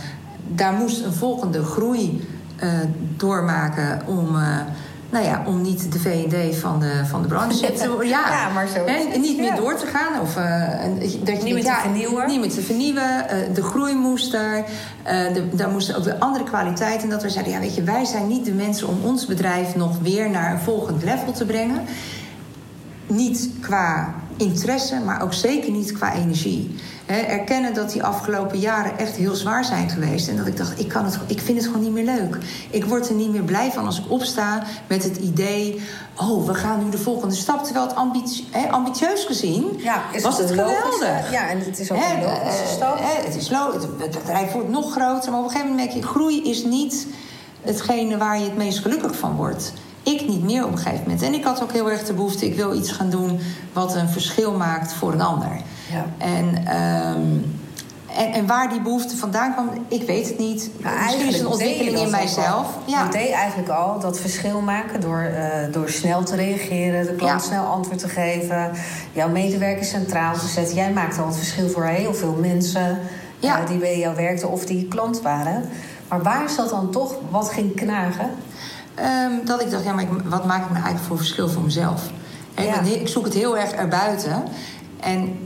daar 0.47 0.73
moest 0.73 1.03
een 1.05 1.13
volgende 1.13 1.63
groei 1.63 2.27
eh, 2.55 2.69
doormaken 3.17 4.01
om. 4.07 4.35
eh, 4.35 4.57
nou 5.13 5.25
ja, 5.25 5.43
om 5.45 5.61
niet 5.61 5.91
de 5.91 5.99
V&D 5.99 6.55
van 6.55 6.79
de, 6.79 7.01
van 7.09 7.21
de 7.21 7.27
branche 7.27 7.73
te 7.73 7.87
worden. 7.89 8.07
Ja, 8.17 8.29
Ja, 8.29 8.49
maar 8.53 8.67
zo 8.67 8.85
Hè, 8.85 9.17
niet 9.17 9.37
meer 9.37 9.45
ja. 9.45 9.55
door 9.55 9.75
te 9.75 9.85
gaan. 9.85 10.21
Of, 10.21 10.35
eh, 10.37 10.69
dat 10.99 11.11
je 11.11 11.17
Niet 11.17 11.25
denkt, 11.25 11.43
meer 11.43 11.55
te 11.59 11.63
ja, 11.63 11.79
vernieuwen. 11.81 12.27
Niet 12.27 12.39
meer 12.39 12.49
te 12.49 12.61
vernieuwen. 12.61 13.29
eh, 13.29 13.37
de 13.53 13.63
groei 13.63 13.93
moest 13.95 14.33
er. 14.33 14.63
eh, 15.03 15.33
de, 15.33 15.49
daar 15.55 15.69
moesten 15.69 15.95
ook 15.97 16.03
weer 16.03 16.15
andere 16.19 16.43
kwaliteiten. 16.43 17.03
En 17.03 17.09
dat 17.09 17.21
we 17.23 17.29
zeiden, 17.29 17.53
ja, 17.53 17.59
weet 17.59 17.75
je, 17.75 17.83
wij 17.83 18.05
zijn 18.05 18.27
niet 18.27 18.45
de 18.45 18.53
mensen 18.53 18.87
om 18.87 18.97
ons 19.03 19.25
bedrijf 19.25 19.75
nog 19.75 19.97
weer 20.01 20.29
naar 20.29 20.51
een 20.51 20.59
volgend 20.59 21.03
level 21.03 21.31
te 21.33 21.45
brengen. 21.45 21.81
Niet 23.07 23.49
qua 23.61 24.13
interesse, 24.37 24.99
maar 25.05 25.21
ook 25.23 25.33
zeker 25.33 25.71
niet 25.71 25.91
qua 25.91 26.13
energie. 26.13 26.75
Erkennen 27.05 27.73
dat 27.73 27.91
die 27.91 28.03
afgelopen 28.03 28.59
jaren 28.59 28.97
echt 28.97 29.15
heel 29.15 29.35
zwaar 29.35 29.65
zijn 29.65 29.89
geweest. 29.89 30.27
En 30.27 30.37
dat 30.37 30.47
ik 30.47 30.57
dacht, 30.57 30.79
ik, 30.79 30.87
kan 30.87 31.05
het, 31.05 31.17
ik 31.27 31.39
vind 31.41 31.57
het 31.57 31.67
gewoon 31.67 31.81
niet 31.81 31.91
meer 31.91 32.05
leuk. 32.05 32.37
Ik 32.69 32.85
word 32.85 33.09
er 33.09 33.15
niet 33.15 33.31
meer 33.31 33.41
blij 33.43 33.71
van 33.71 33.85
als 33.85 33.99
ik 33.99 34.11
opsta 34.11 34.63
met 34.87 35.03
het 35.03 35.17
idee... 35.17 35.81
oh, 36.19 36.45
we 36.47 36.53
gaan 36.53 36.83
nu 36.83 36.89
de 36.89 36.97
volgende 36.97 37.35
stap. 37.35 37.63
Terwijl 37.63 37.87
het 37.87 37.95
ambitie, 37.95 38.47
ambitieus 38.71 39.25
gezien 39.25 39.65
Ja, 39.77 40.01
is 40.13 40.23
was 40.23 40.37
het, 40.37 40.49
geweldig. 40.49 41.31
Ja, 41.31 41.49
en 41.49 41.59
het 41.59 41.79
is 41.79 41.91
ook 41.91 41.97
Hè, 42.01 42.13
een 42.15 42.23
logische 42.23 42.63
eh, 42.63 42.69
stap. 42.69 42.99
hè, 42.99 43.25
het, 43.25 43.35
is 43.35 43.49
lo- 43.49 43.73
het, 43.73 43.87
het 43.97 44.11
bedrijf 44.11 44.51
wordt 44.51 44.69
nog 44.69 44.91
groter. 44.91 45.31
Maar 45.31 45.39
op 45.39 45.45
een 45.45 45.51
gegeven 45.51 45.71
moment 45.71 45.89
merk 45.93 46.03
je... 46.03 46.09
groei 46.11 46.43
is 46.49 46.63
niet 46.63 47.07
hetgene 47.61 48.17
waar 48.17 48.37
je 48.39 48.43
het 48.45 48.57
meest 48.57 48.79
gelukkig 48.79 49.15
van 49.15 49.35
wordt. 49.35 49.73
Ik 50.03 50.27
niet 50.27 50.43
meer 50.43 50.65
op 50.65 50.71
een 50.71 50.77
gegeven 50.77 51.01
moment. 51.03 51.21
En 51.21 51.33
ik 51.33 51.43
had 51.43 51.61
ook 51.63 51.71
heel 51.71 51.91
erg 51.91 52.03
de 52.05 52.13
behoefte, 52.13 52.45
ik 52.45 52.55
wil 52.55 52.75
iets 52.75 52.91
gaan 52.91 53.09
doen 53.09 53.39
wat 53.73 53.95
een 53.95 54.09
verschil 54.09 54.51
maakt 54.53 54.93
voor 54.93 55.13
een 55.13 55.21
ander. 55.21 55.61
Ja. 55.91 56.05
En, 56.17 56.65
ehm, 56.67 57.21
en, 58.17 58.31
en 58.33 58.47
waar 58.47 58.69
die 58.69 58.81
behoefte 58.81 59.17
vandaan 59.17 59.51
kwam, 59.53 59.69
ik 59.87 60.03
weet 60.07 60.27
het 60.27 60.37
niet. 60.39 60.69
Maar 60.81 61.03
Misschien 61.05 61.27
is 61.27 61.39
een 61.39 61.47
ontwikkeling 61.47 61.95
in 61.95 62.01
dat 62.01 62.11
mijzelf. 62.11 62.47
al. 62.75 62.81
Ja. 62.85 63.07
Deed 63.09 63.31
eigenlijk 63.31 63.69
al 63.69 63.99
dat 63.99 64.19
verschil 64.19 64.61
maken 64.61 65.01
door, 65.01 65.19
eh, 65.21 65.71
door 65.73 65.89
snel 65.89 66.23
te 66.23 66.35
reageren, 66.35 67.05
de 67.05 67.13
klant 67.15 67.41
Ja. 67.41 67.47
snel 67.47 67.65
antwoord 67.65 67.99
te 67.99 68.07
geven, 68.09 68.71
jouw 69.11 69.29
medewerkers 69.29 69.89
centraal 69.89 70.33
te 70.33 70.47
zetten. 70.47 70.75
Jij 70.75 70.91
maakte 70.91 71.21
al 71.21 71.27
het 71.27 71.37
verschil 71.37 71.69
voor 71.69 71.85
heel 71.85 72.13
veel 72.13 72.37
mensen 72.41 72.99
Ja. 73.39 73.59
eh, 73.61 73.67
die 73.67 73.77
bij 73.77 73.99
jou 73.99 74.15
werkten 74.15 74.51
of 74.51 74.65
die 74.65 74.87
klant 74.87 75.21
waren. 75.21 75.69
Maar 76.07 76.21
waar 76.23 76.49
zat 76.49 76.69
dan 76.69 76.91
toch 76.91 77.15
wat 77.29 77.49
ging 77.49 77.75
knagen? 77.75 78.29
Ehm, 78.95 79.31
dat 79.45 79.61
ik 79.61 79.71
dacht, 79.71 79.83
ja, 79.83 79.93
maar 79.93 80.03
ik, 80.03 80.09
wat 80.25 80.45
maak 80.45 80.61
ik 80.61 80.69
nou 80.69 80.83
eigenlijk 80.83 81.05
voor 81.05 81.17
verschil 81.17 81.49
voor 81.49 81.63
mezelf? 81.63 82.09
Ja. 82.55 82.75
want 82.75 82.87
Ik 82.87 83.07
zoek 83.07 83.25
het 83.25 83.33
heel 83.33 83.57
erg 83.57 83.71
erbuiten. 83.71 84.43
En 84.99 85.37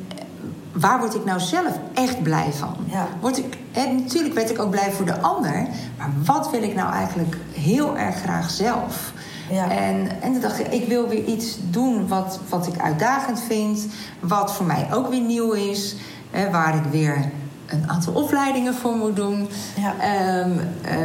waar 0.71 0.99
word 0.99 1.15
ik 1.15 1.25
nou 1.25 1.39
zelf 1.39 1.79
echt 1.93 2.23
blij 2.23 2.51
van? 2.51 2.75
Ja. 2.85 3.07
Word 3.19 3.37
ik, 3.37 3.57
hè, 3.71 3.91
natuurlijk 3.91 4.33
werd 4.33 4.49
ik 4.49 4.59
ook 4.59 4.69
blij 4.69 4.91
voor 4.91 5.05
de 5.05 5.19
ander. 5.19 5.67
Maar 5.97 6.11
wat 6.25 6.49
wil 6.51 6.63
ik 6.63 6.75
nou 6.75 6.93
eigenlijk 6.93 7.37
heel 7.51 7.97
erg 7.97 8.15
graag 8.15 8.49
zelf? 8.49 9.13
Ja. 9.49 9.69
En, 9.69 10.21
en 10.21 10.31
toen 10.31 10.41
dacht 10.41 10.59
ik, 10.59 10.67
ik 10.67 10.87
wil 10.87 11.07
weer 11.07 11.23
iets 11.23 11.57
doen 11.69 12.07
wat, 12.07 12.39
wat 12.49 12.67
ik 12.67 12.81
uitdagend 12.81 13.41
vind. 13.47 13.85
Wat 14.19 14.53
voor 14.53 14.65
mij 14.65 14.87
ook 14.93 15.09
weer 15.09 15.21
nieuw 15.21 15.51
is. 15.51 15.95
Hè, 16.31 16.49
waar 16.51 16.75
ik 16.75 16.91
weer 16.91 17.31
een 17.67 17.89
aantal 17.89 18.13
opleidingen 18.13 18.73
voor 18.73 18.95
moet 18.95 19.15
doen. 19.15 19.47
Ja. 19.79 19.93
Ehm, 19.99 20.51
eh, 20.81 20.97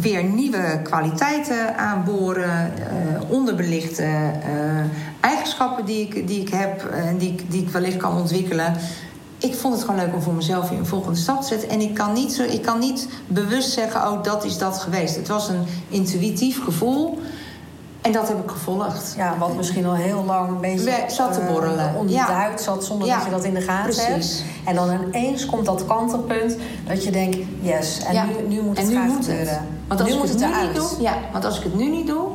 weer 0.00 0.24
nieuwe 0.24 0.80
kwaliteiten 0.82 1.76
aanboren. 1.78 2.72
eh, 2.78 3.30
onderbelichte 3.30 4.02
eh, 4.02 4.84
eigenschappen 5.20 5.84
die 5.84 6.00
ik, 6.00 6.26
die 6.28 6.40
ik 6.40 6.48
heb 6.48 6.84
en 6.84 7.18
die, 7.18 7.32
ik- 7.32 7.50
die 7.50 7.62
ik 7.62 7.68
wellicht 7.70 7.96
kan 7.96 8.16
ontwikkelen. 8.16 8.74
Ik 9.38 9.54
vond 9.54 9.74
het 9.74 9.84
gewoon 9.84 10.00
leuk 10.00 10.14
om 10.14 10.22
voor 10.22 10.34
mezelf 10.34 10.68
weer 10.68 10.78
een 10.78 10.86
volgende 10.86 11.18
stap 11.18 11.40
te 11.40 11.46
zetten. 11.46 11.68
En 11.68 11.80
ik 11.80 11.94
kan 11.94 12.12
niet, 12.12 12.32
zo, 12.32 12.42
ik 12.42 12.62
kan 12.62 12.78
niet 12.78 13.08
bewust 13.26 13.70
zeggen, 13.72 14.00
oh, 14.10 14.22
dat 14.22 14.44
is 14.44 14.58
dat 14.58 14.78
geweest. 14.78 15.16
Het 15.16 15.28
was 15.28 15.48
een 15.48 15.64
intuïtief 15.88 16.64
gevoel. 16.64 17.18
En 18.00 18.12
dat 18.12 18.28
heb 18.28 18.42
ik 18.44 18.50
gevolgd. 18.50 19.14
Ja, 19.16 19.34
wat 19.38 19.56
misschien 19.56 19.86
al 19.86 19.94
heel 19.94 20.24
lang 20.24 20.48
een 20.48 20.60
beetje 20.60 20.84
We- 20.84 21.04
zat 21.14 21.32
te 21.32 21.40
eh, 21.40 21.46
borrelen. 21.52 22.08
Ja. 22.08 22.56
zat 22.58 22.84
zonder 22.84 23.06
Ja, 23.08 23.14
dat 23.16 23.24
je 23.24 23.30
dat 23.30 23.44
in 23.44 23.54
de 23.54 23.60
gaten 23.60 23.82
precies. 23.94 24.38
hebt. 24.38 24.44
En 24.64 24.74
dan 24.74 24.90
ineens 25.02 25.46
komt 25.46 25.64
dat 25.66 25.86
kantelpunt 25.86 26.56
dat 26.86 27.04
je 27.04 27.10
denkt, 27.10 27.36
yes, 27.60 28.02
en 28.04 28.14
Ja. 28.14 28.24
nu, 28.24 28.54
nu 28.54 28.60
moet 28.62 28.76
het 28.78 28.86
en 28.86 28.92
nu 28.92 28.98
gaan 28.98 29.06
moet 29.06 29.24
gebeuren. 29.24 29.48
het. 29.52 29.60
Want 29.88 30.00
als 30.00 30.08
nu 30.08 30.14
ik 30.14 30.20
moet 30.22 30.28
het 30.32 30.40
het 30.40 30.50
nu 30.60 30.66
niet 30.66 30.74
doe, 30.74 31.02
ja, 31.02 31.14
want 31.32 31.44
als 31.44 31.56
ik 31.58 31.62
het 31.64 31.74
nu 31.74 31.90
niet 31.90 32.06
doe, 32.06 32.26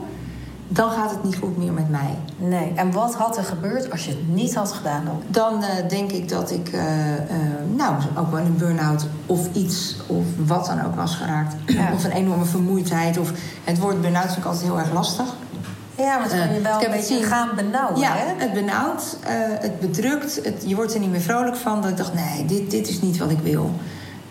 dan 0.68 0.90
gaat 0.90 1.12
het 1.12 1.24
niet 1.24 1.36
goed 1.36 1.58
meer 1.58 1.72
met 1.74 1.90
mij. 1.90 2.18
Nee, 2.38 2.72
en 2.76 2.92
wat 2.92 3.16
had 3.16 3.38
er 3.38 3.44
gebeurd 3.44 3.92
als 3.92 4.06
je 4.06 4.12
het 4.12 4.28
niet 4.34 4.56
had 4.56 4.72
gedaan 4.72 5.06
dan? 5.06 5.22
Dan 5.28 5.64
eh, 5.64 5.90
denk 5.90 6.12
ik 6.12 6.30
dat 6.30 6.52
ik, 6.52 6.68
eh, 6.68 6.84
nou, 7.76 7.96
ook 8.18 8.32
wel 8.32 8.40
een 8.40 8.58
burn-out 8.58 9.06
of 9.26 9.40
iets, 9.54 9.96
of 10.08 10.24
wat 10.46 10.66
dan 10.66 10.86
ook 10.86 10.96
was 10.96 11.16
geraakt. 11.16 11.56
Ja. 11.66 11.90
Of 11.94 12.04
een 12.04 12.12
enorme 12.12 12.46
vermoeidheid. 12.46 13.18
Of 13.18 13.32
het 13.64 13.80
woord 13.80 14.02
burn-out 14.02 14.26
vind 14.26 14.38
ik 14.38 14.46
altijd 14.46 14.64
heel 14.64 14.80
erg 14.80 14.94
lastig. 14.94 15.26
Ja, 15.98 16.18
maar 16.18 16.24
het 16.24 16.32
kan 16.32 16.50
je 16.50 16.56
Eh, 16.58 16.64
wel 16.64 16.80
ik 16.80 16.86
een 16.86 16.92
beetje 16.92 17.16
zien. 17.16 17.24
gaan 17.24 17.50
benauwen, 17.56 18.00
ja, 18.00 18.14
hè? 18.16 18.34
het 18.44 18.54
benauwt, 18.54 19.18
eh, 19.24 19.34
het 19.38 19.80
bedrukt. 19.80 20.36
Het, 20.44 20.64
je 20.66 20.76
wordt 20.76 20.94
er 20.94 21.00
niet 21.00 21.12
meer 21.12 21.22
vrolijk 21.22 21.56
van. 21.56 21.82
Dat 21.82 21.90
ik 21.92 21.98
dacht, 21.98 22.14
nee, 22.14 22.46
dit, 22.46 22.72
dit 22.72 22.88
is 22.88 23.02
niet 23.02 23.18
wat 23.18 23.32
ik 23.32 23.40
wil. 23.40 23.72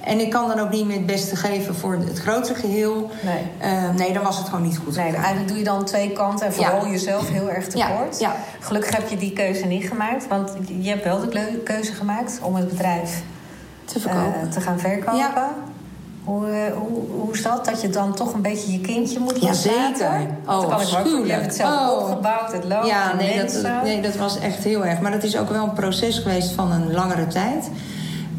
En 0.01 0.21
ik 0.21 0.31
kan 0.31 0.49
dan 0.49 0.59
ook 0.59 0.71
niet 0.71 0.87
meer 0.87 0.97
het 0.97 1.07
beste 1.07 1.37
geven 1.37 1.75
voor 1.75 1.93
het 1.93 2.19
grotere 2.19 2.55
geheel. 2.55 3.11
Nee. 3.25 3.43
Eh, 3.73 3.91
nee, 3.97 4.13
dan 4.13 4.23
was 4.23 4.39
het 4.39 4.47
gewoon 4.49 4.63
niet 4.63 4.79
goed. 4.85 4.97
Nee, 4.97 5.13
eigenlijk 5.15 5.49
doe 5.49 5.59
je 5.59 5.65
dan 5.65 5.85
twee 5.85 6.13
kanten 6.13 6.47
en 6.47 6.53
vooral 6.53 6.87
jezelf 6.87 7.29
heel 7.29 7.51
erg 7.51 7.75
Ja, 7.75 7.87
tekort. 7.89 8.19
ja. 8.19 8.35
Gelukkig 8.61 8.97
heb 8.97 9.09
je 9.09 9.17
die 9.17 9.33
keuze 9.33 9.67
niet 9.67 9.85
gemaakt, 9.89 10.29
want 10.29 10.53
je 10.81 10.89
hebt 10.89 11.05
wel 11.05 11.21
de 11.21 11.61
keuze 11.65 11.93
gemaakt 11.93 12.39
om 12.43 12.55
het 12.55 12.69
bedrijf 12.69 13.23
Te 13.85 14.01
verkopen. 14.01 14.51
te 14.51 14.61
gaan 14.61 14.79
verkopen. 14.79 15.19
Hoe, 16.25 16.47
eh, 16.47 16.73
hoe, 16.77 17.01
hoe 17.21 17.33
is 17.33 17.43
dat? 17.43 17.65
Dat 17.65 17.81
je 17.83 17.89
dan 17.91 18.15
toch 18.15 18.33
een 18.35 18.43
beetje 18.43 18.73
je 18.73 18.81
kindje 18.81 19.19
moet 19.21 19.41
Ja, 19.41 19.53
zeker. 19.53 20.27
Oh, 20.47 20.69
kan 20.69 20.81
ik 20.81 20.89
ook 21.19 21.27
Je 21.27 21.33
hebt 21.33 21.45
het 21.45 21.55
zelf. 21.55 21.91
Oh. 21.91 21.99
opgebouwd, 22.09 22.53
het 22.53 22.65
loopt, 22.65 22.87
Ja, 22.87 23.15
nee 23.15 23.37
dat, 23.37 23.63
nee, 23.85 24.01
dat 24.01 24.17
was 24.17 24.39
echt 24.39 24.65
heel 24.65 24.85
erg. 24.85 25.01
Maar 25.01 25.11
dat 25.11 25.23
is 25.23 25.37
ook 25.37 25.49
wel 25.49 25.65
een 25.65 25.73
proces 25.73 26.19
geweest 26.19 26.51
van 26.53 26.73
een 26.73 26.93
langere 26.93 27.27
tijd. 27.27 27.71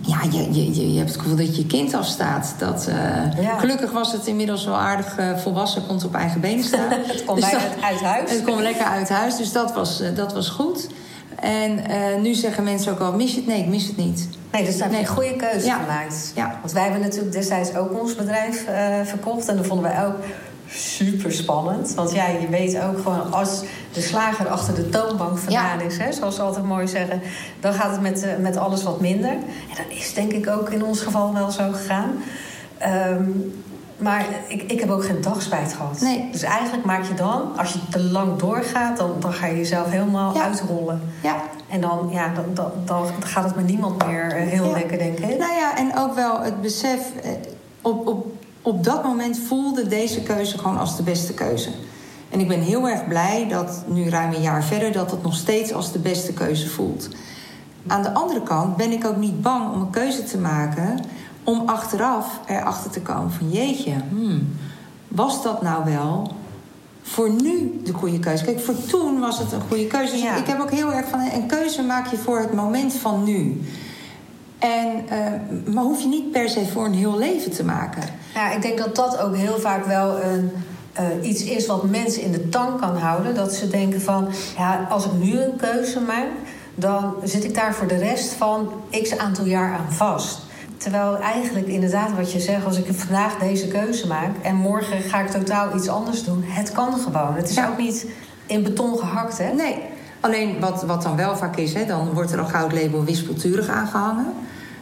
Ja, 0.02 0.18
je, 0.32 0.54
je, 0.54 0.92
je, 0.92 0.98
hebt 0.98 1.12
het 1.12 1.22
gevoel 1.22 1.36
dat 1.38 1.56
je 1.58 1.66
kind 1.66 1.94
afstaat. 1.94 2.56
Dat, 2.58 2.88
eh, 2.88 3.44
Ja. 3.44 3.58
Gelukkig 3.58 3.92
was 3.92 4.12
het 4.12 4.28
inmiddels 4.28 4.66
wel 4.66 4.76
aardig 4.76 5.18
eh, 5.18 5.38
volwassen, 5.38 5.86
kon 5.88 5.96
het 5.96 6.06
op 6.06 6.16
eigen 6.16 6.42
benen 6.42 6.64
staan. 6.64 6.90
Het 7.08 7.24
komt 7.26 7.42
Dus 7.42 7.50
bijna 7.50 7.66
dat- 7.66 7.84
uit 7.84 8.02
huis. 8.02 8.32
Het 8.32 8.44
kwam 8.44 8.60
lekker 8.62 8.86
uit 8.86 9.10
huis, 9.10 9.38
dus 9.38 9.52
dat 9.52 9.74
was, 9.74 10.02
dat 10.16 10.34
was 10.34 10.50
goed. 10.50 10.88
En 11.40 11.82
nu 12.22 12.34
zeggen 12.34 12.64
mensen 12.64 12.92
ook 12.92 13.00
wel, 13.00 13.14
mis 13.14 13.32
je 13.32 13.38
het? 13.38 13.48
Nee, 13.48 13.60
ik 13.60 13.68
mis 13.68 13.88
het 13.88 13.98
niet. 13.98 14.28
Nee, 14.54 14.66
dus 14.66 14.78
daar 14.78 14.88
heb 14.90 14.98
je 14.98 15.04
een 15.08 15.14
goede 15.14 15.36
keuze 15.36 15.66
Ja. 15.66 15.78
gemaakt. 15.80 16.32
Ja. 16.36 16.58
Want 16.62 16.72
wij 16.72 16.84
hebben 16.84 17.02
natuurlijk 17.02 17.32
destijds 17.34 17.76
ook 17.76 18.00
ons 18.02 18.16
bedrijf 18.16 18.68
eh, 18.68 19.00
verkocht. 19.04 19.48
En 19.48 19.56
dat 19.58 19.66
vonden 19.68 19.92
wij 19.92 20.06
ook 20.06 20.16
super 20.70 21.32
spannend. 21.32 21.94
Want 21.94 22.12
ja, 22.12 22.28
je 22.28 22.48
weet 22.50 22.82
ook 22.82 22.98
gewoon 22.98 23.32
als 23.34 23.64
de 23.94 24.02
slager 24.02 24.48
achter 24.48 24.76
de 24.76 24.90
toonbank 24.90 25.38
vandaan 25.38 25.82
is, 25.82 25.98
hè, 25.98 26.12
zoals 26.12 26.36
ze 26.36 26.42
altijd 26.42 26.66
mooi 26.66 26.88
zeggen, 26.88 27.22
dan 27.60 27.74
gaat 27.74 27.92
het 27.92 28.02
met, 28.02 28.24
eh, 28.24 28.38
met 28.40 28.58
alles 28.58 28.84
wat 28.84 29.00
minder. 29.02 29.32
En 29.32 29.76
dat 29.78 29.98
is 29.98 30.14
denk 30.14 30.32
ik 30.32 30.48
ook 30.48 30.70
in 30.70 30.84
ons 30.84 31.02
geval 31.02 31.34
wel 31.34 31.52
zo 31.52 31.72
gegaan. 31.72 32.12
Ehm, 32.78 33.24
maar 34.04 34.26
ik, 34.48 34.62
ik 34.72 34.80
heb 34.80 34.90
ook 34.90 35.06
geen 35.06 35.22
dagspijt 35.22 35.74
gehad. 35.74 36.00
Nee. 36.02 36.30
Dus 36.32 36.42
eigenlijk 36.42 36.86
maak 36.86 37.04
je 37.04 37.14
dan, 37.14 37.58
als 37.58 37.74
je 37.74 37.80
te 37.90 38.00
lang 38.04 38.36
doorgaat, 38.40 38.98
dan, 38.98 39.12
dan 39.20 39.34
ga 39.34 39.46
je 39.46 39.56
jezelf 39.58 39.90
helemaal 39.90 40.34
Ja. 40.36 40.44
uitrollen. 40.44 41.02
Ja, 41.22 41.36
En 41.70 41.82
dan, 41.82 42.10
ja, 42.12 42.34
dan, 42.34 42.46
dan, 42.54 42.72
dan 42.86 43.06
gaat 43.24 43.44
het 43.44 43.56
met 43.56 43.66
niemand 43.68 44.06
meer 44.08 44.32
eh, 44.32 44.48
heel 44.48 44.66
Ja. 44.66 44.72
lekker, 44.72 44.98
denk 44.98 45.18
ik. 45.20 45.38
Nou 45.38 45.54
ja, 45.54 45.78
en 45.78 45.98
ook 45.98 46.16
wel 46.16 46.42
het 46.42 46.62
besef. 46.62 47.00
eh, 47.24 47.30
Op, 47.82 48.08
op, 48.08 48.26
op 48.62 48.84
dat 48.84 49.04
moment 49.04 49.40
voelde 49.48 49.88
deze 49.88 50.22
keuze 50.22 50.58
gewoon 50.58 50.78
als 50.80 50.96
de 50.98 51.04
beste 51.04 51.34
keuze. 51.34 51.70
En 52.30 52.40
ik 52.40 52.48
ben 52.48 52.60
heel 52.62 52.90
erg 52.90 53.08
blij 53.08 53.48
dat 53.50 53.84
nu 53.88 54.10
ruim 54.10 54.34
een 54.34 54.42
jaar 54.42 54.64
verder 54.64 54.92
dat 54.92 55.12
het 55.12 55.24
nog 55.24 55.36
steeds 55.36 55.74
als 55.74 55.92
de 55.92 56.00
beste 56.00 56.34
keuze 56.34 56.70
voelt. 56.70 57.10
Aan 57.88 58.02
de 58.04 58.14
andere 58.14 58.42
kant 58.44 58.76
ben 58.78 58.92
ik 58.92 59.06
ook 59.06 59.18
niet 59.18 59.42
bang 59.42 59.74
om 59.74 59.82
een 59.82 59.90
keuze 59.90 60.24
te 60.24 60.38
maken 60.38 61.00
om 61.44 61.64
achteraf 61.66 62.40
erachter 62.48 62.92
te 62.92 63.02
komen 63.02 63.32
van 63.32 63.50
jeetje, 63.52 63.94
hmm, 64.10 64.56
was 65.08 65.44
dat 65.44 65.62
nou 65.62 65.86
wel 65.86 66.32
voor 67.02 67.30
nu 67.30 67.82
de 67.84 67.94
goede 67.94 68.20
keuze? 68.20 68.44
Kijk, 68.44 68.60
voor 68.60 68.76
toen 68.88 69.20
was 69.20 69.40
het 69.40 69.52
een 69.52 69.62
goede 69.68 69.88
keuze. 69.88 70.12
Dus 70.12 70.22
Ja. 70.22 70.36
ik 70.36 70.48
heb 70.48 70.60
ook 70.60 70.72
heel 70.72 70.94
erg 70.94 71.08
van 71.10 71.20
een 71.20 71.48
keuze 71.48 71.82
maak 71.82 72.08
je 72.08 72.18
voor 72.18 72.40
het 72.40 72.54
moment 72.54 72.94
van 72.94 73.24
nu. 73.24 73.62
En, 74.60 75.08
eh, 75.10 75.74
maar 75.74 75.84
hoef 75.84 76.02
je 76.02 76.08
niet 76.08 76.32
per 76.32 76.50
se 76.50 76.66
voor 76.72 76.86
een 76.86 76.94
heel 76.94 77.18
leven 77.18 77.52
te 77.52 77.64
maken. 77.64 78.04
Ja, 78.34 78.52
ik 78.52 78.62
denk 78.62 78.78
dat 78.78 78.96
dat 78.96 79.20
ook 79.20 79.36
heel 79.36 79.60
vaak 79.60 79.86
wel 79.86 80.22
een, 80.24 80.52
eh, 80.94 81.06
iets 81.22 81.44
is 81.44 81.66
wat 81.66 81.90
mensen 81.90 82.22
in 82.22 82.32
de 82.32 82.50
tang 82.50 82.80
kan 82.80 82.98
houden. 82.98 83.36
Dat 83.36 83.54
ze 83.54 83.68
denken 83.68 84.02
van, 84.02 84.28
ja, 84.58 84.88
als 84.90 85.06
ik 85.06 85.14
nu 85.14 85.40
een 85.42 85.56
keuze 85.56 86.00
maak... 86.00 86.28
dan 86.76 87.14
zit 87.24 87.44
ik 87.44 87.54
daar 87.56 87.74
voor 87.74 87.88
de 87.88 87.98
rest 87.98 88.34
van 88.34 88.70
x 89.02 89.18
aantal 89.18 89.46
jaar 89.46 89.74
aan 89.74 89.94
vast. 89.94 90.40
Terwijl 90.84 91.18
eigenlijk 91.18 91.68
inderdaad 91.68 92.10
wat 92.16 92.32
je 92.32 92.40
zegt... 92.40 92.66
als 92.66 92.78
ik 92.78 92.86
vandaag 92.94 93.38
deze 93.38 93.68
keuze 93.68 94.08
maak 94.08 94.30
en 94.42 94.56
morgen 94.56 95.02
ga 95.02 95.20
ik 95.20 95.28
totaal 95.28 95.76
iets 95.76 95.88
anders 95.88 96.24
doen... 96.24 96.44
het 96.48 96.72
kan 96.72 96.94
gewoon. 97.00 97.36
Het 97.36 97.50
is 97.50 97.56
Ja. 97.56 97.68
ook 97.70 97.78
niet 97.78 98.06
in 98.46 98.64
beton 98.64 98.98
gehakt, 98.98 99.38
hè? 99.38 99.54
Nee, 99.54 99.78
alleen 100.20 100.60
wat, 100.60 100.84
wat 100.84 101.04
dan 101.04 101.16
wel 101.16 101.38
vaak 101.38 101.56
is, 101.58 101.74
hè, 101.74 101.86
dan 101.86 102.14
wordt 102.14 102.32
er 102.32 102.40
een 102.40 102.50
goudlabel 102.50 103.04
wispelturig 103.04 103.68
aangehangen. 103.70 104.34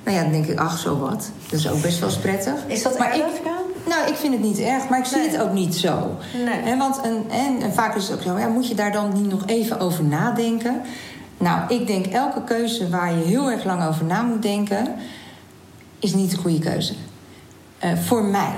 Nou 0.03 0.17
ja, 0.17 0.23
dan 0.23 0.31
denk 0.31 0.45
ik, 0.45 0.59
ach, 0.59 0.77
zo 0.77 0.97
wat. 0.99 1.31
Dat 1.49 1.59
is 1.59 1.69
ook 1.69 1.81
best 1.81 1.99
wel 1.99 2.09
eens 2.09 2.17
prettig. 2.17 2.53
Is 2.67 2.83
dat 2.83 2.97
maar 2.97 3.11
erg, 3.11 3.17
ik? 3.17 3.41
Nou, 3.87 4.07
ik 4.07 4.15
vind 4.15 4.33
het 4.33 4.43
niet 4.43 4.59
erg, 4.59 4.89
maar 4.89 4.99
ik 4.99 5.05
zie 5.05 5.17
Nee. 5.17 5.29
het 5.29 5.41
ook 5.41 5.53
niet 5.53 5.75
zo. 5.75 6.17
Nee. 6.45 6.61
Hè, 6.63 6.77
want 6.77 6.99
een, 7.03 7.23
en, 7.31 7.61
en 7.61 7.73
vaak 7.73 7.95
is 7.95 8.07
het 8.07 8.17
ook 8.17 8.23
zo, 8.23 8.37
ja, 8.37 8.47
moet 8.47 8.67
je 8.67 8.75
daar 8.75 8.91
dan 8.91 9.11
niet 9.13 9.29
nog 9.31 9.43
even 9.45 9.79
over 9.79 10.03
nadenken? 10.03 10.81
Nou, 11.37 11.73
ik 11.73 11.87
denk 11.87 12.05
elke 12.05 12.43
keuze 12.43 12.89
waar 12.89 13.11
je 13.13 13.23
heel 13.23 13.51
erg 13.51 13.63
lang 13.63 13.87
over 13.87 14.05
na 14.05 14.21
moet 14.21 14.41
denken, 14.41 14.87
is 16.01 16.13
niet 16.13 16.31
de 16.31 16.37
goede 16.37 16.59
keuze. 16.59 16.93
Eh, 17.79 17.97
voor 17.97 18.23
mij. 18.23 18.53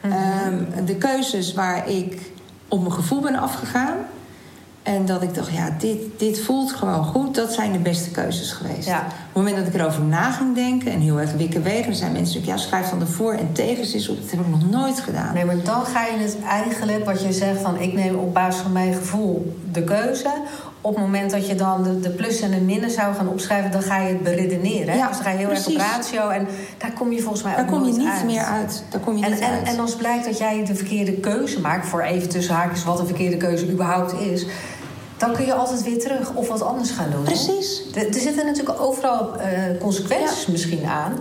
Mhm. 0.00 0.12
Ehm, 0.12 0.84
de 0.84 0.96
keuzes 0.96 1.54
waar 1.54 1.88
ik 1.88 2.20
op 2.68 2.80
mijn 2.80 2.92
gevoel 2.92 3.20
ben 3.20 3.34
afgegaan. 3.34 3.96
En 4.82 5.06
dat 5.06 5.22
ik 5.22 5.34
dacht, 5.34 5.52
ja, 5.52 5.70
dit, 5.78 5.98
dit 6.16 6.40
voelt 6.40 6.72
gewoon 6.72 7.04
goed. 7.04 7.34
Dat 7.34 7.52
zijn 7.52 7.72
de 7.72 7.78
beste 7.78 8.10
keuzes 8.10 8.52
geweest. 8.52 8.88
Ja. 8.88 8.98
Op 8.98 9.04
het 9.06 9.34
moment 9.34 9.56
dat 9.56 9.66
ik 9.66 9.80
erover 9.80 10.02
na 10.02 10.30
ging 10.30 10.54
denken 10.54 10.92
en 10.92 11.00
heel 11.00 11.20
erg 11.20 11.32
wikken 11.32 11.62
wegen... 11.62 11.94
zijn 11.94 12.12
mensen 12.12 12.34
natuurlijk, 12.34 12.60
ja, 12.60 12.66
schrijf 12.66 12.88
dan 12.88 12.98
de 12.98 13.06
voor- 13.06 13.32
en 13.32 13.52
tegens 13.52 13.92
eens 13.92 14.08
op. 14.08 14.20
Dat 14.20 14.30
heb 14.30 14.40
ik 14.40 14.46
nog 14.46 14.70
nooit 14.70 15.00
gedaan. 15.00 15.34
Nee, 15.34 15.44
maar 15.44 15.62
dan 15.62 15.86
ga 15.86 16.06
je 16.06 16.18
het 16.18 16.36
eigenlijk, 16.48 17.04
wat 17.04 17.22
je 17.22 17.32
zegt 17.32 17.60
van 17.60 17.80
ik 17.80 17.92
neem 17.92 18.14
op 18.14 18.34
basis 18.34 18.62
van 18.62 18.72
mijn 18.72 18.94
gevoel 18.94 19.56
de 19.72 19.84
keuze. 19.84 20.30
Op 20.86 20.94
het 20.94 21.04
moment 21.04 21.30
dat 21.30 21.46
je 21.46 21.54
dan 21.54 21.82
de, 21.82 22.00
de 22.00 22.10
plus 22.10 22.40
en 22.40 22.50
de 22.50 22.60
minnen 22.60 22.90
zou 22.90 23.14
gaan 23.14 23.28
opschrijven, 23.28 23.70
dan 23.70 23.82
ga 23.82 23.98
je 23.98 24.08
het 24.08 24.22
beredeneren. 24.22 24.88
Hè? 24.88 24.94
Ja, 24.96 25.06
dus 25.08 25.16
dan 25.16 25.24
ga 25.24 25.30
je 25.32 25.38
heel 25.38 25.46
precies. 25.48 25.74
erg 25.74 25.84
op 25.84 25.90
ratio. 25.92 26.28
En 26.28 26.46
daar 26.78 26.92
kom 26.92 27.12
je 27.12 27.20
volgens 27.20 27.42
mij 27.42 27.54
Daar 27.54 27.64
ook 27.64 27.70
kom 27.70 27.84
je 27.84 27.92
niet 27.92 28.08
uit. 28.08 28.24
meer 28.24 28.42
uit. 28.42 28.82
Daar 28.90 29.00
kom 29.00 29.16
je 29.16 29.24
En, 29.24 29.30
niet 29.30 29.40
en, 29.40 29.50
uit. 29.50 29.68
en 29.68 29.80
als 29.80 29.94
blijkt 29.96 30.24
dat 30.24 30.38
jij 30.38 30.64
de 30.64 30.74
verkeerde 30.74 31.12
keuze 31.12 31.60
maakt, 31.60 31.86
voor 31.86 32.02
even 32.02 32.28
tussen 32.28 32.54
haakjes 32.54 32.84
wat 32.84 32.98
een 33.00 33.06
verkeerde 33.06 33.36
keuze 33.36 33.70
überhaupt 33.70 34.12
is, 34.20 34.46
dan 35.16 35.32
kun 35.32 35.44
je 35.46 35.54
altijd 35.54 35.82
weer 35.82 35.98
terug 35.98 36.34
of 36.34 36.48
wat 36.48 36.62
anders 36.62 36.90
gaan 36.90 37.10
doen. 37.10 37.24
hè? 37.24 37.24
Precies. 37.32 37.82
Er, 37.94 38.06
er 38.06 38.14
zitten 38.20 38.46
natuurlijk 38.46 38.80
overal 38.80 39.36
eh, 39.36 39.48
consequenties 39.80 40.46
misschien 40.46 40.84
aan. 40.86 41.12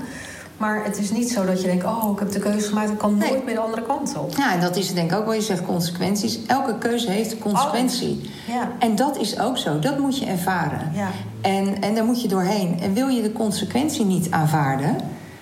Maar 0.58 0.84
het 0.84 0.98
is 1.00 1.12
niet 1.12 1.30
zo 1.32 1.46
dat 1.46 1.62
je 1.62 1.68
denkt, 1.68 1.86
oh, 1.86 2.10
ik 2.14 2.20
heb 2.20 2.32
de 2.32 2.40
keuze 2.40 2.68
gemaakt, 2.68 2.90
ik 2.90 2.98
kan 2.98 3.18
Nee. 3.18 3.30
nooit 3.30 3.46
meer 3.46 3.54
de 3.54 3.60
andere 3.60 3.82
kant 3.82 4.18
op. 4.18 4.34
Ja, 4.38 4.54
en 4.54 4.60
dat 4.62 4.76
is 4.76 4.94
denk 4.94 5.12
ik 5.12 5.18
ook 5.18 5.26
wel. 5.26 5.34
Je 5.34 5.42
zegt 5.42 5.66
consequenties. 5.66 6.40
Elke 6.48 6.78
keuze 6.78 7.10
heeft 7.10 7.32
een 7.32 7.40
consequentie. 7.40 8.30
Ja. 8.48 8.72
En 8.80 8.96
dat 8.96 9.18
is 9.18 9.40
ook 9.40 9.58
zo. 9.58 9.80
Dat 9.80 10.00
moet 10.00 10.18
je 10.20 10.26
ervaren. 10.26 10.92
Ja. 10.94 11.08
En, 11.42 11.82
en 11.82 11.96
daar 11.96 12.06
moet 12.06 12.22
je 12.22 12.28
doorheen. 12.28 12.80
En 12.82 12.94
wil 12.94 13.08
je 13.08 13.22
de 13.22 13.32
consequentie 13.34 14.06
niet 14.06 14.32
aanvaarden... 14.32 14.96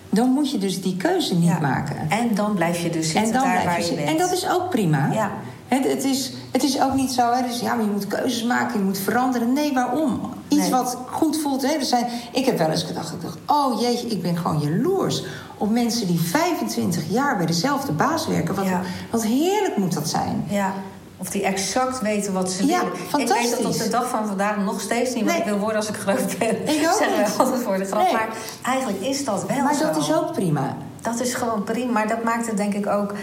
dan 0.09 0.29
moet 0.29 0.51
je 0.51 0.57
dus 0.57 0.81
die 0.81 0.97
keuze 0.97 1.35
niet 1.35 1.43
Ja. 1.49 1.59
maken. 1.59 1.95
En 2.09 2.35
dan 2.35 2.53
blijf 2.53 2.81
je 2.83 2.89
dus 2.89 3.05
zitten 3.11 3.23
En 3.23 3.31
dan 3.31 3.41
daar 3.43 3.51
blijf 3.51 3.65
waar 3.65 3.79
je 3.85 3.89
je 3.89 3.95
bent. 3.95 4.07
En 4.09 4.17
dat 4.17 4.31
is 4.31 4.49
ook 4.49 4.69
prima. 4.69 5.09
Ja. 5.11 5.31
Het, 5.73 5.83
het, 5.91 6.03
is, 6.03 6.31
het 6.51 6.63
is 6.63 6.81
ook 6.81 6.93
niet 6.93 7.11
zo, 7.11 7.31
hè, 7.31 7.47
dus, 7.47 7.59
ja, 7.59 7.73
maar 7.73 7.85
je 7.85 7.91
moet 7.91 8.07
keuzes 8.07 8.43
maken, 8.43 8.79
je 8.79 8.85
moet 8.85 8.97
veranderen. 8.97 9.53
Nee, 9.53 9.73
waarom? 9.73 10.19
Iets 10.47 10.61
Nee. 10.61 10.71
wat 10.71 10.97
goed 11.11 11.37
voelt. 11.37 11.61
Hè. 11.61 11.67
Er 11.73 11.85
zijn, 11.85 12.05
ik 12.31 12.45
heb 12.45 12.57
wel 12.57 12.69
eens 12.69 12.83
gedacht, 12.83 13.13
ik 13.13 13.21
dacht, 13.21 13.37
oh 13.47 13.81
jeetje, 13.81 14.07
ik 14.07 14.21
ben 14.21 14.37
gewoon 14.37 14.59
jaloers 14.59 15.23
op 15.57 15.69
mensen 15.71 16.07
die 16.07 16.19
25 16.19 17.03
jaar 17.09 17.37
bij 17.37 17.45
dezelfde 17.45 17.91
baas 17.91 18.27
werken. 18.27 18.55
Wat, 18.55 18.65
Ja. 18.65 18.81
wat 19.11 19.23
heerlijk 19.23 19.77
moet 19.77 19.93
dat 19.93 20.09
zijn. 20.09 20.45
Ja. 20.49 20.73
Of 21.17 21.29
die 21.29 21.43
exact 21.43 22.01
weten 22.01 22.33
wat 22.33 22.51
ze 22.51 22.65
Ja, 22.65 22.79
willen. 22.79 23.27
Ik 23.27 23.33
weet 23.33 23.51
dat 23.51 23.65
op 23.65 23.77
de 23.77 23.89
dag 23.89 24.09
van 24.09 24.27
vandaag 24.27 24.57
nog 24.57 24.81
steeds 24.81 25.13
niet 25.13 25.23
wat 25.23 25.31
Nee. 25.33 25.41
ik 25.41 25.47
wil 25.47 25.57
worden 25.57 25.77
als 25.77 25.89
ik 25.89 25.95
groot 25.95 26.37
ben. 26.39 26.67
Ik 26.67 26.87
ook 26.89 26.97
Zeggen 26.97 27.17
we 27.37 27.43
altijd 27.43 27.61
voor 27.63 27.77
de 27.77 27.85
grap. 27.85 28.01
Nee. 28.01 28.11
Maar 28.13 28.27
eigenlijk 28.63 29.01
is 29.01 29.25
dat 29.25 29.45
wel 29.45 29.57
Maar 29.63 29.73
zo. 29.75 29.85
dat 29.85 29.97
is 29.97 30.13
ook 30.13 30.31
prima. 30.31 30.75
Dat 31.01 31.19
is 31.19 31.33
gewoon 31.33 31.63
prima. 31.63 31.91
Maar 31.91 32.07
dat 32.07 32.23
maakt 32.23 32.47
het 32.47 32.57
denk 32.57 32.73
ik 32.73 32.87
ook... 32.87 33.13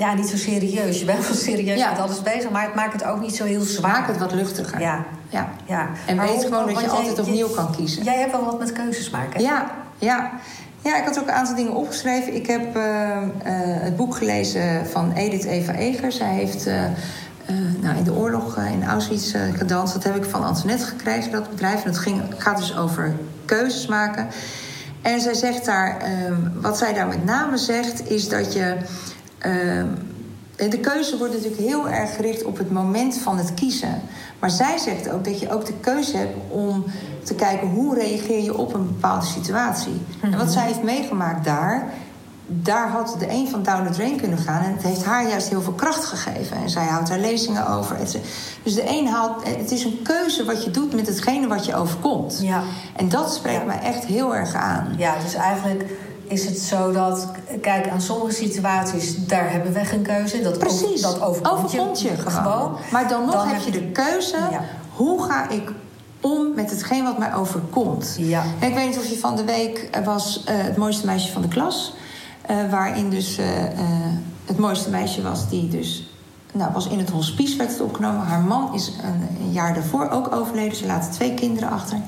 Ja, 0.00 0.14
niet 0.14 0.28
zo 0.28 0.36
serieus. 0.36 0.98
Je 0.98 1.04
bent 1.04 1.26
wel 1.26 1.36
serieus 1.36 1.78
Ja. 1.78 1.90
met 1.90 2.00
alles 2.00 2.22
bezig. 2.22 2.50
Maar 2.50 2.62
het 2.64 2.74
maakt 2.74 2.92
het 2.92 3.04
ook 3.04 3.20
niet 3.20 3.36
zo 3.36 3.44
heel 3.44 3.60
zwaar. 3.60 3.90
Maak 3.92 4.06
het 4.06 4.18
wat 4.18 4.32
luchtiger. 4.32 4.80
Ja. 4.80 5.04
ja. 5.28 5.48
Ja. 5.66 5.88
En 6.06 6.16
Maar 6.16 6.26
weet 6.26 6.42
gewoon 6.44 6.66
dat 6.66 6.74
je 6.74 6.80
jij- 6.80 6.90
altijd 6.90 7.18
opnieuw 7.20 7.48
kan 7.48 7.74
kiezen. 7.76 8.04
Jij 8.04 8.18
hebt 8.18 8.32
wel 8.32 8.44
wat 8.44 8.58
met 8.58 8.72
keuzes 8.72 9.10
maken. 9.10 9.32
hè? 9.32 9.40
Ja, 9.40 9.70
ja. 9.98 10.30
Ja, 10.82 10.96
ik 10.98 11.04
had 11.04 11.18
ook 11.18 11.26
een 11.26 11.34
aantal 11.34 11.54
dingen 11.54 11.74
opgeschreven. 11.74 12.34
Ik 12.34 12.46
heb 12.46 12.76
eh, 12.76 13.10
eh, 13.16 13.22
het 13.82 13.96
boek 13.96 14.16
gelezen 14.16 14.86
van 14.86 15.12
Edith 15.12 15.44
Eva 15.44 15.72
Eger. 15.72 16.12
Zij 16.12 16.34
heeft 16.34 16.66
eh, 16.66 16.82
nou, 17.80 17.96
in 17.96 18.04
de 18.04 18.12
oorlog 18.14 18.56
in 18.56 18.84
Auschwitz 18.88 19.34
gedanst. 19.56 19.92
Dat 19.92 20.04
heb 20.04 20.16
ik 20.16 20.24
van 20.24 20.44
Antoinette 20.44 20.84
gekregen, 20.84 21.32
dat 21.32 21.50
bedrijf. 21.50 21.82
En 21.84 21.88
het 21.90 21.98
ging, 21.98 22.22
gaat 22.36 22.56
dus 22.58 22.76
over 22.76 23.14
keuzes 23.44 23.86
maken. 23.86 24.26
En 25.02 25.20
zij 25.20 25.34
zegt 25.34 25.64
daar, 25.64 25.96
wat 26.60 26.78
zij 26.78 26.92
daar 26.92 27.06
met 27.06 27.24
name 27.24 27.56
zegt, 27.56 28.10
is 28.10 28.28
dat 28.28 28.52
je. 28.52 28.76
Ehm, 29.40 29.86
de 30.70 30.78
keuze 30.80 31.18
wordt 31.18 31.32
natuurlijk 31.34 31.62
heel 31.62 31.88
erg 31.88 32.14
gericht 32.16 32.44
op 32.44 32.58
het 32.58 32.70
moment 32.70 33.16
van 33.18 33.38
het 33.38 33.54
kiezen. 33.54 34.02
Maar 34.38 34.50
zij 34.50 34.78
zegt 34.78 35.10
ook 35.10 35.24
dat 35.24 35.40
je 35.40 35.52
ook 35.52 35.66
de 35.66 35.74
keuze 35.80 36.16
hebt 36.16 36.36
om 36.48 36.84
te 37.24 37.34
kijken 37.34 37.68
hoe 37.68 37.94
reageer 37.94 38.42
je 38.42 38.56
op 38.58 38.74
een 38.74 38.86
bepaalde 38.86 39.26
situatie. 39.26 40.00
En 40.20 40.38
wat 40.38 40.52
zij 40.52 40.66
heeft 40.66 40.82
meegemaakt 40.82 41.44
daar, 41.44 41.92
daar 42.46 42.88
had 42.88 43.16
de 43.18 43.30
een 43.30 43.48
van 43.48 43.62
down 43.62 43.86
the 43.86 43.92
drain 43.92 44.16
kunnen 44.20 44.38
gaan. 44.38 44.62
En 44.62 44.72
het 44.72 44.82
heeft 44.82 45.04
haar 45.04 45.28
juist 45.28 45.48
heel 45.48 45.62
veel 45.62 45.72
kracht 45.72 46.04
gegeven. 46.04 46.56
En 46.56 46.70
zij 46.70 46.84
houdt 46.86 47.08
daar 47.08 47.18
lezingen 47.18 47.68
over. 47.68 47.96
Dus 48.62 48.74
de 48.74 48.88
een 48.88 49.06
haalt. 49.06 49.44
Het 49.48 49.70
is 49.70 49.84
een 49.84 50.00
keuze 50.02 50.44
wat 50.44 50.64
je 50.64 50.70
doet 50.70 50.94
met 50.94 51.06
hetgene 51.06 51.46
wat 51.46 51.66
je 51.66 51.74
overkomt. 51.74 52.38
Ja. 52.42 52.62
En 52.96 53.08
dat 53.08 53.34
spreekt 53.34 53.60
Ja. 53.60 53.64
mij 53.66 53.80
echt 53.80 54.04
heel 54.04 54.34
erg 54.34 54.54
aan. 54.54 54.94
Ja, 54.96 55.14
dus 55.24 55.34
eigenlijk 55.34 55.84
is 56.30 56.44
het 56.46 56.58
zo 56.58 56.92
dat... 56.92 57.28
Kijk, 57.60 57.88
aan 57.88 58.00
sommige 58.00 58.32
situaties, 58.32 59.26
daar 59.26 59.50
hebben 59.50 59.72
we 59.72 59.84
geen 59.84 60.02
keuze. 60.02 60.42
Dat 60.42 60.58
Precies, 60.58 61.00
dat 61.00 61.22
overkomt, 61.22 62.00
je, 62.00 62.16
gewoon. 62.16 62.76
Maar 62.92 63.08
dan 63.08 63.24
nog 63.24 63.34
Dan 63.34 63.48
heb 63.48 63.60
je 63.60 63.70
de 63.70 63.86
keuze, 63.86 64.36
Ja. 64.50 64.64
hoe 64.94 65.22
ga 65.22 65.48
ik 65.48 65.72
om 66.20 66.54
met 66.54 66.70
hetgeen 66.70 67.04
wat 67.04 67.18
mij 67.18 67.34
overkomt. 67.34 68.14
Ja. 68.18 68.42
En 68.60 68.68
ik 68.68 68.74
weet 68.74 68.86
niet 68.88 68.98
of 68.98 69.06
je 69.06 69.18
van 69.18 69.36
de 69.36 69.44
week 69.44 69.88
eh, 69.90 70.04
was 70.04 70.44
eh, 70.44 70.54
het 70.58 70.76
mooiste 70.76 71.06
meisje 71.06 71.32
van 71.32 71.42
de 71.42 71.48
klas. 71.48 71.94
eh, 72.46 72.56
waarin 72.70 73.10
dus 73.10 73.38
het 74.44 74.58
mooiste 74.58 74.90
meisje 74.90 75.22
was 75.22 75.48
die 75.48 75.68
dus... 75.68 76.04
Nou, 76.52 76.72
was 76.72 76.88
in 76.88 76.98
het 76.98 77.10
hospice 77.10 77.56
werd 77.56 77.70
het 77.70 77.80
opgenomen. 77.80 78.26
Haar 78.26 78.40
man 78.40 78.74
is 78.74 78.92
een, 79.02 79.44
een 79.44 79.52
jaar 79.52 79.74
daarvoor 79.74 80.08
ook 80.10 80.34
overleden. 80.34 80.76
Ze 80.76 80.86
laten 80.86 81.10
twee 81.10 81.34
kinderen 81.34 81.70
achter. 81.70 81.98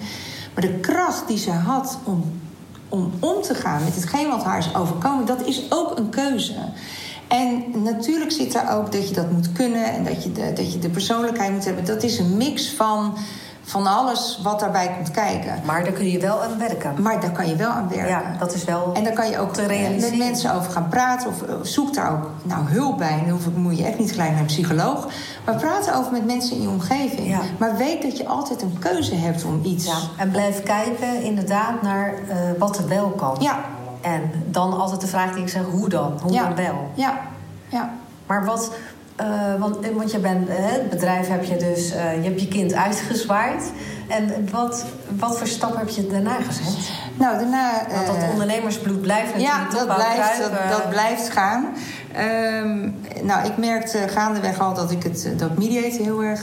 Maar 0.55 0.63
de 0.65 0.73
kracht 0.79 1.27
die 1.27 1.39
ze 1.39 1.51
had 1.51 1.99
om, 2.05 2.41
om 2.93 3.13
om 3.21 3.43
te 3.43 3.55
gaan 3.55 3.85
met 3.85 3.95
hetgeen 3.95 4.29
wat 4.29 4.45
haar 4.45 4.59
is 4.59 4.75
overkomen... 4.75 5.27
dat 5.27 5.47
is 5.47 5.63
ook 5.69 5.99
een 5.99 6.11
keuze. 6.11 6.55
En 7.29 7.65
natuurlijk 7.83 8.33
zit 8.33 8.53
daar 8.53 8.79
ook 8.79 8.93
dat 8.93 9.09
je 9.09 9.15
dat 9.15 9.31
moet 9.31 9.53
kunnen... 9.53 9.85
en 9.85 10.05
dat 10.05 10.23
je 10.23 10.33
de, 10.33 10.53
dat 10.53 10.73
je 10.73 10.79
de 10.79 10.91
persoonlijkheid 10.91 11.53
moet 11.53 11.65
hebben. 11.65 11.85
Dat 11.85 12.03
is 12.03 12.19
een 12.19 12.37
mix 12.37 12.71
van, 12.71 13.17
van 13.63 13.87
alles 13.87 14.41
wat 14.43 14.61
daarbij 14.61 14.93
komt 14.97 15.11
kijken. 15.11 15.61
Maar 15.65 15.85
daar 15.85 15.93
kun 15.93 16.11
je 16.11 16.19
wel 16.19 16.43
aan 16.43 16.59
werken. 16.59 17.03
Maar 17.03 17.21
daar 17.21 17.31
kan 17.31 17.49
je 17.49 17.57
wel 17.57 17.71
aan 17.71 17.89
werken. 17.89 18.09
Ja, 18.09 18.23
dat 18.39 18.55
is 18.55 18.65
wel 18.65 18.91
En 18.95 19.05
daar 19.05 19.13
kan 19.13 19.31
je 19.31 19.39
ook 19.39 19.57
met 19.57 20.17
mensen 20.17 20.55
over 20.55 20.73
gaan 20.73 20.89
praten. 20.89 21.29
Of 21.29 21.43
eh, 21.43 21.55
zoek 21.63 21.95
daar 21.95 22.13
ook 22.13 22.31
nou, 22.43 22.65
hulp 22.65 22.99
bij. 22.99 23.19
En 23.19 23.29
dan 23.29 23.63
moet 23.63 23.79
je 23.79 23.85
echt 23.85 23.99
niet 23.99 24.11
gelijk 24.11 24.31
naar 24.31 24.41
een 24.41 24.47
psycholoog. 24.47 25.09
Maar 25.45 25.55
praat 25.55 25.93
over 25.95 26.13
met 26.13 26.27
mensen 26.27 26.57
in 26.57 26.63
je 26.63 26.69
omgeving. 26.69 27.29
Ja. 27.29 27.41
Maar 27.59 27.77
weet 27.77 28.03
dat 28.03 28.17
je 28.17 28.27
altijd 28.27 28.63
een 28.63 28.79
keuze 28.79 29.15
hebt 29.15 29.45
om 29.45 29.61
iets. 29.65 29.85
Ja, 29.85 29.99
en 30.17 30.31
blijf 30.31 30.63
kijken 30.63 31.23
inderdaad 31.23 31.83
naar 31.83 32.15
eh, 32.29 32.37
wat 32.59 32.79
er 32.79 32.89
wel 32.89 33.09
kan. 33.09 33.37
Ja. 33.41 33.61
En 34.01 34.31
dan 34.47 34.81
altijd 34.81 35.01
de 35.01 35.07
vraag 35.07 35.33
die 35.33 35.43
ik 35.43 35.49
zeg, 35.49 35.63
hoe 35.71 35.89
dan? 35.89 36.19
Hoe 36.23 36.33
ja. 36.33 36.43
dan 36.43 36.55
wel? 36.55 36.91
Ja. 36.95 37.21
ja. 37.69 37.91
Maar 38.27 38.45
wat, 38.45 38.71
eh, 39.17 39.55
want, 39.59 39.81
eh, 39.81 39.91
want 39.97 40.11
je 40.11 40.19
bent, 40.19 40.49
eh, 40.49 40.57
het 40.59 40.91
bedrijf 40.91 41.29
heb 41.29 41.45
je 41.45 41.57
dus, 41.57 41.89
je 41.89 42.23
hebt 42.23 42.41
je 42.41 42.49
kind 42.49 42.75
uitgezwaaid. 42.75 43.73
En 44.09 44.49
wat, 44.51 44.85
wat 45.19 45.39
voor 45.39 45.47
stap 45.47 45.77
heb 45.77 45.89
je 45.89 46.07
daarna 46.07 46.37
gezet? 46.41 46.91
Nou, 47.15 47.39
daarna... 47.39 47.71
Want 47.95 48.07
dat 48.07 48.31
ondernemersbloed 48.31 49.01
blijft 49.01 49.41
Ja, 49.41 49.59
natuurlijk 49.59 49.71
dat 49.71 49.79
toch 49.79 49.97
wel 49.97 50.15
blijft, 50.15 50.39
dat, 50.39 50.53
dat 50.71 50.89
blijft 50.89 51.31
gaan. 51.31 51.67
Ehm, 52.13 52.91
nou, 53.27 53.47
ik 53.47 53.57
merkte 53.57 53.99
gaandeweg 54.09 54.61
al 54.61 54.75
dat 54.75 54.91
ik 54.91 55.03
het, 55.03 55.29
dat 55.37 55.59
mediaten 55.59 56.03
heel 56.03 56.23
erg... 56.23 56.41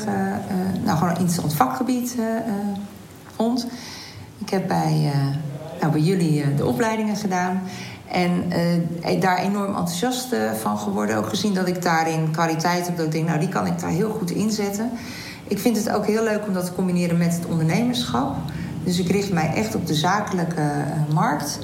nou, 0.84 0.98
gewoon 0.98 1.10
een 1.10 1.20
interessant 1.20 1.54
vakgebied 1.54 2.16
vond. 3.36 3.68
Ik 4.38 4.50
heb 4.50 4.68
bij, 4.68 5.12
nou, 5.80 5.92
bij 5.92 6.02
jullie 6.02 6.56
de 6.56 6.66
opleidingen 6.66 7.16
gedaan. 7.16 7.62
En 8.12 8.52
eh, 9.02 9.22
daar 9.22 9.38
enorm 9.38 9.76
enthousiast 9.76 10.32
eh, 10.32 10.52
van 10.54 10.78
geworden. 10.78 11.18
Ook 11.18 11.28
gezien 11.28 11.54
dat 11.54 11.68
ik 11.68 11.82
daarin 11.82 12.32
kwaliteit 12.32 12.86
heb. 12.88 12.98
Dat 12.98 13.06
ik 13.06 13.12
denk, 13.12 13.28
nou, 13.28 13.40
die 13.40 13.50
kan 13.50 13.66
ik 13.66 13.80
daar 13.80 13.90
heel 13.90 14.10
goed 14.10 14.32
inzetten. 14.32 14.92
Ik 15.48 15.60
vind 15.60 15.78
het 15.78 15.90
ook 15.90 16.06
heel 16.06 16.24
leuk 16.24 16.48
om 16.48 16.54
dat 16.54 16.66
te 16.66 16.74
combineren 16.74 17.18
met 17.18 17.34
het 17.34 17.46
ondernemerschap. 17.46 18.36
Dus 18.84 19.00
ik 19.00 19.12
richt 19.12 19.32
mij 19.32 19.54
echt 19.54 19.76
op 19.76 19.88
de 19.88 19.94
zakelijke 19.94 20.62
eh, 20.62 21.14
markt. 21.14 21.60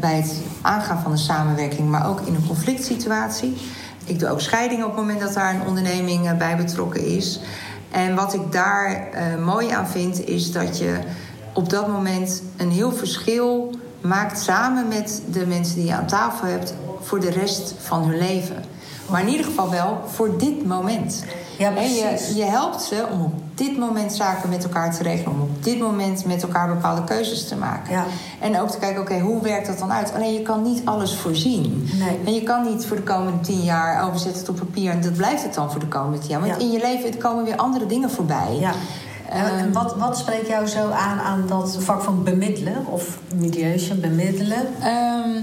bij 0.00 0.16
het 0.16 0.34
aangaan 0.62 1.02
van 1.02 1.12
een 1.12 1.18
samenwerking, 1.18 1.88
maar 1.88 2.08
ook 2.08 2.20
in 2.20 2.34
een 2.34 2.46
conflict 2.46 2.84
situatie. 2.84 3.56
Ik 4.04 4.18
doe 4.18 4.28
ook 4.28 4.40
scheidingen 4.40 4.84
op 4.84 4.90
het 4.90 5.00
moment 5.00 5.20
dat 5.20 5.34
daar 5.34 5.54
een 5.54 5.66
onderneming 5.66 6.36
bij 6.36 6.56
betrokken 6.56 7.04
is. 7.06 7.40
En 7.90 8.14
wat 8.14 8.34
ik 8.34 8.52
daar 8.52 9.08
mooi 9.44 9.70
aan 9.70 9.88
vind, 9.88 10.26
is 10.26 10.52
dat 10.52 10.78
je 10.78 10.98
op 11.52 11.70
dat 11.70 11.88
moment 11.88 12.42
een 12.56 12.70
heel 12.70 12.92
verschil 12.92 13.67
maakt 14.00 14.40
samen 14.40 14.88
met 14.88 15.22
de 15.30 15.46
mensen 15.46 15.74
die 15.74 15.84
je 15.86 15.94
aan 15.94 16.06
tafel 16.06 16.46
hebt 16.48 16.74
voor 17.00 17.20
de 17.20 17.30
rest 17.30 17.74
van 17.78 18.02
hun 18.04 18.18
leven. 18.18 18.64
Maar 19.10 19.20
in 19.20 19.28
ieder 19.28 19.44
geval 19.46 19.70
wel 19.70 20.00
voor 20.06 20.38
dit 20.38 20.66
moment. 20.66 21.24
Ja, 21.58 21.70
je, 21.80 22.32
je 22.34 22.44
helpt 22.44 22.82
ze 22.82 23.06
om 23.12 23.20
op 23.20 23.32
dit 23.54 23.78
moment 23.78 24.12
zaken 24.12 24.48
met 24.48 24.62
elkaar 24.64 24.94
te 24.96 25.02
regelen, 25.02 25.32
om 25.32 25.40
op 25.40 25.64
dit 25.64 25.78
moment 25.80 26.24
met 26.24 26.42
elkaar 26.42 26.68
bepaalde 26.68 27.04
keuzes 27.04 27.48
te 27.48 27.56
maken. 27.56 27.92
Ja. 27.92 28.04
En 28.40 28.60
ook 28.60 28.70
te 28.70 28.78
kijken, 28.78 29.00
oké, 29.00 29.18
hoe 29.18 29.42
werkt 29.42 29.66
dat 29.66 29.78
dan 29.78 29.92
uit? 29.92 30.12
Alleen 30.14 30.32
je 30.32 30.42
kan 30.42 30.62
niet 30.62 30.80
alles 30.84 31.14
voorzien. 31.16 31.88
Nee. 31.98 32.18
En 32.24 32.34
je 32.34 32.42
kan 32.42 32.64
niet 32.64 32.86
voor 32.86 32.96
de 32.96 33.02
komende 33.02 33.40
tien 33.40 33.62
jaar 33.62 34.04
overzetten 34.06 34.40
het 34.40 34.48
op 34.50 34.56
papier 34.56 34.90
en 34.90 35.00
dat 35.00 35.12
blijft 35.16 35.42
het 35.42 35.54
dan 35.54 35.70
voor 35.70 35.80
de 35.80 35.88
komende 35.88 36.18
tien 36.18 36.28
jaar. 36.28 36.40
Want 36.40 36.52
Ja. 36.52 36.58
in 36.58 36.70
je 36.70 36.78
leven 36.80 37.18
komen 37.18 37.44
weer 37.44 37.56
andere 37.56 37.86
dingen 37.86 38.10
voorbij. 38.10 38.56
Ja. 38.60 38.72
En 39.28 39.58
Ehm, 39.58 39.72
wat, 39.72 39.96
wat 39.96 40.18
spreekt 40.18 40.48
jou 40.48 40.66
zo 40.66 40.90
aan 40.90 41.18
aan 41.18 41.44
dat 41.46 41.76
vak 41.80 42.02
van 42.02 42.24
bemiddelen? 42.24 42.86
Of 42.86 43.18
mediation, 43.34 44.00
bemiddelen? 44.00 44.66
Ehm, 44.82 45.42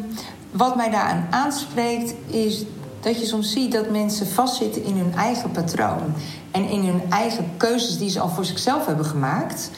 wat 0.52 0.76
mij 0.76 0.90
daaraan 0.90 1.28
aanspreekt 1.30 2.14
is 2.28 2.66
dat 3.00 3.20
je 3.20 3.26
soms 3.26 3.52
ziet 3.52 3.72
dat 3.72 3.90
mensen 3.90 4.28
vastzitten 4.28 4.84
in 4.84 4.98
hun 4.98 5.14
eigen 5.16 5.52
patroon. 5.52 6.14
En 6.52 6.70
in 6.70 6.86
hun 6.86 7.02
eigen 7.10 7.46
keuzes 7.58 7.98
die 7.98 8.10
ze 8.10 8.20
al 8.20 8.30
voor 8.30 8.46
zichzelf 8.46 8.86
hebben 8.86 9.06
gemaakt. 9.06 9.72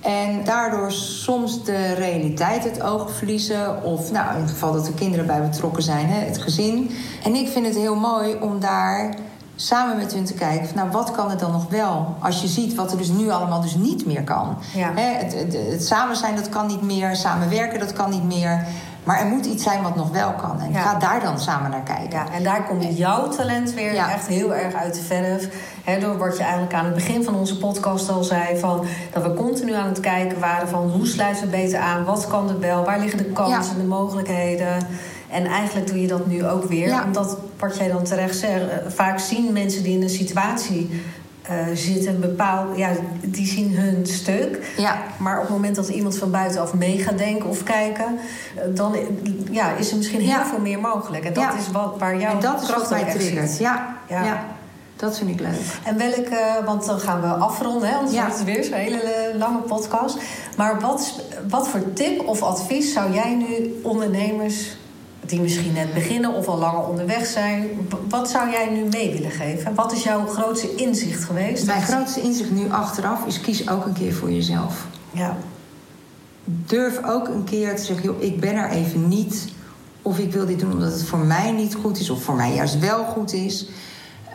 En 0.00 0.44
daardoor 0.44 0.92
soms 0.92 1.64
de 1.64 1.92
realiteit 1.92 2.64
het 2.64 2.82
oog 2.82 3.12
verliezen. 3.12 3.82
Of 3.82 4.10
nou, 4.10 4.34
in 4.34 4.40
het 4.40 4.50
geval 4.50 4.72
dat 4.72 4.86
er 4.86 4.92
kinderen 4.92 5.26
bij 5.26 5.42
betrokken 5.42 5.82
zijn, 5.82 6.06
hè, 6.06 6.24
het 6.24 6.38
gezin. 6.38 6.90
En 7.24 7.34
ik 7.34 7.48
vind 7.48 7.66
het 7.66 7.76
heel 7.76 7.94
mooi 7.94 8.36
om 8.40 8.60
daar 8.60 9.14
samen 9.60 9.96
met 9.96 10.12
hun 10.12 10.24
te 10.24 10.34
kijken, 10.34 10.68
nou 10.74 10.90
wat 10.90 11.10
kan 11.10 11.30
er 11.30 11.38
dan 11.38 11.52
nog 11.52 11.68
wel? 11.68 12.16
Als 12.20 12.40
je 12.40 12.46
ziet 12.48 12.74
wat 12.74 12.90
er 12.92 12.98
dus 12.98 13.08
nu 13.08 13.30
allemaal 13.30 13.60
dus 13.60 13.74
niet 13.74 14.06
meer 14.06 14.22
kan. 14.24 14.56
Ja. 14.74 14.90
Hè, 14.94 15.18
het, 15.24 15.34
het, 15.34 15.56
het 15.70 15.86
samen 15.86 16.16
zijn, 16.16 16.36
dat 16.36 16.48
kan 16.48 16.66
niet 16.66 16.82
meer. 16.82 17.16
Samenwerken, 17.16 17.78
dat 17.78 17.92
kan 17.92 18.10
niet 18.10 18.24
meer. 18.24 18.66
Maar 19.04 19.18
er 19.20 19.26
moet 19.26 19.46
iets 19.46 19.62
zijn 19.62 19.82
wat 19.82 19.96
nog 19.96 20.10
wel 20.10 20.32
kan. 20.32 20.60
En 20.60 20.72
Ja. 20.72 20.80
ga 20.80 20.94
daar 20.98 21.20
dan 21.20 21.40
samen 21.40 21.70
naar 21.70 21.82
kijken. 21.82 22.10
Ja, 22.10 22.24
en 22.32 22.42
daar 22.42 22.64
komt 22.66 22.96
jouw 22.98 23.28
talent 23.28 23.74
weer 23.74 23.94
Ja. 23.94 24.10
echt 24.12 24.26
heel 24.26 24.54
erg 24.54 24.74
uit 24.74 24.94
de 24.94 25.00
verf. 25.02 25.48
Door 26.00 26.18
wat 26.18 26.36
je 26.36 26.42
eigenlijk 26.42 26.74
aan 26.74 26.84
het 26.84 26.94
begin 26.94 27.24
van 27.24 27.34
onze 27.34 27.58
podcast 27.58 28.10
al 28.10 28.22
zei... 28.24 28.58
Van, 28.58 28.84
dat 29.12 29.22
we 29.22 29.34
continu 29.34 29.74
aan 29.74 29.88
het 29.88 30.00
kijken 30.00 30.40
waren 30.40 30.68
van 30.68 30.90
hoe 30.90 31.06
sluiten 31.06 31.44
we 31.44 31.50
beter 31.50 31.78
aan... 31.78 32.04
wat 32.04 32.26
kan 32.26 32.48
er 32.48 32.60
wel, 32.60 32.84
waar 32.84 32.98
liggen 32.98 33.18
de 33.18 33.24
kansen, 33.32 33.74
Ja. 33.76 33.80
de 33.82 33.86
mogelijkheden... 33.88 34.86
En 35.30 35.46
eigenlijk 35.46 35.86
doe 35.86 36.00
je 36.00 36.06
dat 36.06 36.26
nu 36.26 36.46
ook 36.46 36.64
weer. 36.64 36.88
Ja. 36.88 37.04
Omdat, 37.04 37.36
wat 37.58 37.76
jij 37.76 37.88
dan 37.88 38.02
terecht 38.04 38.36
zegt... 38.36 38.68
eh, 38.68 38.76
vaak 38.88 39.18
zien 39.18 39.52
mensen 39.52 39.82
die 39.82 39.94
in 39.96 40.02
een 40.02 40.10
situatie 40.10 41.02
eh, 41.42 41.56
zitten... 41.74 42.20
bepaald, 42.20 42.76
ja, 42.76 42.90
die 43.24 43.46
zien 43.46 43.74
hun 43.76 44.06
stuk... 44.06 44.72
Ja. 44.76 45.02
Maar 45.18 45.36
op 45.36 45.42
het 45.42 45.50
moment 45.50 45.76
dat 45.76 45.88
iemand 45.88 46.18
van 46.18 46.30
buitenaf 46.30 46.74
mee 46.74 46.98
gaat 46.98 47.18
denken 47.18 47.48
of 47.48 47.62
kijken, 47.62 48.18
eh, 48.56 48.62
dan 48.74 48.96
ja, 49.50 49.72
is 49.76 49.90
er 49.90 49.96
misschien 49.96 50.20
heel 50.20 50.28
Ja. 50.28 50.46
veel 50.46 50.60
meer 50.60 50.80
mogelijk. 50.80 51.24
En 51.24 51.32
dat 51.32 51.42
Ja. 51.42 51.56
is 51.58 51.70
wat, 51.72 51.94
waar 51.98 52.20
jouw 52.20 52.32
en 52.32 52.40
dat 52.40 52.62
is 52.62 52.70
wat 52.70 52.90
mij 52.90 53.04
triggert. 53.04 53.58
Ja, 53.58 53.96
Ja. 54.08 54.44
dat 54.96 55.18
vind 55.18 55.30
ik 55.30 55.40
leuk. 55.40 55.78
En 55.84 55.98
welke, 55.98 56.62
want 56.64 56.86
dan 56.86 57.00
gaan 57.00 57.20
we 57.20 57.26
afronden, 57.26 57.88
hè, 57.88 57.94
wordt 58.00 58.16
het 58.38 58.44
weer 58.44 58.64
zo'n 58.64 58.72
hele 58.74 59.32
lange 59.38 59.58
podcast. 59.60 60.16
Maar 60.56 60.80
wat, 60.80 61.20
wat 61.48 61.68
voor 61.68 61.92
tip 61.92 62.26
of 62.28 62.42
advies 62.42 62.92
zou 62.92 63.12
jij 63.12 63.34
nu 63.34 63.80
ondernemers 63.82 64.76
die 65.30 65.40
misschien 65.40 65.72
net 65.72 65.94
beginnen 65.94 66.34
of 66.34 66.46
al 66.46 66.58
langer 66.58 66.88
onderweg 66.88 67.26
zijn, 67.26 67.68
wat 68.08 68.30
zou 68.30 68.50
jij 68.50 68.70
nu 68.70 68.84
mee 68.84 69.12
willen 69.12 69.30
geven? 69.30 69.74
Wat 69.74 69.92
is 69.92 70.02
jouw 70.02 70.26
grootste 70.26 70.74
inzicht 70.74 71.24
geweest? 71.24 71.66
Mijn 71.66 71.82
grootste 71.82 72.20
inzicht 72.20 72.50
nu 72.50 72.70
achteraf 72.70 73.26
is 73.26 73.40
kies 73.40 73.68
ook 73.68 73.86
een 73.86 73.92
keer 73.92 74.12
voor 74.12 74.30
jezelf. 74.30 74.86
Ja, 75.12 75.36
Durf 76.66 77.04
ook 77.04 77.28
een 77.28 77.44
keer 77.44 77.76
te 77.76 77.84
zeggen, 77.84 78.04
joh, 78.04 78.22
ik 78.22 78.40
ben 78.40 78.54
er 78.54 78.70
even 78.70 79.08
niet. 79.08 79.52
Of 80.02 80.18
ik 80.18 80.32
wil 80.32 80.46
dit 80.46 80.60
doen 80.60 80.72
omdat 80.72 80.92
het 80.92 81.04
voor 81.04 81.18
mij 81.18 81.52
niet 81.52 81.74
goed 81.74 81.98
is. 81.98 82.10
Of 82.10 82.22
voor 82.22 82.34
mij 82.34 82.54
juist 82.54 82.78
wel 82.78 83.04
goed 83.04 83.32
is. 83.32 83.68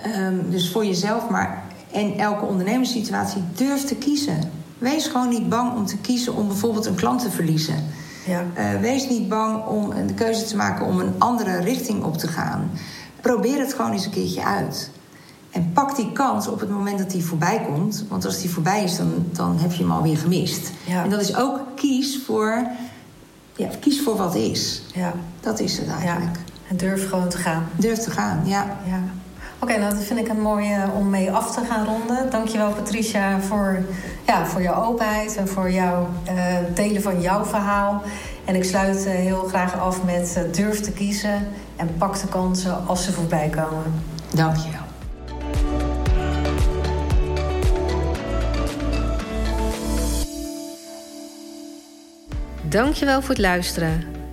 Ehm, 0.03 0.35
dus 0.49 0.71
voor 0.71 0.85
jezelf, 0.85 1.29
maar 1.29 1.63
in 1.91 2.19
elke 2.19 2.45
ondernemerssituatie 2.45 3.41
durf 3.55 3.83
te 3.83 3.95
kiezen. 3.95 4.51
Wees 4.77 5.07
gewoon 5.07 5.29
niet 5.29 5.49
bang 5.49 5.75
om 5.75 5.85
te 5.85 5.97
kiezen 5.97 6.35
om 6.35 6.47
bijvoorbeeld 6.47 6.85
een 6.85 6.95
klant 6.95 7.21
te 7.21 7.31
verliezen. 7.31 7.83
Ja, 8.25 8.43
Eh, 8.53 8.79
wees 8.79 9.09
niet 9.09 9.29
bang 9.29 9.65
om 9.65 9.89
de 10.07 10.13
keuze 10.13 10.43
te 10.45 10.55
maken 10.55 10.85
om 10.85 10.99
een 10.99 11.13
andere 11.17 11.59
richting 11.59 12.03
op 12.03 12.17
te 12.17 12.27
gaan. 12.27 12.69
Probeer 13.21 13.59
het 13.59 13.73
gewoon 13.73 13.91
eens 13.91 14.05
een 14.05 14.11
keertje 14.11 14.43
uit. 14.45 14.89
En 15.51 15.71
pak 15.73 15.95
die 15.95 16.11
kans 16.11 16.47
op 16.47 16.59
het 16.59 16.69
moment 16.69 16.97
dat 16.97 17.09
die 17.11 17.25
voorbij 17.25 17.61
komt. 17.73 18.05
Want 18.09 18.25
als 18.25 18.41
die 18.41 18.49
voorbij 18.49 18.83
is, 18.83 18.97
dan, 18.97 19.25
dan 19.31 19.57
heb 19.59 19.71
je 19.71 19.81
hem 19.83 19.91
alweer 19.91 20.17
gemist. 20.17 20.71
Ja. 20.85 21.03
En 21.03 21.09
dat 21.09 21.21
is 21.21 21.35
ook 21.35 21.59
kies 21.75 22.19
voor, 22.25 22.67
ja, 23.55 23.69
kies 23.79 24.01
voor 24.01 24.15
wat 24.17 24.35
is. 24.35 24.81
ja, 24.93 25.13
Dat 25.39 25.59
is 25.59 25.77
het 25.77 25.87
ja. 25.87 25.97
eigenlijk. 25.97 26.37
En 26.67 26.77
durf 26.77 27.09
gewoon 27.09 27.29
te 27.29 27.37
gaan. 27.37 27.67
Durf 27.75 27.99
te 27.99 28.11
gaan, 28.11 28.41
ja. 28.45 28.77
Ja. 28.85 28.99
Oké, 29.59 29.77
nou 29.77 29.93
dat 29.93 30.03
vind 30.03 30.19
ik 30.19 30.27
een 30.27 30.41
mooie 30.41 30.77
om 30.95 31.09
mee 31.09 31.31
af 31.31 31.53
te 31.55 31.61
gaan 31.69 31.85
ronden. 31.85 32.29
Dankjewel 32.29 32.71
Patricia 32.71 33.39
voor, 33.39 33.85
ja, 34.27 34.45
voor 34.45 34.61
jouw 34.61 34.83
openheid 34.83 35.35
en 35.35 35.47
voor 35.47 35.71
jouw 35.71 36.07
eh, 36.23 36.35
delen 36.73 37.01
van 37.01 37.21
jouw 37.21 37.45
verhaal. 37.45 38.03
En 38.45 38.55
ik 38.55 38.63
sluit 38.63 39.05
eh, 39.05 39.13
heel 39.13 39.43
graag 39.43 39.79
af 39.79 40.03
met 40.03 40.33
eh, 40.37 40.53
durf 40.53 40.79
te 40.81 40.91
kiezen 40.91 41.47
en 41.75 41.95
pak 41.97 42.19
de 42.19 42.27
kansen 42.27 42.87
als 42.87 43.03
ze 43.03 43.11
voorbij 43.11 43.49
komen. 43.49 44.03
Dank 44.33 44.55
je 44.55 44.69
wel. 44.71 44.83
Dankjewel 52.69 53.21
voor 53.21 53.29
het 53.29 53.39
luisteren. 53.39 54.14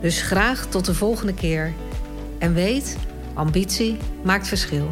Dus 0.00 0.22
graag 0.22 0.66
tot 0.66 0.84
de 0.84 0.94
volgende 0.94 1.34
keer. 1.34 1.72
En 2.38 2.54
weet, 2.54 2.96
ambitie 3.34 3.96
maakt 4.24 4.48
verschil. 4.48 4.88